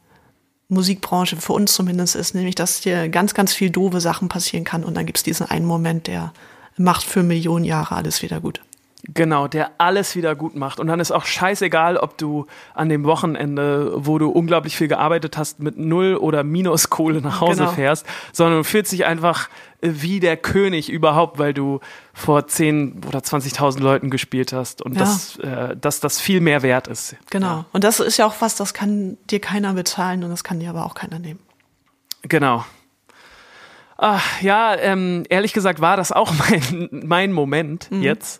Musikbranche, 0.70 1.38
für 1.38 1.54
uns 1.54 1.74
zumindest 1.74 2.16
ist, 2.16 2.34
nämlich, 2.34 2.56
dass 2.56 2.82
dir 2.82 3.10
ganz, 3.10 3.34
ganz 3.34 3.54
viel 3.54 3.70
doofe 3.70 4.02
Sachen 4.02 4.30
passieren 4.30 4.64
kann 4.64 4.84
und 4.84 4.96
dann 4.96 5.06
gibt's 5.06 5.24
diesen 5.24 5.50
einen 5.50 5.66
Moment, 5.66 6.08
der 6.08 6.34
macht 6.78 7.04
für 7.04 7.24
Millionen 7.24 7.66
Jahre 7.66 7.96
alles 7.96 8.22
wieder 8.22 8.40
gut. 8.42 8.62
Genau, 9.06 9.50
der 9.50 9.72
alles 9.80 10.16
wieder 10.16 10.34
gut 10.34 10.56
macht. 10.56 10.80
Und 10.80 10.88
dann 10.88 11.02
ist 11.02 11.12
auch 11.12 11.26
scheißegal, 11.26 11.98
ob 11.98 12.18
du 12.18 12.46
an 12.74 12.88
dem 12.88 13.04
Wochenende, 13.04 13.92
wo 13.96 14.18
du 14.18 14.30
unglaublich 14.30 14.78
viel 14.78 14.88
gearbeitet 14.88 15.38
hast, 15.38 15.60
mit 15.60 15.78
Null 15.78 16.16
oder 16.16 16.44
Minus 16.46 16.90
Kohle 16.90 17.20
nach 17.20 17.42
Hause 17.42 17.64
Genau. 17.64 17.72
fährst, 17.74 18.06
sondern 18.32 18.60
du 18.60 18.64
fühlst 18.64 18.94
dich 18.94 19.04
einfach 19.06 19.50
wie 19.82 20.22
der 20.22 20.38
König 20.38 20.90
überhaupt, 20.90 21.38
weil 21.38 21.54
du 21.54 21.82
vor 22.14 22.48
10 22.48 23.02
oder 23.06 23.20
20.000 23.20 23.82
Leuten 23.82 24.10
gespielt 24.10 24.54
hast 24.54 24.82
und 24.82 24.94
Ja. 24.94 25.00
dass, 25.02 25.36
äh, 25.40 25.76
dass 25.76 26.00
das 26.00 26.22
viel 26.22 26.40
mehr 26.40 26.62
wert 26.62 26.88
ist. 26.88 27.18
Genau. 27.30 27.66
Und 27.74 27.84
das 27.84 28.00
ist 28.00 28.16
ja 28.16 28.26
auch 28.26 28.36
was, 28.40 28.56
das 28.56 28.74
kann 28.74 29.18
dir 29.30 29.42
keiner 29.42 29.74
bezahlen 29.74 30.24
und 30.24 30.30
das 30.30 30.46
kann 30.46 30.62
dir 30.62 30.70
aber 30.70 30.86
auch 30.86 30.94
keiner 30.96 31.20
nehmen. 31.20 31.42
Genau. 32.22 32.64
Ach, 33.98 34.42
ja, 34.42 34.76
ähm, 34.78 35.24
ehrlich 35.30 35.52
gesagt 35.52 35.82
war 35.82 35.98
das 35.98 36.14
auch 36.14 36.32
mein, 36.50 36.88
mein 36.92 37.32
Moment 37.34 37.92
Mhm. 37.92 38.02
jetzt. 38.02 38.40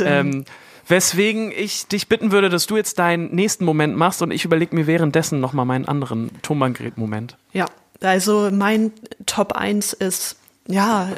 Ähm, 0.00 0.44
weswegen 0.88 1.52
ich 1.52 1.86
dich 1.86 2.08
bitten 2.08 2.32
würde, 2.32 2.48
dass 2.48 2.66
du 2.66 2.76
jetzt 2.76 2.98
deinen 2.98 3.34
nächsten 3.34 3.64
Moment 3.64 3.96
machst 3.96 4.22
und 4.22 4.30
ich 4.30 4.44
überlege 4.44 4.74
mir 4.74 4.86
währenddessen 4.86 5.40
nochmal 5.40 5.64
meinen 5.64 5.86
anderen 5.86 6.30
Tonbandgerät-Moment. 6.42 7.36
Ja, 7.52 7.66
also 8.02 8.50
mein 8.52 8.92
Top 9.26 9.52
1 9.52 9.92
ist, 9.94 10.36
ja, 10.68 11.08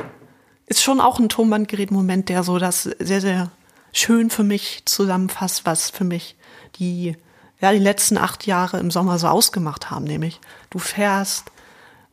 ist 0.66 0.82
schon 0.82 1.01
auch 1.01 1.18
ein 1.18 1.28
Tonbandgerät-Moment, 1.28 2.28
der 2.28 2.42
so 2.42 2.59
das 2.59 2.84
sehr, 2.84 3.20
sehr 3.20 3.51
schön 3.92 4.30
für 4.30 4.44
mich 4.44 4.82
zusammenfasst, 4.84 5.64
was 5.64 5.90
für 5.90 6.05
mich 6.05 6.36
die, 6.76 7.16
ja, 7.61 7.72
die 7.72 7.78
letzten 7.78 8.18
acht 8.18 8.47
Jahre 8.47 8.78
im 8.78 8.90
Sommer 8.90 9.18
so 9.18 9.28
ausgemacht 9.28 9.90
haben, 9.90 10.05
nämlich 10.05 10.40
du 10.70 10.78
fährst 10.78 11.51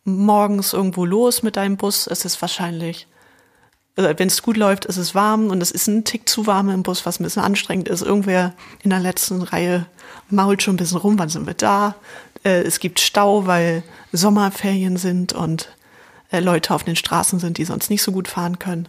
morgens 0.06 0.74
irgendwo 0.74 1.06
los 1.06 1.44
mit 1.44 1.56
deinem 1.56 1.78
Bus, 1.78 2.08
es 2.08 2.26
ist 2.26 2.42
wahrscheinlich 2.42 3.08
wenn 3.96 4.28
es 4.28 4.42
gut 4.42 4.58
läuft, 4.58 4.86
ist 4.86 4.98
es 4.98 5.14
warm 5.14 5.48
und 5.48 5.62
es 5.62 5.72
ist 5.72 5.88
ein 5.88 6.04
Tick 6.04 6.28
zu 6.28 6.48
warm 6.48 6.70
im 6.70 6.84
Bus, 6.84 7.06
was 7.06 7.20
ein 7.20 7.24
bisschen 7.24 7.44
anstrengend 7.44 7.88
ist. 7.88 8.02
Irgendwer 8.02 8.54
in 8.82 8.90
der 8.90 9.00
letzten 9.00 9.42
Reihe 9.42 9.86
mault 10.30 10.64
schon 10.64 10.76
ein 10.76 10.78
bisschen 10.78 10.98
rum, 10.98 11.20
wann 11.20 11.30
sind 11.30 11.46
wir 11.46 11.54
da? 11.54 11.96
Äh, 12.44 12.62
es 12.64 12.80
gibt 12.80 13.00
Stau, 13.00 13.46
weil 13.46 13.84
Sommerferien 14.12 14.98
sind 14.98 15.34
und 15.34 15.70
äh, 16.32 16.40
Leute 16.40 16.74
auf 16.74 16.84
den 16.84 16.96
Straßen 16.96 17.40
sind, 17.40 17.60
die 17.60 17.66
sonst 17.66 17.90
nicht 17.90 18.02
so 18.02 18.12
gut 18.12 18.28
fahren 18.28 18.58
können. 18.58 18.88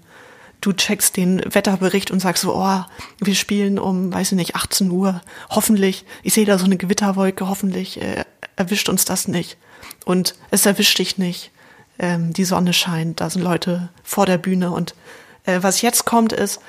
Du 0.62 0.72
checkst 0.72 1.18
den 1.18 1.42
Wetterbericht 1.44 2.10
und 2.10 2.20
sagst 2.20 2.42
so, 2.42 2.54
oh, 2.56 2.80
wir 3.18 3.34
spielen 3.34 3.78
um, 3.78 4.10
weiß 4.10 4.32
ich 4.32 4.36
nicht, 4.36 4.56
18 4.56 4.90
Uhr. 4.90 5.20
Hoffentlich, 5.50 6.06
ich 6.22 6.32
sehe 6.32 6.46
da 6.46 6.56
so 6.56 6.64
eine 6.64 6.78
Gewitterwolke, 6.78 7.46
hoffentlich 7.46 8.00
äh, 8.00 8.24
erwischt 8.56 8.88
uns 8.88 9.04
das 9.04 9.28
nicht. 9.28 9.58
Und 10.06 10.34
es 10.50 10.64
erwischt 10.64 10.98
dich 10.98 11.18
nicht 11.18 11.50
ähm, 11.98 12.32
die 12.32 12.44
Sonne 12.44 12.72
scheint, 12.72 13.20
da 13.20 13.30
sind 13.30 13.42
Leute 13.42 13.88
vor 14.02 14.26
der 14.26 14.38
Bühne 14.38 14.70
und 14.70 14.94
äh, 15.44 15.58
was 15.62 15.82
jetzt 15.82 16.04
kommt 16.04 16.32
ist 16.32 16.60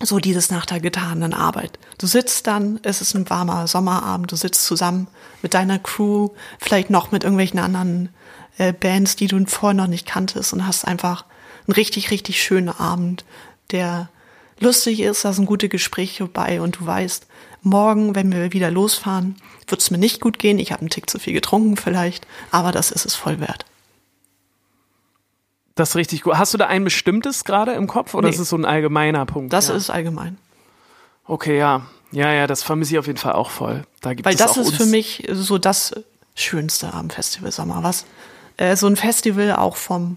so 0.00 0.18
dieses 0.18 0.50
nach 0.50 0.66
der 0.66 0.80
getanen 0.80 1.34
Arbeit. 1.34 1.78
Du 1.98 2.06
sitzt 2.06 2.46
dann, 2.46 2.78
es 2.84 3.00
ist 3.00 3.14
ein 3.14 3.28
warmer 3.30 3.66
Sommerabend, 3.66 4.30
du 4.30 4.36
sitzt 4.36 4.64
zusammen 4.64 5.08
mit 5.42 5.54
deiner 5.54 5.78
Crew, 5.78 6.28
vielleicht 6.60 6.90
noch 6.90 7.10
mit 7.10 7.24
irgendwelchen 7.24 7.58
anderen 7.58 8.10
äh, 8.58 8.72
Bands, 8.72 9.16
die 9.16 9.26
du 9.26 9.44
vorher 9.46 9.74
noch 9.74 9.88
nicht 9.88 10.06
kanntest 10.06 10.52
und 10.52 10.66
hast 10.66 10.86
einfach 10.86 11.24
einen 11.66 11.74
richtig, 11.74 12.10
richtig 12.10 12.42
schönen 12.42 12.68
Abend, 12.68 13.24
der 13.72 14.08
lustig 14.60 15.00
ist, 15.00 15.24
da 15.24 15.32
sind 15.32 15.46
gute 15.46 15.68
Gespräche 15.68 16.26
bei 16.26 16.60
und 16.60 16.80
du 16.80 16.86
weißt, 16.86 17.26
morgen, 17.62 18.14
wenn 18.14 18.32
wir 18.32 18.52
wieder 18.52 18.70
losfahren, 18.70 19.36
wird 19.66 19.80
es 19.80 19.90
mir 19.90 19.98
nicht 19.98 20.20
gut 20.20 20.38
gehen, 20.38 20.58
ich 20.58 20.70
habe 20.70 20.80
einen 20.80 20.90
Tick 20.90 21.10
zu 21.10 21.18
viel 21.18 21.32
getrunken 21.32 21.76
vielleicht, 21.76 22.26
aber 22.52 22.70
das 22.70 22.92
ist 22.92 23.04
es 23.04 23.14
voll 23.16 23.40
wert. 23.40 23.64
Das 25.78 25.90
ist 25.90 25.96
richtig 25.96 26.22
gut. 26.22 26.34
Hast 26.36 26.52
du 26.52 26.58
da 26.58 26.66
ein 26.66 26.82
bestimmtes 26.82 27.44
gerade 27.44 27.72
im 27.72 27.86
Kopf 27.86 28.14
oder 28.14 28.26
Nee. 28.26 28.34
ist 28.34 28.40
es 28.40 28.48
so 28.48 28.56
ein 28.56 28.64
allgemeiner 28.64 29.24
Punkt? 29.26 29.52
Das 29.52 29.68
ja. 29.68 29.74
ist 29.74 29.90
allgemein. 29.90 30.36
Okay, 31.24 31.56
ja. 31.56 31.86
Ja, 32.10 32.32
ja, 32.32 32.48
das 32.48 32.64
vermisse 32.64 32.94
ich 32.94 32.98
auf 32.98 33.06
jeden 33.06 33.18
Fall 33.18 33.34
auch 33.34 33.50
voll. 33.50 33.84
Da 34.00 34.14
gibt 34.14 34.26
Weil 34.26 34.34
das 34.34 34.56
ist 34.56 34.74
für 34.74 34.86
mich 34.86 35.28
so 35.30 35.56
das 35.56 35.94
Schönste 36.34 36.92
am 36.94 37.10
Festival 37.10 37.52
Sommer, 37.52 37.84
was 37.84 38.06
äh, 38.56 38.74
so 38.74 38.88
ein 38.88 38.96
Festival 38.96 39.54
auch 39.54 39.76
vom 39.76 40.16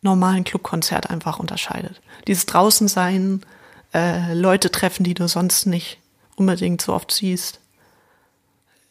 normalen 0.00 0.44
Clubkonzert 0.44 1.10
einfach 1.10 1.38
unterscheidet. 1.38 2.00
Dieses 2.26 2.46
Draußensein, 2.46 3.42
äh, 3.92 4.32
Leute 4.32 4.70
treffen, 4.70 5.04
die 5.04 5.14
du 5.14 5.28
sonst 5.28 5.66
nicht 5.66 5.98
unbedingt 6.36 6.80
so 6.80 6.94
oft 6.94 7.10
siehst. 7.12 7.60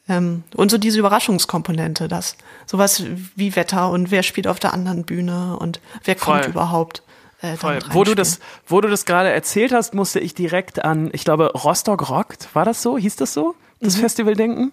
Ähm, 0.09 0.43
und 0.55 0.71
so 0.71 0.77
diese 0.77 0.99
Überraschungskomponente, 0.99 2.07
das 2.07 2.37
sowas 2.65 3.03
wie 3.35 3.55
Wetter 3.55 3.89
und 3.89 4.09
wer 4.11 4.23
spielt 4.23 4.47
auf 4.47 4.59
der 4.59 4.73
anderen 4.73 5.03
Bühne 5.03 5.57
und 5.59 5.79
wer 6.03 6.15
kommt 6.15 6.43
Voll. 6.43 6.51
überhaupt. 6.51 7.03
Äh, 7.41 7.55
Voll. 7.57 7.79
Wo 7.91 8.03
du 8.03 8.15
das, 8.15 8.39
wo 8.67 8.81
du 8.81 8.87
das 8.87 9.05
gerade 9.05 9.29
erzählt 9.29 9.71
hast, 9.73 9.93
musste 9.93 10.19
ich 10.19 10.33
direkt 10.33 10.83
an, 10.83 11.09
ich 11.13 11.23
glaube, 11.23 11.51
Rostock 11.53 12.09
rockt. 12.09 12.47
War 12.55 12.65
das 12.65 12.81
so? 12.81 12.97
Hieß 12.97 13.15
das 13.17 13.33
so? 13.33 13.53
Das 13.79 13.97
Mhm. 13.97 14.01
Festival 14.01 14.33
denken? 14.35 14.71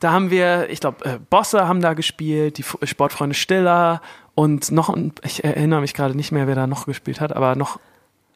Da 0.00 0.10
haben 0.12 0.30
wir, 0.30 0.68
ich 0.68 0.80
glaube, 0.80 1.04
äh, 1.04 1.18
Bosse 1.30 1.66
haben 1.68 1.80
da 1.80 1.94
gespielt, 1.94 2.58
die 2.58 2.62
F- 2.62 2.76
Sportfreunde 2.82 3.34
Stiller 3.34 4.02
und 4.34 4.72
noch, 4.72 4.94
ich 5.24 5.44
erinnere 5.44 5.80
mich 5.80 5.94
gerade 5.94 6.14
nicht 6.16 6.32
mehr, 6.32 6.46
wer 6.48 6.56
da 6.56 6.66
noch 6.66 6.86
gespielt 6.86 7.20
hat, 7.20 7.34
aber 7.34 7.54
noch 7.54 7.78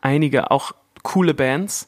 einige 0.01 0.51
auch 0.53 0.72
coole 1.03 1.34
Bands. 1.34 1.86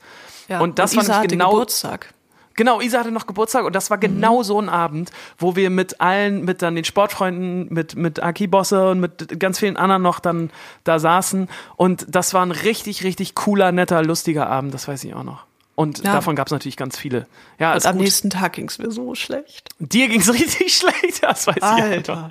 ja. 0.49 0.61
und 0.61 0.79
das 0.79 0.93
ich 0.95 1.09
hatte 1.09 1.29
genau- 1.29 1.51
Geburtstag. 1.53 2.13
Genau, 2.59 2.81
Isa 2.81 2.99
hatte 2.99 3.13
noch 3.13 3.29
Geburtstag 3.29 3.65
und 3.65 3.77
das 3.77 3.89
war 3.89 3.99
genau 3.99 4.43
so 4.43 4.61
ein 4.61 4.69
Abend, 4.69 5.13
wo 5.39 5.55
wir 5.55 5.71
mit 5.71 6.01
allen, 6.01 6.45
mit 6.45 6.61
dann 6.61 6.75
den 6.75 6.83
Sportfreunden, 6.83 7.73
mit, 7.73 7.95
mit 7.95 8.21
Aki 8.21 8.49
Bosse 8.49 8.91
und 8.91 8.99
mit 8.99 9.39
ganz 9.39 9.61
vielen 9.61 9.77
anderen 9.77 10.03
noch 10.03 10.19
dann 10.19 10.51
da 10.83 10.99
saßen 10.99 11.49
und 11.77 12.07
das 12.09 12.35
war 12.35 12.45
ein 12.45 12.51
richtig, 12.51 13.05
richtig 13.05 13.37
cooler, 13.37 13.71
netter, 13.71 14.03
lustiger 14.03 14.49
Abend, 14.49 14.75
das 14.75 14.89
weiß 14.89 15.05
ich 15.05 15.15
auch 15.15 15.23
noch. 15.23 15.48
Und 15.79 15.99
Ja. 16.03 16.13
davon 16.15 16.35
gab 16.35 16.49
es 16.49 16.51
natürlich 16.51 16.77
ganz 16.77 16.99
viele. 16.99 17.29
Ja, 17.61 17.73
Und 17.73 17.87
am 17.87 17.93
gut. 17.99 18.03
nächsten 18.03 18.31
Tag 18.31 18.55
ging 18.55 18.67
es 18.67 18.79
mir 18.81 18.91
so 18.91 19.15
schlecht. 19.15 19.69
Dir 19.79 20.09
ging's 20.09 20.29
richtig 20.33 20.75
schlecht, 20.75 21.23
das 21.23 21.47
weiß 21.47 21.55
ich. 21.57 21.63
Alter. 21.63 22.31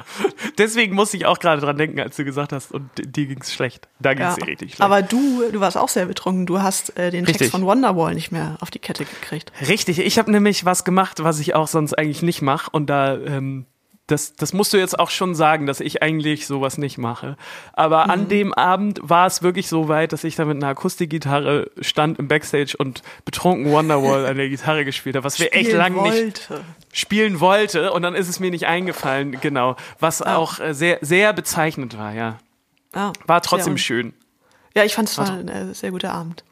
Deswegen 0.58 0.94
musste 0.96 1.16
ich 1.16 1.26
auch 1.26 1.40
gerade 1.40 1.62
dran 1.62 1.78
denken, 1.78 2.02
als 2.02 2.18
du 2.18 2.26
gesagt 2.26 2.52
hast, 2.52 2.74
und 2.74 2.90
dir 2.98 3.26
ging's 3.26 3.54
schlecht. 3.54 3.88
Da 4.02 4.14
ging's 4.14 4.36
Ja. 4.36 4.44
dir 4.44 4.48
richtig 4.48 4.72
schlecht. 4.72 4.82
Aber 4.82 5.02
du, 5.02 5.50
du 5.50 5.62
warst 5.62 5.78
auch 5.78 5.88
sehr 5.88 6.08
betrunken. 6.08 6.46
Du 6.46 6.62
hast 6.62 6.98
äh, 6.98 7.10
den 7.10 7.24
Richtig. 7.24 7.38
Text 7.38 7.52
von 7.52 7.66
Wonderwall 7.66 8.16
nicht 8.16 8.34
mehr 8.34 8.58
auf 8.60 8.70
die 8.70 8.80
Kette 8.80 9.06
gekriegt. 9.06 9.54
Richtig, 9.66 10.00
ich 10.00 10.18
habe 10.20 10.30
nämlich 10.30 10.66
was 10.66 10.84
gemacht, 10.84 11.24
was 11.24 11.40
ich 11.40 11.56
auch 11.56 11.70
sonst 11.70 11.94
eigentlich 11.94 12.22
nicht 12.24 12.42
mache. 12.42 12.70
Und 12.72 12.88
da, 12.90 13.16
ähm, 13.16 13.66
das, 14.08 14.36
das 14.36 14.54
musst 14.54 14.72
du 14.74 14.78
jetzt 14.78 14.98
auch 14.98 15.10
schon 15.10 15.36
sagen, 15.36 15.66
dass 15.68 15.80
ich 15.82 16.02
eigentlich 16.02 16.48
sowas 16.48 16.78
nicht 16.78 16.98
mache. 16.98 17.36
Aber 17.74 18.06
Mhm. 18.06 18.12
an 18.12 18.28
dem 18.30 18.54
Abend 18.54 19.00
war 19.04 19.28
es 19.28 19.44
wirklich 19.44 19.68
so 19.68 19.88
weit, 19.90 20.14
dass 20.14 20.24
ich 20.24 20.36
da 20.36 20.46
mit 20.46 20.58
einer 20.58 20.68
Akustikgitarre 20.70 21.70
stand 21.82 22.18
im 22.18 22.28
Backstage 22.28 22.76
und 22.78 23.02
betrunken 23.26 23.72
Wonderwall 23.72 24.26
an 24.26 24.38
der 24.38 24.50
Gitarre 24.50 24.86
gespielt 24.86 25.16
habe, 25.16 25.26
was 25.26 25.40
wir 25.40 25.54
echt 25.54 25.66
Spielen 25.72 25.78
lang 25.78 26.04
nicht 26.04 26.50
spielen 26.94 27.40
wollte. 27.42 27.92
Und 27.92 28.02
dann 28.02 28.16
ist 28.16 28.30
es 28.30 28.40
mir 28.40 28.50
nicht 28.50 28.66
eingefallen, 28.66 29.40
genau. 29.42 29.76
Was 30.00 30.22
auch 30.22 30.60
äh, 30.60 30.74
sehr, 30.74 31.00
sehr 31.02 31.34
bezeichnend 31.34 31.98
war, 31.98 32.14
ja. 32.14 32.40
Ah, 32.94 33.12
War 33.26 33.42
trotzdem 33.42 33.78
schön. 33.78 34.14
Ja, 34.76 34.84
ich 34.86 34.96
fand 34.96 35.10
es 35.10 35.18
war 35.18 35.30
ein 35.30 35.48
äh, 35.50 35.74
sehr 35.74 35.92
guter 35.92 36.14
Abend. 36.14 36.44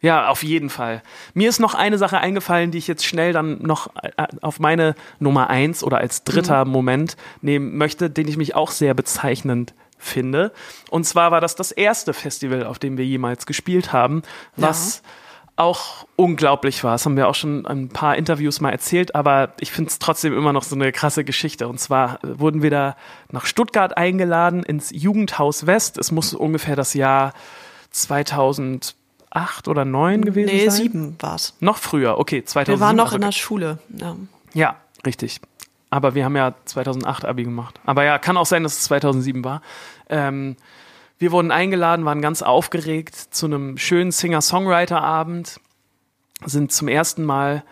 Ja, 0.00 0.28
auf 0.28 0.42
jeden 0.42 0.68
Fall. 0.68 1.02
Mir 1.32 1.48
ist 1.48 1.58
noch 1.58 1.74
eine 1.74 1.96
Sache 1.96 2.18
eingefallen, 2.18 2.70
die 2.70 2.78
ich 2.78 2.86
jetzt 2.86 3.04
schnell 3.04 3.32
dann 3.32 3.62
noch 3.62 3.88
äh, 4.02 4.26
auf 4.42 4.60
meine 4.60 4.94
Nummer 5.18 5.48
eins 5.48 5.82
oder 5.82 5.98
als 5.98 6.22
dritter 6.22 6.64
Moment 6.64 7.16
nehmen 7.40 7.76
möchte, 7.78 8.10
den 8.10 8.28
ich 8.28 8.36
mich 8.36 8.54
auch 8.54 8.70
sehr 8.70 8.92
bezeichnend 8.92 9.74
finde. 9.98 10.52
Und 10.90 11.04
zwar 11.04 11.30
war 11.30 11.40
das 11.40 11.54
das 11.54 11.72
erste 11.72 12.12
Festival, 12.12 12.66
auf 12.66 12.78
dem 12.78 12.98
wir 12.98 13.06
jemals 13.06 13.46
gespielt 13.46 13.94
haben, 13.94 14.22
was 14.56 15.02
auch 15.56 16.06
unglaublich 16.16 16.84
war. 16.84 16.92
Das 16.92 17.06
haben 17.06 17.16
wir 17.16 17.28
auch 17.28 17.34
schon 17.34 17.60
in 17.60 17.66
ein 17.66 17.88
paar 17.88 18.16
Interviews 18.16 18.60
mal 18.60 18.70
erzählt, 18.70 19.14
aber 19.14 19.54
ich 19.58 19.72
finde 19.72 19.90
es 19.90 19.98
trotzdem 19.98 20.36
immer 20.36 20.52
noch 20.52 20.62
so 20.62 20.74
eine 20.74 20.92
krasse 20.92 21.24
Geschichte. 21.24 21.66
Und 21.66 21.80
zwar 21.80 22.22
äh, 22.22 22.38
wurden 22.38 22.62
wir 22.62 22.70
da 22.70 22.96
nach 23.30 23.46
Stuttgart 23.46 23.96
eingeladen 23.96 24.62
ins 24.62 24.90
Jugendhaus 24.90 25.66
West. 25.66 25.96
Es 25.96 26.12
muss 26.12 26.34
ungefähr 26.34 26.76
das 26.76 26.92
Jahr 26.92 27.32
2008 29.36 29.68
oder 29.68 29.82
2009 29.82 30.24
gewesen 30.24 30.46
Nee, 30.46 30.68
sein. 30.68 30.82
sieben 30.82 31.16
war's. 31.20 31.54
Noch 31.60 31.78
früher, 31.78 32.18
okay, 32.18 32.44
2007. 32.44 32.78
Wir 32.80 32.80
waren 32.86 32.96
noch 32.96 33.04
also 33.06 33.16
in 33.16 33.20
der 33.22 33.32
Schule. 33.32 33.78
Ja. 33.96 34.16
ja, 34.54 34.76
richtig. 35.04 35.40
Aber 35.90 36.14
wir 36.14 36.24
haben 36.24 36.36
ja 36.36 36.54
2008 36.64 37.24
Abi 37.24 37.44
gemacht. 37.44 37.78
Aber 37.84 38.04
ja, 38.04 38.18
kann 38.18 38.36
auch 38.36 38.46
sein, 38.46 38.62
dass 38.62 38.78
es 38.78 38.84
2007 38.84 39.44
war. 39.44 39.62
Ähm, 40.08 40.56
wir 41.18 41.32
wurden 41.32 41.50
eingeladen, 41.50 42.04
waren 42.04 42.20
ganz 42.20 42.42
aufgeregt 42.42 43.14
zu 43.14 43.46
einem 43.46 43.78
schönen 43.78 44.10
Singer-Songwriter-Abend, 44.10 45.60
sind 46.44 46.72
zum 46.72 46.88
ersten 46.88 47.24
Mal 47.24 47.62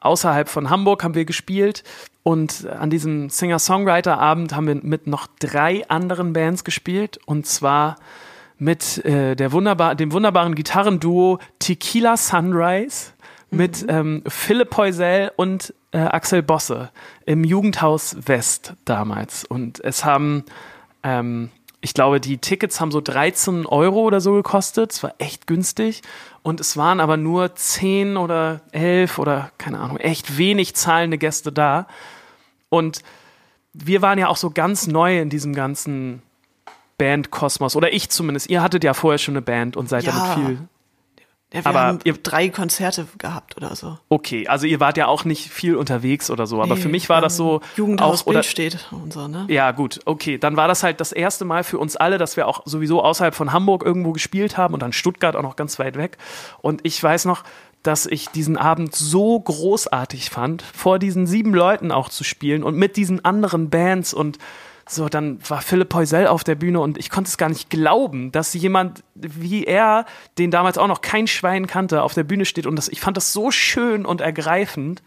außerhalb 0.00 0.48
von 0.48 0.70
Hamburg 0.70 1.04
haben 1.04 1.14
wir 1.14 1.26
gespielt 1.26 1.84
und 2.22 2.66
an 2.66 2.88
diesem 2.88 3.28
Singer-Songwriter-Abend 3.28 4.54
haben 4.54 4.66
wir 4.66 4.76
mit 4.76 5.06
noch 5.06 5.26
drei 5.40 5.86
anderen 5.90 6.32
Bands 6.32 6.64
gespielt 6.64 7.18
und 7.26 7.46
zwar 7.46 7.96
mit 8.60 9.04
äh, 9.04 9.34
der 9.34 9.52
wunderbar, 9.52 9.94
dem 9.96 10.12
wunderbaren 10.12 10.54
Gitarrenduo 10.54 11.38
Tequila 11.58 12.16
Sunrise 12.16 13.12
mit 13.50 13.84
ähm, 13.88 14.22
Philipp 14.28 14.70
Poisel 14.70 15.32
und 15.36 15.74
äh, 15.92 15.98
Axel 15.98 16.42
Bosse 16.42 16.90
im 17.26 17.42
Jugendhaus 17.42 18.16
West 18.26 18.74
damals. 18.84 19.44
Und 19.44 19.82
es 19.82 20.04
haben, 20.04 20.44
ähm, 21.02 21.50
ich 21.80 21.94
glaube, 21.94 22.20
die 22.20 22.38
Tickets 22.38 22.80
haben 22.80 22.92
so 22.92 23.00
13 23.00 23.66
Euro 23.66 24.02
oder 24.02 24.20
so 24.20 24.34
gekostet. 24.34 24.92
Es 24.92 25.02
war 25.02 25.14
echt 25.18 25.46
günstig. 25.46 26.02
Und 26.42 26.60
es 26.60 26.76
waren 26.76 27.00
aber 27.00 27.16
nur 27.16 27.54
10 27.54 28.18
oder 28.18 28.60
11 28.72 29.18
oder 29.18 29.50
keine 29.58 29.80
Ahnung, 29.80 29.96
echt 29.96 30.38
wenig 30.38 30.74
zahlende 30.74 31.18
Gäste 31.18 31.50
da. 31.50 31.86
Und 32.68 33.02
wir 33.72 34.02
waren 34.02 34.18
ja 34.18 34.28
auch 34.28 34.36
so 34.36 34.50
ganz 34.50 34.86
neu 34.86 35.18
in 35.18 35.30
diesem 35.30 35.54
ganzen 35.54 36.22
Bandkosmos. 37.04 37.76
Oder 37.76 37.92
ich 37.92 38.10
zumindest. 38.10 38.48
Ihr 38.50 38.62
hattet 38.62 38.84
ja 38.84 38.94
vorher 38.94 39.18
schon 39.18 39.32
eine 39.34 39.42
Band 39.42 39.76
und 39.76 39.88
seid 39.88 40.04
Ja. 40.04 40.12
damit 40.12 40.46
viel 40.48 40.58
Ja, 41.52 41.64
wir 41.64 41.66
Aber 41.66 41.80
haben 41.80 41.98
ihr- 42.04 42.12
drei 42.16 42.48
Konzerte 42.48 43.08
gehabt 43.18 43.56
oder 43.56 43.74
so. 43.74 43.98
Okay, 44.08 44.46
also 44.46 44.66
ihr 44.68 44.78
wart 44.78 44.96
ja 44.96 45.08
auch 45.08 45.24
nicht 45.24 45.50
viel 45.50 45.74
unterwegs 45.74 46.30
oder 46.30 46.46
so, 46.46 46.62
aber 46.62 46.76
Nee, 46.76 46.80
für 46.80 46.88
mich 46.88 47.08
war 47.08 47.16
wir 47.16 47.22
das 47.22 47.36
so 47.36 47.60
Jugendhaus 47.76 48.22
auch 48.22 48.26
oder 48.28 48.44
steht 48.44 48.86
und 48.92 49.12
so, 49.12 49.26
ne? 49.26 49.46
ja 49.48 49.72
gut, 49.72 49.98
okay, 50.04 50.38
dann 50.38 50.56
war 50.56 50.68
das 50.68 50.84
halt 50.84 51.00
das 51.00 51.10
erste 51.10 51.44
Mal 51.44 51.64
für 51.64 51.78
uns 51.80 51.96
alle, 51.96 52.18
dass 52.18 52.36
wir 52.36 52.46
auch 52.46 52.62
sowieso 52.66 53.02
außerhalb 53.02 53.34
von 53.34 53.52
Hamburg 53.52 53.84
irgendwo 53.84 54.12
gespielt 54.12 54.56
haben 54.58 54.74
und 54.74 54.80
dann 54.80 54.92
Stuttgart 54.92 55.34
auch 55.34 55.42
noch 55.42 55.56
ganz 55.56 55.80
weit 55.80 55.96
weg 55.96 56.18
und 56.62 56.82
ich 56.84 57.02
weiß 57.02 57.24
noch, 57.24 57.42
dass 57.82 58.06
ich 58.06 58.28
diesen 58.28 58.56
Abend 58.56 58.94
so 58.94 59.40
großartig 59.40 60.30
fand, 60.30 60.62
vor 60.62 61.00
diesen 61.00 61.26
sieben 61.26 61.52
Leuten 61.52 61.90
auch 61.90 62.10
zu 62.10 62.22
spielen 62.22 62.62
und 62.62 62.76
mit 62.76 62.96
diesen 62.96 63.24
anderen 63.24 63.70
Bands 63.70 64.14
und 64.14 64.38
so, 64.90 65.08
dann 65.08 65.38
war 65.48 65.60
Philipp 65.62 65.88
Poisel 65.88 66.26
auf 66.26 66.42
der 66.42 66.56
Bühne 66.56 66.80
und 66.80 66.98
ich 66.98 67.10
konnte 67.10 67.28
es 67.28 67.38
gar 67.38 67.48
nicht 67.48 67.70
glauben, 67.70 68.32
dass 68.32 68.54
jemand 68.54 69.04
wie 69.14 69.64
er, 69.64 70.04
den 70.38 70.50
damals 70.50 70.78
auch 70.78 70.88
noch 70.88 71.00
kein 71.00 71.26
Schwein 71.26 71.66
kannte, 71.66 72.02
auf 72.02 72.14
der 72.14 72.24
Bühne 72.24 72.44
steht 72.44 72.66
und 72.66 72.76
das, 72.76 72.88
ich 72.88 73.00
fand 73.00 73.16
das 73.16 73.32
so 73.32 73.50
schön 73.50 74.04
und 74.04 74.20
ergreifend. 74.20 75.02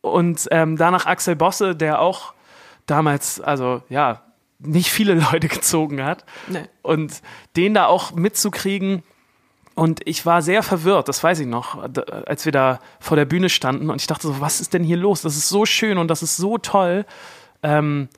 Und 0.00 0.46
ähm, 0.50 0.76
danach 0.76 1.06
Axel 1.06 1.36
Bosse, 1.36 1.74
der 1.74 2.00
auch 2.00 2.32
damals, 2.86 3.40
also 3.40 3.82
ja, 3.88 4.22
nicht 4.58 4.90
viele 4.90 5.14
Leute 5.32 5.48
gezogen 5.48 6.02
hat. 6.02 6.24
Nee. 6.48 6.64
Und 6.82 7.22
den 7.56 7.74
da 7.74 7.86
auch 7.86 8.12
mitzukriegen. 8.12 9.02
Und 9.74 10.00
ich 10.06 10.24
war 10.24 10.40
sehr 10.40 10.62
verwirrt, 10.62 11.06
das 11.08 11.22
weiß 11.22 11.40
ich 11.40 11.46
noch, 11.46 11.76
als 12.26 12.46
wir 12.46 12.52
da 12.52 12.80
vor 12.98 13.16
der 13.16 13.26
Bühne 13.26 13.50
standen. 13.50 13.90
Und 13.90 14.00
ich 14.00 14.06
dachte 14.06 14.26
so, 14.26 14.40
was 14.40 14.60
ist 14.60 14.72
denn 14.72 14.82
hier 14.82 14.96
los? 14.96 15.20
Das 15.20 15.36
ist 15.36 15.50
so 15.50 15.66
schön 15.66 15.98
und 15.98 16.08
das 16.08 16.22
ist 16.22 16.38
so 16.38 16.56
toll. 16.56 17.04
Ähm, 17.62 18.08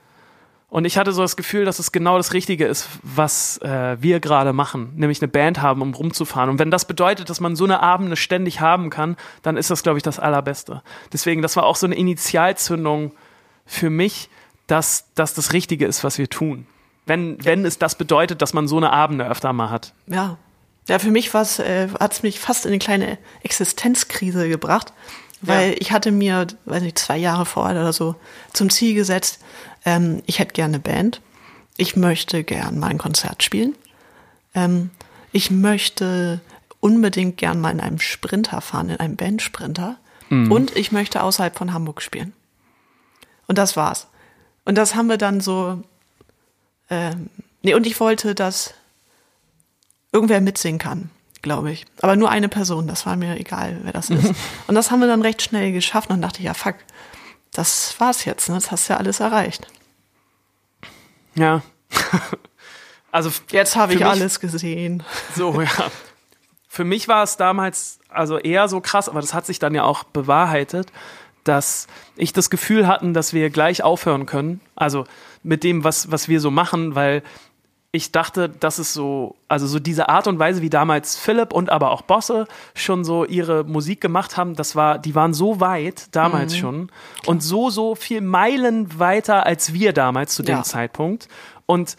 und 0.71 0.85
ich 0.85 0.99
hatte 0.99 1.13
so 1.13 1.23
das 1.23 1.37
Gefühl, 1.37 1.65
dass 1.65 1.79
es 1.79 1.93
genau 1.93 2.17
das 2.19 2.33
Richtige 2.35 2.67
ist, 2.67 2.89
was 3.03 3.59
äh, 3.63 3.97
wir 4.01 4.21
gerade 4.21 4.53
machen, 4.53 4.93
nämlich 4.97 5.21
eine 5.23 5.29
Band 5.29 5.63
haben, 5.63 5.81
um 5.83 5.95
rumzufahren. 5.95 6.51
Und 6.51 6.59
wenn 6.59 6.71
das 6.71 6.85
bedeutet, 6.85 7.31
dass 7.31 7.41
man 7.41 7.57
so 7.57 7.65
eine 7.65 7.81
Abende 7.83 8.17
ständig 8.17 8.61
haben 8.61 8.91
kann, 8.91 9.17
dann 9.43 9.57
ist 9.57 9.71
das, 9.71 9.83
glaube 9.83 9.99
ich, 9.99 10.03
das 10.03 10.19
Allerbeste. 10.19 10.83
Deswegen, 11.13 11.41
das 11.43 11.57
war 11.57 11.65
auch 11.65 11.77
so 11.77 11.87
eine 11.87 11.95
Initialzündung 11.95 13.13
für 13.65 13.91
mich, 13.91 14.29
dass 14.67 15.07
das 15.15 15.35
das 15.35 15.53
Richtige 15.53 15.87
ist, 15.87 16.05
was 16.05 16.19
wir 16.19 16.29
tun. 16.29 16.67
Wenn, 17.07 17.43
wenn 17.45 17.65
es 17.65 17.79
das 17.79 17.97
bedeutet, 17.97 18.43
dass 18.43 18.53
man 18.53 18.69
so 18.69 18.77
eine 18.77 18.93
Abende 18.93 19.27
öfter 19.27 19.53
mal 19.55 19.71
hat. 19.71 19.95
Ja. 20.07 20.37
Ja, 20.89 20.99
für 20.99 21.11
mich 21.11 21.35
äh, 21.35 21.89
hat 22.01 22.13
es 22.13 22.23
mich 22.23 22.39
fast 22.41 22.65
in 22.65 22.71
eine 22.73 22.79
kleine 22.79 23.19
Existenzkrise 23.43 24.49
gebracht, 24.49 24.93
weil 25.41 25.71
Ja. 25.71 25.77
ich 25.81 25.93
hatte 25.93 26.11
mir, 26.11 26.47
weiß 26.65 26.83
nicht, 26.83 26.99
zwei 26.99 27.17
Jahre 27.17 27.47
vorher 27.47 27.81
oder 27.81 27.93
so 27.93 28.15
zum 28.53 28.71
Ziel 28.71 28.95
gesetzt, 28.95 29.41
ähm, 29.85 30.23
ich 30.27 30.39
hätte 30.39 30.53
gerne 30.53 30.75
eine 30.75 30.83
Band, 30.83 31.21
ich 31.77 31.97
möchte 31.97 32.45
gern 32.45 32.79
mal 32.79 32.89
ein 32.89 32.99
Konzert 32.99 33.43
spielen, 33.43 33.75
ähm, 34.55 34.91
ich 35.33 35.51
möchte 35.51 36.41
unbedingt 36.81 37.37
gern 37.37 37.61
mal 37.61 37.71
in 37.71 37.81
einem 37.81 37.99
Sprinter 37.99 38.61
fahren, 38.61 38.91
in 38.91 39.01
einem 39.01 39.17
Bandsprinter 39.17 39.97
und 40.31 40.77
ich 40.77 40.93
möchte 40.93 41.23
außerhalb 41.23 41.57
von 41.57 41.73
Hamburg 41.73 42.03
spielen. 42.03 42.35
Und 43.47 43.57
das 43.57 43.77
war's. 43.77 44.09
Und 44.65 44.77
das 44.77 44.95
haben 44.95 45.09
wir 45.09 45.17
dann 45.17 45.41
so, 45.41 45.83
ähm, 46.91 47.31
nee, 47.63 47.75
und 47.75 47.87
ich 47.87 47.99
wollte, 47.99 48.35
dass 48.35 48.75
irgendwer 50.13 50.43
mitsingen 50.43 50.79
kann, 50.79 51.11
glaube 51.41 51.73
ich. 51.73 51.87
Aber 52.03 52.17
nur 52.17 52.31
eine 52.31 52.51
Person, 52.51 52.87
das 52.87 53.07
war 53.07 53.17
mir 53.17 53.41
egal, 53.41 53.79
wer 53.83 53.93
das 53.93 54.11
ist. 54.11 54.35
Und 54.67 54.75
das 54.75 54.91
haben 54.91 55.01
wir 55.01 55.09
dann 55.09 55.23
recht 55.23 55.41
schnell 55.41 55.73
geschafft 55.73 56.11
und 56.11 56.17
dann 56.17 56.23
dachte 56.23 56.41
ich, 56.41 56.45
ja 56.45 56.55
fuck, 56.55 56.75
das 57.59 57.99
war's 57.99 58.25
jetzt, 58.25 58.49
ne? 58.49 58.55
das 58.55 58.71
hast 58.71 58.89
du 58.89 58.93
ja 58.93 58.99
alles 58.99 59.19
erreicht. 59.19 59.67
Ja. 61.35 61.63
also 63.13 63.31
Jetzt 63.51 63.75
habe 63.75 63.95
ich 63.95 63.99
mich- 63.99 64.09
alles 64.09 64.39
gesehen. 64.39 65.03
So, 65.35 65.61
ja. 65.61 65.91
Für 66.69 66.85
mich 66.85 67.09
war 67.09 67.25
es 67.25 67.37
damals 67.37 67.99
also 68.09 68.39
eher 68.39 68.69
so 68.69 68.81
krass, 68.81 69.09
aber 69.09 69.21
das 69.21 69.35
hat 69.35 69.45
sich 69.45 69.59
dann 69.59 69.75
ja 69.75 69.83
auch 69.83 70.05
bewahrheitet, 70.05 70.93
dass 71.43 71.89
ich 72.15 72.33
das 72.33 72.49
Gefühl 72.49 72.87
hatten, 72.87 73.13
dass 73.13 73.33
wir 73.33 73.51
gleich 73.51 73.83
aufhören 73.83 74.27
können. 74.27 74.61
Also 74.77 75.05
mit 75.43 75.65
dem, 75.65 75.83
was, 75.83 76.13
was 76.13 76.29
wir 76.29 76.41
so 76.41 76.53
machen, 76.53 76.95
weil 76.95 77.25
ich 77.91 78.13
dachte, 78.13 78.51
dass 78.51 78.79
es 78.79 78.93
so, 78.93 79.35
also 79.49 79.67
so 79.67 79.79
diese 79.79 80.11
Art 80.11 80.27
und 80.27 80.39
Weise, 80.39 80.61
wie 80.61 80.69
damals 80.69 81.17
Philipp 81.17 81.55
und 81.55 81.71
aber 81.71 81.91
auch 81.91 82.03
Bosse 82.03 82.47
schon 82.75 83.03
so 83.03 83.25
ihre 83.25 83.65
Musik 83.65 84.01
gemacht 84.03 84.37
haben, 84.37 84.55
das 84.55 84.77
war, 84.77 84.99
die 84.99 85.15
waren 85.15 85.33
so 85.33 85.61
weit 85.61 86.15
damals 86.15 86.55
schon 86.57 86.91
und 87.25 87.43
so, 87.43 87.71
so 87.71 87.95
viel 87.95 88.21
Meilen 88.21 88.99
weiter 88.99 89.47
als 89.47 89.73
wir 89.73 89.95
damals 89.95 90.35
zu 90.35 90.43
dem 90.43 90.57
Ja. 90.57 90.63
Zeitpunkt. 90.65 91.29
Und 91.65 91.97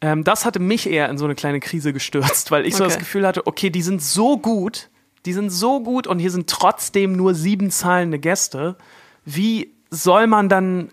ähm, 0.00 0.22
das 0.22 0.44
hatte 0.44 0.60
mich 0.60 0.88
eher 0.88 1.08
in 1.08 1.18
so 1.18 1.24
eine 1.24 1.34
kleine 1.34 1.58
Krise 1.58 1.92
gestürzt, 1.92 2.52
weil 2.52 2.64
ich 2.64 2.76
so 2.76 2.84
das 2.84 2.94
Okay. 2.94 3.00
Gefühl 3.00 3.26
hatte, 3.26 3.46
okay, 3.48 3.70
die 3.70 3.82
sind 3.82 4.02
so 4.02 4.38
gut, 4.38 4.90
die 5.24 5.32
sind 5.32 5.50
so 5.50 5.80
gut 5.80 6.06
und 6.06 6.20
hier 6.20 6.30
sind 6.30 6.48
trotzdem 6.48 7.16
nur 7.16 7.34
sieben 7.34 7.72
zahlende 7.72 8.20
Gäste. 8.20 8.76
Wie 9.24 9.72
soll 9.90 10.28
man 10.28 10.48
dann 10.48 10.90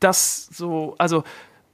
das 0.00 0.46
so, 0.46 0.94
also, 0.96 1.22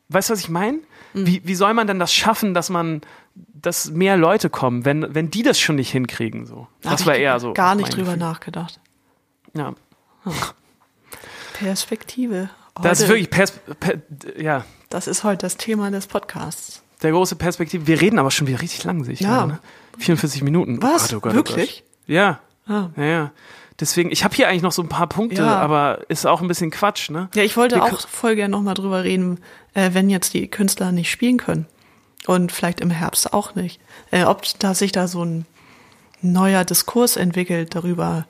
weißt 0.08 0.30
du, 0.30 0.32
was 0.32 0.40
ich 0.40 0.48
meine? 0.48 0.80
Wie, 1.14 1.42
wie 1.44 1.54
soll 1.54 1.74
man 1.74 1.86
denn 1.86 1.98
das 1.98 2.12
schaffen, 2.12 2.54
dass 2.54 2.70
man, 2.70 3.00
dass 3.34 3.90
mehr 3.90 4.16
Leute 4.16 4.48
kommen, 4.50 4.84
wenn, 4.84 5.14
wenn 5.14 5.30
die 5.30 5.42
das 5.42 5.58
schon 5.58 5.76
nicht 5.76 5.90
hinkriegen? 5.90 6.46
So. 6.46 6.68
Da 6.82 6.90
Das 6.90 7.00
hab 7.00 7.06
war 7.08 7.14
ich 7.16 7.22
eher 7.22 7.40
so. 7.40 7.52
Gar 7.52 7.74
nicht 7.74 7.90
drüber 7.94 8.12
Gefühl. 8.12 8.18
nachgedacht. 8.18 8.80
Ja. 9.54 9.74
Perspektive. 11.54 12.50
Das 12.82 12.98
ist 13.00 13.04
Heute- 13.04 13.08
wirklich 13.14 13.30
Pers 13.30 13.52
per, 13.78 13.94
ja, 14.38 14.64
Das 14.88 15.06
ist 15.06 15.24
heute 15.24 15.38
das 15.46 15.56
Thema 15.56 15.90
des 15.90 16.06
Podcasts. 16.06 16.82
der 17.02 17.10
große 17.12 17.36
Perspektive. 17.36 17.86
Wir 17.86 18.00
reden 18.00 18.18
aber 18.18 18.30
schon 18.30 18.46
wieder 18.46 18.60
richtig 18.60 18.84
lang, 18.84 19.04
sehe 19.04 19.14
ich 19.14 19.20
Ja. 19.20 19.38
gerade, 19.38 19.52
ne? 19.52 19.58
44 19.98 20.42
Minuten. 20.42 20.80
Was? 20.82 21.12
Oh 21.12 21.16
Gott, 21.16 21.16
oh 21.16 21.20
Gott, 21.20 21.32
oh 21.32 21.36
Wirklich? 21.36 21.82
Gott. 21.84 22.14
Ja. 22.14 22.40
Ah. 22.66 22.88
Ja, 22.96 23.04
ja. 23.04 23.32
Deswegen, 23.80 24.10
ich 24.12 24.24
habe 24.24 24.34
hier 24.34 24.48
eigentlich 24.48 24.62
noch 24.62 24.72
so 24.72 24.82
ein 24.82 24.88
paar 24.88 25.06
Punkte, 25.08 25.42
Ja. 25.42 25.58
aber 25.58 26.00
ist 26.08 26.26
auch 26.26 26.42
ein 26.42 26.48
bisschen 26.48 26.70
Quatsch, 26.70 27.10
ne? 27.10 27.28
Ja, 27.34 27.42
ich 27.42 27.56
wollte 27.56 27.76
Wir 27.76 27.84
auch 27.84 28.06
voll 28.06 28.36
gerne 28.36 28.52
nochmal 28.52 28.74
drüber 28.74 29.04
reden, 29.04 29.40
äh, 29.74 29.90
wenn 29.92 30.10
jetzt 30.10 30.34
die 30.34 30.48
Künstler 30.48 30.92
nicht 30.92 31.10
spielen 31.10 31.38
können. 31.38 31.66
Und 32.26 32.52
vielleicht 32.52 32.80
im 32.80 32.90
Herbst 32.90 33.32
auch 33.32 33.54
nicht. 33.54 33.80
Äh, 34.10 34.24
ob 34.24 34.42
da 34.58 34.74
sich 34.74 34.92
da 34.92 35.08
so 35.08 35.24
ein 35.24 35.46
neuer 36.20 36.64
Diskurs 36.64 37.16
entwickelt 37.16 37.74
darüber, 37.74 38.26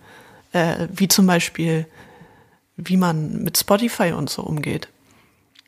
äh, 0.52 0.86
wie 0.92 1.08
zum 1.08 1.26
Beispiel, 1.26 1.86
wie 2.76 2.96
man 2.96 3.42
mit 3.42 3.58
Spotify 3.58 4.12
und 4.12 4.30
so 4.30 4.42
umgeht. 4.42 4.88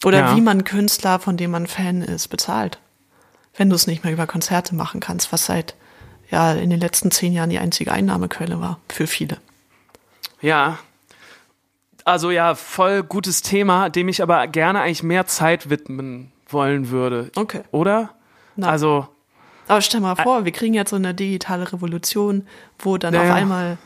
Oder 0.04 0.18
Ja. 0.20 0.36
wie 0.36 0.40
man 0.40 0.62
Künstler, 0.64 1.18
von 1.18 1.36
dem 1.36 1.50
man 1.50 1.66
Fan 1.66 2.02
ist, 2.02 2.28
bezahlt. 2.28 2.78
Wenn 3.56 3.68
du 3.68 3.76
es 3.76 3.86
nicht 3.88 4.04
mehr 4.04 4.12
über 4.12 4.26
Konzerte 4.26 4.74
machen 4.74 5.00
kannst, 5.00 5.32
was 5.32 5.46
seit 5.46 5.74
ja 6.30 6.52
in 6.52 6.70
den 6.70 6.80
letzten 6.80 7.10
zehn 7.10 7.32
Jahren 7.32 7.50
die 7.50 7.58
einzige 7.58 7.92
Einnahmequelle 7.92 8.60
war 8.60 8.78
für 8.88 9.06
viele. 9.06 9.38
Ja. 10.42 10.78
Also 12.04 12.30
ja, 12.30 12.54
voll 12.54 13.02
gutes 13.04 13.42
Thema, 13.42 13.88
dem 13.88 14.08
ich 14.08 14.22
aber 14.22 14.46
gerne 14.48 14.80
eigentlich 14.80 15.02
mehr 15.02 15.26
Zeit 15.26 15.70
widmen 15.70 16.32
wollen 16.48 16.90
würde. 16.90 17.30
Okay. 17.36 17.62
Oder? 17.70 18.10
Na. 18.56 18.68
Also, 18.68 19.08
Aber 19.68 19.80
stell 19.80 20.00
mal 20.00 20.16
vor, 20.16 20.44
wir 20.44 20.52
kriegen 20.52 20.74
jetzt 20.74 20.90
so 20.90 20.96
eine 20.96 21.14
digitale 21.14 21.72
Revolution, 21.72 22.46
wo 22.78 22.98
dann 22.98 23.14
Ja, 23.14 23.22
auf 23.22 23.30
einmal, 23.30 23.78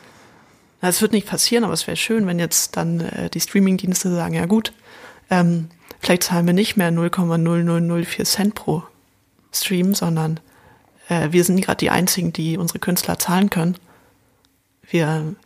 na, 0.80 0.88
es 0.88 1.02
wird 1.02 1.12
nicht 1.12 1.28
passieren, 1.28 1.62
aber 1.64 1.74
es 1.74 1.86
wäre 1.86 1.96
schön, 1.96 2.26
wenn 2.26 2.38
jetzt 2.38 2.76
dann 2.76 3.00
äh, 3.00 3.30
die 3.30 3.40
Streamingdienste 3.40 4.10
sagen, 4.14 4.34
ja 4.34 4.46
gut, 4.46 4.72
ähm, 5.30 5.68
vielleicht 6.00 6.24
zahlen 6.24 6.46
wir 6.46 6.54
nicht 6.54 6.76
mehr 6.76 6.90
0,0004 6.90 8.24
Cent 8.24 8.54
pro 8.54 8.82
Stream, 9.52 9.94
sondern 9.94 10.40
äh, 11.08 11.28
wir 11.30 11.44
sind 11.44 11.60
gerade 11.60 11.78
die 11.78 11.90
einzigen, 11.90 12.32
die 12.32 12.58
unsere 12.58 12.78
Künstler 12.78 13.18
zahlen 13.18 13.50
können. 13.50 13.76
Wir 14.88 15.06
äh, 15.06 15.45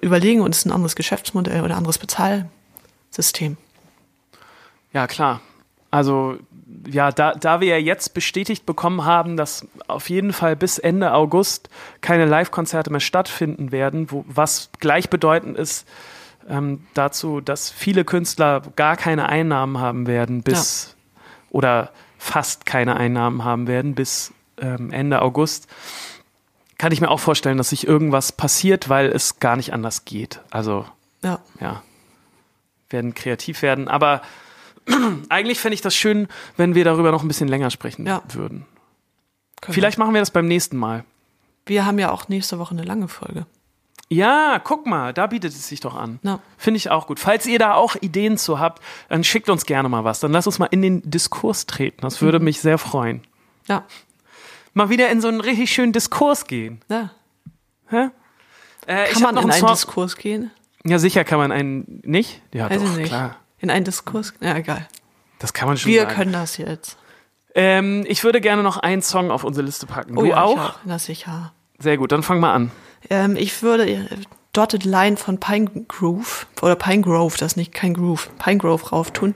überlegen 0.00 0.40
uns 0.40 0.64
ein 0.64 0.72
anderes 0.72 0.96
Geschäftsmodell 0.96 1.62
oder 1.62 1.76
anderes 1.76 1.98
Bezahlsystem. 1.98 3.56
ja, 4.92 5.06
klar. 5.06 5.40
Also, 5.90 6.38
ja, 6.90 7.12
da, 7.12 7.34
da 7.34 7.60
wir 7.60 7.68
ja 7.68 7.76
jetzt 7.76 8.14
bestätigt 8.14 8.64
bekommen 8.64 9.04
haben, 9.04 9.36
dass 9.36 9.66
auf 9.88 10.08
jeden 10.08 10.32
Fall 10.32 10.56
bis 10.56 10.78
Ende 10.78 11.12
August 11.12 11.68
keine 12.00 12.24
Live-Konzerte 12.24 12.90
mehr 12.90 13.00
stattfinden 13.00 13.72
werden, 13.72 14.10
wo, 14.10 14.24
was 14.26 14.70
gleichbedeutend 14.80 15.58
ist 15.58 15.86
ähm, 16.48 16.86
dazu, 16.94 17.40
dass 17.40 17.70
viele 17.70 18.04
Künstler 18.04 18.62
gar 18.76 18.96
keine 18.96 19.28
Einnahmen 19.28 19.78
haben 19.78 20.06
werden 20.06 20.42
bis 20.42 20.96
oder 21.50 21.90
fast 22.18 22.66
keine 22.66 22.96
Einnahmen 22.96 23.44
haben 23.44 23.66
werden 23.66 23.94
bis 23.94 24.32
ähm, 24.58 24.92
Ende 24.92 25.22
August, 25.22 25.68
kann 26.82 26.90
ich 26.90 27.00
mir 27.00 27.10
auch 27.12 27.20
vorstellen, 27.20 27.58
dass 27.58 27.68
sich 27.68 27.86
irgendwas 27.86 28.32
passiert, 28.32 28.88
weil 28.88 29.06
es 29.06 29.38
gar 29.38 29.54
nicht 29.54 29.72
anders 29.72 30.04
geht. 30.04 30.40
Also, 30.50 30.84
Ja, 31.22 31.38
ja, 31.60 31.80
werden 32.90 33.14
kreativ 33.14 33.62
werden. 33.62 33.86
Aber 33.86 34.20
eigentlich 35.28 35.60
fände 35.60 35.74
ich 35.74 35.80
das 35.80 35.94
schön, 35.94 36.26
wenn 36.56 36.74
wir 36.74 36.84
darüber 36.84 37.12
noch 37.12 37.22
ein 37.22 37.28
bisschen 37.28 37.46
länger 37.46 37.70
sprechen 37.70 38.04
Ja. 38.04 38.20
würden. 38.32 38.66
können 39.60 39.74
Vielleicht 39.74 39.96
machen 39.96 40.12
wir 40.12 40.20
das 40.20 40.32
beim 40.32 40.46
nächsten 40.48 40.76
Mal. 40.76 41.04
wir. 41.66 41.74
wir 41.76 41.86
haben 41.86 42.00
ja 42.00 42.10
auch 42.10 42.26
nächste 42.28 42.58
Woche 42.58 42.72
eine 42.72 42.82
lange 42.82 43.06
Folge. 43.06 43.46
Ja, 44.08 44.58
guck 44.58 44.84
mal, 44.84 45.14
da 45.14 45.28
bietet 45.28 45.52
es 45.52 45.68
sich 45.68 45.78
doch 45.78 45.94
an. 45.94 46.18
Ja. 46.24 46.40
Finde 46.58 46.78
ich 46.78 46.90
auch 46.90 47.06
gut. 47.06 47.20
Falls 47.20 47.46
ihr 47.46 47.60
da 47.60 47.74
auch 47.74 47.94
Ideen 48.00 48.36
zu 48.38 48.58
habt, 48.58 48.82
dann 49.08 49.22
schickt 49.22 49.48
uns 49.48 49.66
gerne 49.66 49.88
mal 49.88 50.02
was. 50.02 50.18
Dann 50.18 50.32
lasst 50.32 50.48
uns 50.48 50.58
mal 50.58 50.66
in 50.72 50.82
den 50.82 51.08
Diskurs 51.08 51.66
treten. 51.66 52.00
Das 52.02 52.20
würde 52.20 52.40
Mhm. 52.40 52.46
mich 52.46 52.60
sehr 52.60 52.76
freuen. 52.76 53.22
Ja, 53.68 53.84
Mal 54.74 54.88
wieder 54.88 55.10
in 55.10 55.20
so 55.20 55.28
einen 55.28 55.40
richtig 55.40 55.70
schönen 55.72 55.92
Diskurs 55.92 56.46
gehen. 56.46 56.80
ja. 56.88 57.10
Hä? 57.88 58.08
Äh, 58.86 59.12
Kann 59.12 59.22
man 59.22 59.36
in 59.36 59.42
einen 59.50 59.52
Song- 59.60 59.68
Diskurs 59.70 60.16
gehen? 60.16 60.50
Ja, 60.84 60.98
sicher 60.98 61.24
kann 61.24 61.38
man 61.38 61.52
einen 61.52 62.00
nicht. 62.04 62.40
Ja, 62.54 62.70
Weiß 62.70 62.80
doch, 62.82 62.90
ich 62.92 62.96
nicht. 62.96 63.08
klar. 63.08 63.36
In 63.58 63.70
einen 63.70 63.84
Diskurs? 63.84 64.32
Ja, 64.40 64.56
egal. 64.56 64.88
Das 65.38 65.52
kann 65.52 65.68
man 65.68 65.76
schon 65.76 65.92
Wir 65.92 66.02
sagen. 66.02 66.14
können 66.14 66.32
das 66.32 66.56
jetzt. 66.56 66.96
Ähm, 67.54 68.04
ich 68.08 68.24
würde 68.24 68.40
gerne 68.40 68.62
noch 68.62 68.78
einen 68.78 69.02
Song 69.02 69.30
auf 69.30 69.44
unsere 69.44 69.64
Liste 69.66 69.86
packen. 69.86 70.14
du 70.14 70.22
Oh 70.22 70.24
ja, 70.24 70.42
auch? 70.42 70.58
Auch? 70.58 70.74
Na 70.84 70.98
sicher. 70.98 71.52
Sehr 71.78 71.98
gut, 71.98 72.12
dann 72.12 72.22
fang 72.22 72.40
mal 72.40 72.54
an. 72.54 72.70
Ähm, 73.10 73.36
ich 73.36 73.62
würde 73.62 73.86
äh, 73.88 74.06
Dotted 74.54 74.84
Line 74.84 75.16
von 75.18 75.38
Pine 75.38 75.70
Grove 75.86 76.46
oder 76.62 76.74
Pine 76.74 77.02
Grove, 77.02 77.36
das 77.38 77.52
ist 77.52 77.56
nicht 77.56 77.72
kein 77.72 77.92
Groove, 77.94 78.30
Pine 78.38 78.56
Grove 78.58 78.88
rauf 78.90 79.10
tun. 79.10 79.34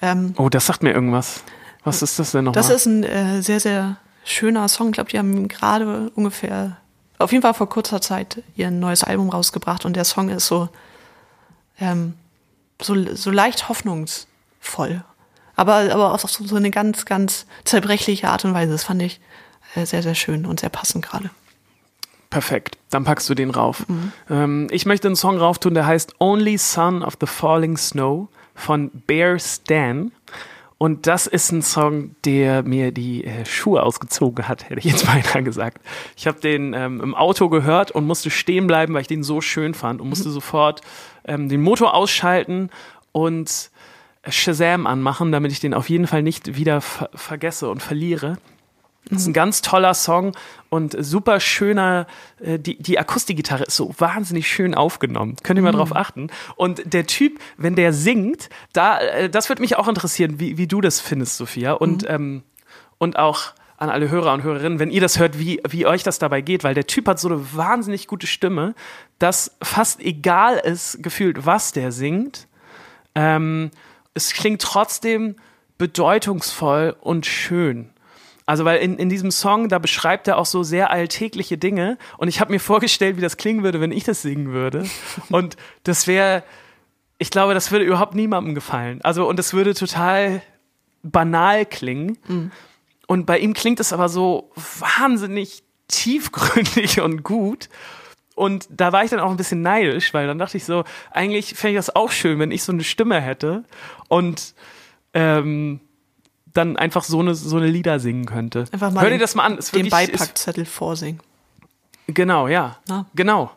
Ähm, 0.00 0.34
Oh, 0.38 0.48
das 0.48 0.66
sagt 0.66 0.82
mir 0.84 0.92
irgendwas. 0.92 1.42
Was 1.84 2.02
ist 2.02 2.18
das 2.20 2.30
denn 2.32 2.44
nochmal? 2.44 2.62
das 2.62 2.70
ist 2.70 2.86
ein 2.86 3.02
äh, 3.02 3.42
sehr, 3.42 3.58
sehr 3.60 3.96
schöner 4.26 4.68
Song. 4.68 4.88
Ich 4.88 4.94
glaube, 4.94 5.10
die 5.10 5.18
haben 5.18 5.48
gerade 5.48 6.10
ungefähr, 6.14 6.76
auf 7.18 7.32
jeden 7.32 7.42
Fall 7.42 7.54
vor 7.54 7.68
kurzer 7.68 8.00
Zeit, 8.00 8.42
ihr 8.56 8.70
neues 8.70 9.04
Album 9.04 9.30
rausgebracht 9.30 9.84
und 9.84 9.96
der 9.96 10.04
Song 10.04 10.28
ist 10.28 10.46
so, 10.46 10.68
ähm, 11.80 12.14
so, 12.80 13.14
so 13.14 13.30
leicht 13.30 13.68
hoffnungsvoll. 13.68 15.04
Aber, 15.54 15.74
aber 15.92 16.12
auf 16.12 16.20
so, 16.22 16.44
so 16.44 16.56
eine 16.56 16.70
ganz, 16.70 17.06
ganz 17.06 17.46
zerbrechliche 17.64 18.28
Art 18.28 18.44
und 18.44 18.52
Weise. 18.52 18.72
Das 18.72 18.84
fand 18.84 19.00
ich 19.00 19.20
äh, 19.74 19.86
sehr, 19.86 20.02
sehr 20.02 20.14
schön 20.14 20.44
und 20.44 20.60
sehr 20.60 20.68
passend 20.68 21.04
gerade. 21.04 21.30
Perfekt, 22.28 22.76
dann 22.90 23.04
packst 23.04 23.30
du 23.30 23.34
den 23.34 23.50
rauf. 23.50 23.88
Mhm. 23.88 24.12
Ähm, 24.28 24.68
ich 24.70 24.84
möchte 24.84 25.08
einen 25.08 25.16
Song 25.16 25.38
rauftun, 25.38 25.74
der 25.74 25.86
heißt 25.86 26.16
Only 26.18 26.58
Son 26.58 27.02
of 27.02 27.16
the 27.20 27.26
Falling 27.26 27.76
Snow 27.76 28.28
von 28.54 28.90
Bear 29.06 29.38
Stan. 29.38 30.12
Und 30.78 31.06
das 31.06 31.26
ist 31.26 31.52
ein 31.52 31.62
Song, 31.62 32.14
der 32.24 32.62
mir 32.62 32.92
die 32.92 33.24
äh, 33.24 33.46
Schuhe 33.46 33.82
ausgezogen 33.82 34.46
hat, 34.46 34.68
hätte 34.68 34.78
ich 34.80 34.84
jetzt 34.84 35.06
beinahe 35.12 35.42
gesagt. 35.42 35.80
Ich 36.16 36.26
habe 36.26 36.38
den 36.40 36.74
ähm, 36.74 37.00
im 37.00 37.14
Auto 37.14 37.48
gehört 37.48 37.90
und 37.90 38.06
musste 38.06 38.30
stehen 38.30 38.66
bleiben, 38.66 38.92
weil 38.92 39.00
ich 39.00 39.08
den 39.08 39.22
so 39.22 39.40
schön 39.40 39.72
fand 39.72 40.00
und 40.00 40.08
musste 40.08 40.28
sofort 40.30 40.82
ähm, 41.24 41.48
den 41.48 41.62
Motor 41.62 41.94
ausschalten 41.94 42.70
und 43.12 43.70
Shazam 44.28 44.86
anmachen, 44.86 45.32
damit 45.32 45.52
ich 45.52 45.60
den 45.60 45.72
auf 45.72 45.88
jeden 45.88 46.06
Fall 46.06 46.22
nicht 46.22 46.56
wieder 46.56 46.80
ver 46.80 47.10
vergesse 47.14 47.70
und 47.70 47.82
verliere. 47.82 48.38
Das 49.08 49.22
ist 49.22 49.28
ein 49.28 49.32
ganz 49.32 49.62
toller 49.62 49.94
Song 49.94 50.32
und 50.68 50.96
super 50.98 51.38
schöner, 51.38 52.08
äh, 52.40 52.58
die, 52.58 52.76
die 52.82 52.98
Akustikgitarre 52.98 53.64
ist 53.64 53.76
so 53.76 53.94
wahnsinnig 53.98 54.48
schön 54.50 54.74
aufgenommen. 54.74 55.36
Könnt 55.44 55.58
ihr 55.58 55.62
mal 55.62 55.70
drauf 55.70 55.94
achten. 55.94 56.28
Und 56.56 56.92
der 56.92 57.06
Typ, 57.06 57.38
wenn 57.56 57.76
der 57.76 57.92
singt, 57.92 58.48
da, 58.72 58.98
äh, 58.98 59.30
das 59.30 59.48
würde 59.48 59.62
mich 59.62 59.76
auch 59.76 59.86
interessieren, 59.86 60.40
wie, 60.40 60.58
wie 60.58 60.66
du 60.66 60.80
das 60.80 61.00
findest, 61.00 61.36
Sophia. 61.36 61.72
Und, 61.72 62.04
ähm, 62.08 62.42
und 62.98 63.16
auch 63.16 63.52
an 63.76 63.90
alle 63.90 64.10
Hörer 64.10 64.32
und 64.32 64.42
Hörerinnen, 64.42 64.78
wenn 64.80 64.90
ihr 64.90 65.00
das 65.00 65.18
hört, 65.18 65.38
wie, 65.38 65.60
wie 65.68 65.86
euch 65.86 66.02
das 66.02 66.18
dabei 66.18 66.40
geht, 66.40 66.64
weil 66.64 66.74
der 66.74 66.86
Typ 66.86 67.06
hat 67.06 67.20
so 67.20 67.28
eine 67.28 67.54
wahnsinnig 67.54 68.08
gute 68.08 68.26
Stimme, 68.26 68.74
dass 69.18 69.56
fast 69.62 70.00
egal 70.00 70.56
ist, 70.56 71.02
gefühlt, 71.02 71.46
was 71.46 71.72
der 71.72 71.92
singt. 71.92 72.48
Ähm, 73.14 73.70
es 74.14 74.32
klingt 74.32 74.62
trotzdem 74.62 75.36
bedeutungsvoll 75.78 76.96
und 77.00 77.26
schön. 77.26 77.90
Also, 78.46 78.64
weil 78.64 78.78
in, 78.78 78.96
in 78.96 79.08
diesem 79.08 79.32
Song, 79.32 79.68
da 79.68 79.80
beschreibt 79.80 80.28
er 80.28 80.38
auch 80.38 80.46
so 80.46 80.62
sehr 80.62 80.90
alltägliche 80.90 81.58
Dinge. 81.58 81.98
Und 82.16 82.28
ich 82.28 82.40
habe 82.40 82.52
mir 82.52 82.60
vorgestellt, 82.60 83.16
wie 83.16 83.20
das 83.20 83.36
klingen 83.36 83.64
würde, 83.64 83.80
wenn 83.80 83.90
ich 83.90 84.04
das 84.04 84.22
singen 84.22 84.52
würde. 84.52 84.86
Und 85.30 85.56
das 85.82 86.06
wäre, 86.06 86.44
ich 87.18 87.30
glaube, 87.30 87.54
das 87.54 87.72
würde 87.72 87.84
überhaupt 87.84 88.14
niemandem 88.14 88.54
gefallen. 88.54 89.00
Also, 89.02 89.28
und 89.28 89.40
es 89.40 89.52
würde 89.52 89.74
total 89.74 90.42
banal 91.02 91.66
klingen. 91.66 92.18
Und 93.06 93.26
bei 93.26 93.38
ihm 93.38 93.54
klingt 93.54 93.80
es 93.80 93.92
aber 93.92 94.08
so 94.08 94.50
wahnsinnig 94.98 95.62
tiefgründig 95.88 97.00
und 97.02 97.22
gut. 97.22 97.68
Und 98.34 98.68
da 98.70 98.92
war 98.92 99.02
ich 99.02 99.10
dann 99.10 99.20
auch 99.20 99.30
ein 99.30 99.38
bisschen 99.38 99.62
neidisch, 99.62 100.12
weil 100.12 100.26
dann 100.26 100.38
dachte 100.38 100.58
ich 100.58 100.64
so, 100.64 100.84
eigentlich 101.10 101.54
fände 101.54 101.78
ich 101.78 101.86
das 101.86 101.96
auch 101.96 102.10
schön, 102.10 102.38
wenn 102.38 102.50
ich 102.50 102.62
so 102.62 102.72
eine 102.72 102.84
Stimme 102.84 103.20
hätte 103.20 103.64
und 104.08 104.54
ähm, 105.14 105.80
dann 106.56 106.76
einfach 106.76 107.04
so 107.04 107.20
eine, 107.20 107.34
so 107.34 107.56
eine 107.56 107.66
Lieder 107.66 108.00
singen 108.00 108.26
könnte. 108.26 108.64
Einfach 108.72 108.92
mal 108.92 109.02
Hör 109.02 109.10
dir 109.10 109.18
das 109.18 109.34
mal 109.34 109.44
an. 109.44 109.58
Ist 109.58 109.74
Den 109.74 109.84
wirklich, 109.84 110.08
ist, 110.08 110.18
Beipackzettel 110.18 110.64
vorsingen. 110.64 111.20
Genau, 112.08 112.48
ja. 112.48 112.78
Na? 112.88 113.06
Genau. 113.14 113.50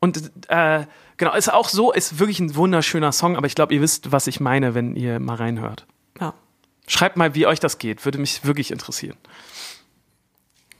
Und 0.00 0.30
äh, 0.48 0.84
genau, 1.16 1.34
ist 1.34 1.52
auch 1.52 1.68
so, 1.68 1.92
ist 1.92 2.18
wirklich 2.18 2.40
ein 2.40 2.54
wunderschöner 2.54 3.12
Song, 3.12 3.36
aber 3.36 3.46
ich 3.46 3.54
glaube, 3.54 3.74
ihr 3.74 3.80
wisst, 3.80 4.12
was 4.12 4.26
ich 4.26 4.40
meine, 4.40 4.74
wenn 4.74 4.96
ihr 4.96 5.20
mal 5.20 5.36
reinhört. 5.36 5.86
Ja. 6.20 6.34
Schreibt 6.86 7.16
mal, 7.16 7.34
wie 7.34 7.46
euch 7.46 7.60
das 7.60 7.78
geht, 7.78 8.04
würde 8.04 8.18
mich 8.18 8.44
wirklich 8.44 8.70
interessieren. 8.70 9.16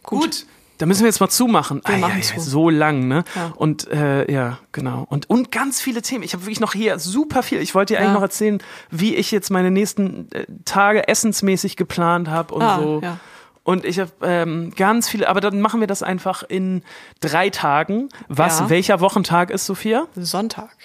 Gut. 0.02 0.46
Da 0.78 0.86
müssen 0.86 1.00
wir 1.00 1.06
jetzt 1.06 1.20
mal 1.20 1.28
zumachen. 1.28 1.80
Wir 1.86 1.94
Ah, 1.94 1.98
machen 1.98 2.16
ja, 2.18 2.22
zu. 2.22 2.34
ja, 2.34 2.40
so 2.40 2.68
lang, 2.70 3.08
ne? 3.08 3.24
Ja. 3.34 3.52
Und 3.56 3.88
äh, 3.90 4.30
ja, 4.30 4.58
genau. 4.72 5.06
Und, 5.08 5.30
und 5.30 5.50
ganz 5.50 5.80
viele 5.80 6.02
Themen. 6.02 6.22
Ich 6.22 6.32
habe 6.34 6.44
wirklich 6.44 6.60
noch 6.60 6.72
hier 6.74 6.98
super 6.98 7.42
viel. 7.42 7.60
Ich 7.60 7.74
wollte 7.74 7.94
dir 7.94 8.00
eigentlich 8.00 8.12
noch 8.14 8.22
erzählen, 8.22 8.62
wie 8.90 9.14
ich 9.14 9.30
jetzt 9.30 9.50
meine 9.50 9.70
nächsten 9.70 10.30
äh, 10.32 10.44
Tage 10.64 11.08
essensmäßig 11.08 11.76
geplant 11.76 12.28
habe 12.28 12.54
und 12.54 12.62
Ah, 12.62 12.78
so. 12.78 13.00
ja. 13.02 13.18
Und 13.62 13.84
ich 13.84 13.98
habe 13.98 14.12
ähm, 14.22 14.72
ganz 14.76 15.08
viele, 15.08 15.28
aber 15.28 15.40
dann 15.40 15.60
machen 15.60 15.80
wir 15.80 15.88
das 15.88 16.02
einfach 16.04 16.44
in 16.44 16.82
drei 17.20 17.50
Tagen. 17.50 18.10
Was, 18.28 18.68
welcher 18.68 19.00
Wochentag 19.00 19.50
ist, 19.50 19.66
Sophia? 19.66 20.06
Sonntag. 20.14 20.76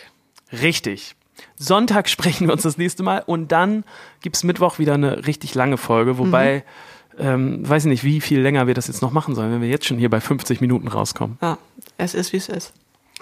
Richtig. 0.51 1.15
Sonntag 1.57 2.09
sprechen 2.09 2.47
wir 2.47 2.53
uns 2.53 2.63
das 2.63 2.77
nächste 2.77 3.03
Mal 3.03 3.23
und 3.25 3.51
dann 3.51 3.83
gibt's 4.21 4.43
Mittwoch 4.43 4.79
wieder 4.79 4.95
eine 4.95 5.27
richtig 5.27 5.53
lange 5.53 5.77
Folge, 5.77 6.17
wobei, 6.17 6.63
ähm, 7.19 7.67
weiß 7.67 7.83
ich 7.85 7.89
nicht, 7.89 8.03
wie 8.03 8.21
viel 8.21 8.39
länger 8.41 8.67
wir 8.67 8.73
das 8.73 8.87
jetzt 8.87 9.01
noch 9.01 9.11
machen 9.11 9.35
sollen, 9.35 9.51
wenn 9.51 9.61
wir 9.61 9.69
jetzt 9.69 9.85
schon 9.85 9.97
hier 9.97 10.09
bei 10.09 10.21
50 10.21 10.61
Minuten 10.61 10.87
rauskommen. 10.87 11.37
Ja, 11.41 11.57
es 11.97 12.13
ist, 12.13 12.33
wie 12.33 12.37
es 12.37 12.49
ist. 12.49 12.73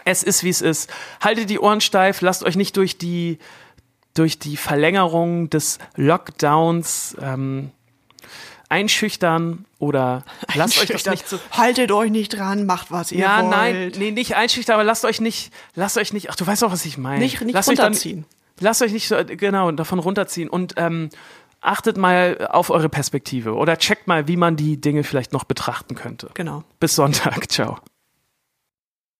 Es 0.06 0.24
ist, 0.24 0.44
wie 0.44 0.50
es 0.50 0.62
ist. 0.62 0.90
Haltet 1.22 1.50
die 1.50 1.60
Ohren 1.60 1.82
steif, 1.82 2.22
lasst 2.22 2.44
euch 2.44 2.56
nicht 2.56 2.78
durch 2.78 2.98
die, 2.98 3.38
durch 4.14 4.40
die 4.40 4.58
Verlängerung 4.58 5.50
des 5.50 5.78
Lockdowns 5.96 7.18
ähm, 7.22 7.72
einschüchtern 8.70 9.66
oder 9.80 10.24
lasst 10.56 10.80
euch 10.82 10.88
das 10.90 11.06
nicht 11.06 11.28
so. 11.28 11.40
Haltet 11.52 11.92
euch 11.92 12.12
nicht 12.12 12.30
dran, 12.38 12.66
macht 12.66 12.92
was 12.92 13.12
ihr 13.12 13.20
Ja, 13.20 13.40
wollt. 13.42 13.50
nein, 13.52 13.92
nee, 13.98 14.12
nicht 14.12 14.36
einschüchtern, 14.36 14.76
aber 14.76 14.84
lasst 14.84 15.06
euch 15.06 15.20
nicht, 15.22 15.52
lasst 15.76 15.98
euch 15.98 16.14
nicht, 16.14 16.30
ach, 16.30 16.36
du 16.36 16.46
weißt 16.46 16.64
auch, 16.64 16.72
was 16.72 16.86
ich 16.86 16.98
meine. 16.98 17.20
Nicht- 17.20 17.42
nicht 17.42 17.54
lasst 17.54 17.70
euch 17.70 17.76
dann- 17.78 17.88
runterziehen. 17.88 18.26
Lasst 18.62 18.82
euch 18.82 18.92
nicht 18.92 19.08
so, 19.08 19.16
genau, 19.26 19.72
davon 19.72 20.00
runterziehen 20.00 20.50
und 20.50 20.74
ähm, 20.76 21.10
achtet 21.62 21.98
mal 21.98 22.48
auf 22.50 22.70
eure 22.70 22.90
Perspektive 22.90 23.56
oder 23.56 23.78
checkt 23.78 24.08
mal, 24.08 24.28
wie 24.28 24.38
man 24.38 24.56
die 24.56 24.80
Dinge 24.80 25.04
vielleicht 25.04 25.34
noch 25.34 25.44
betrachten 25.44 25.96
könnte. 25.96 26.30
Genau. 26.34 26.64
Bis 26.80 26.96
Sonntag, 26.96 27.52
ciao. 27.52 27.78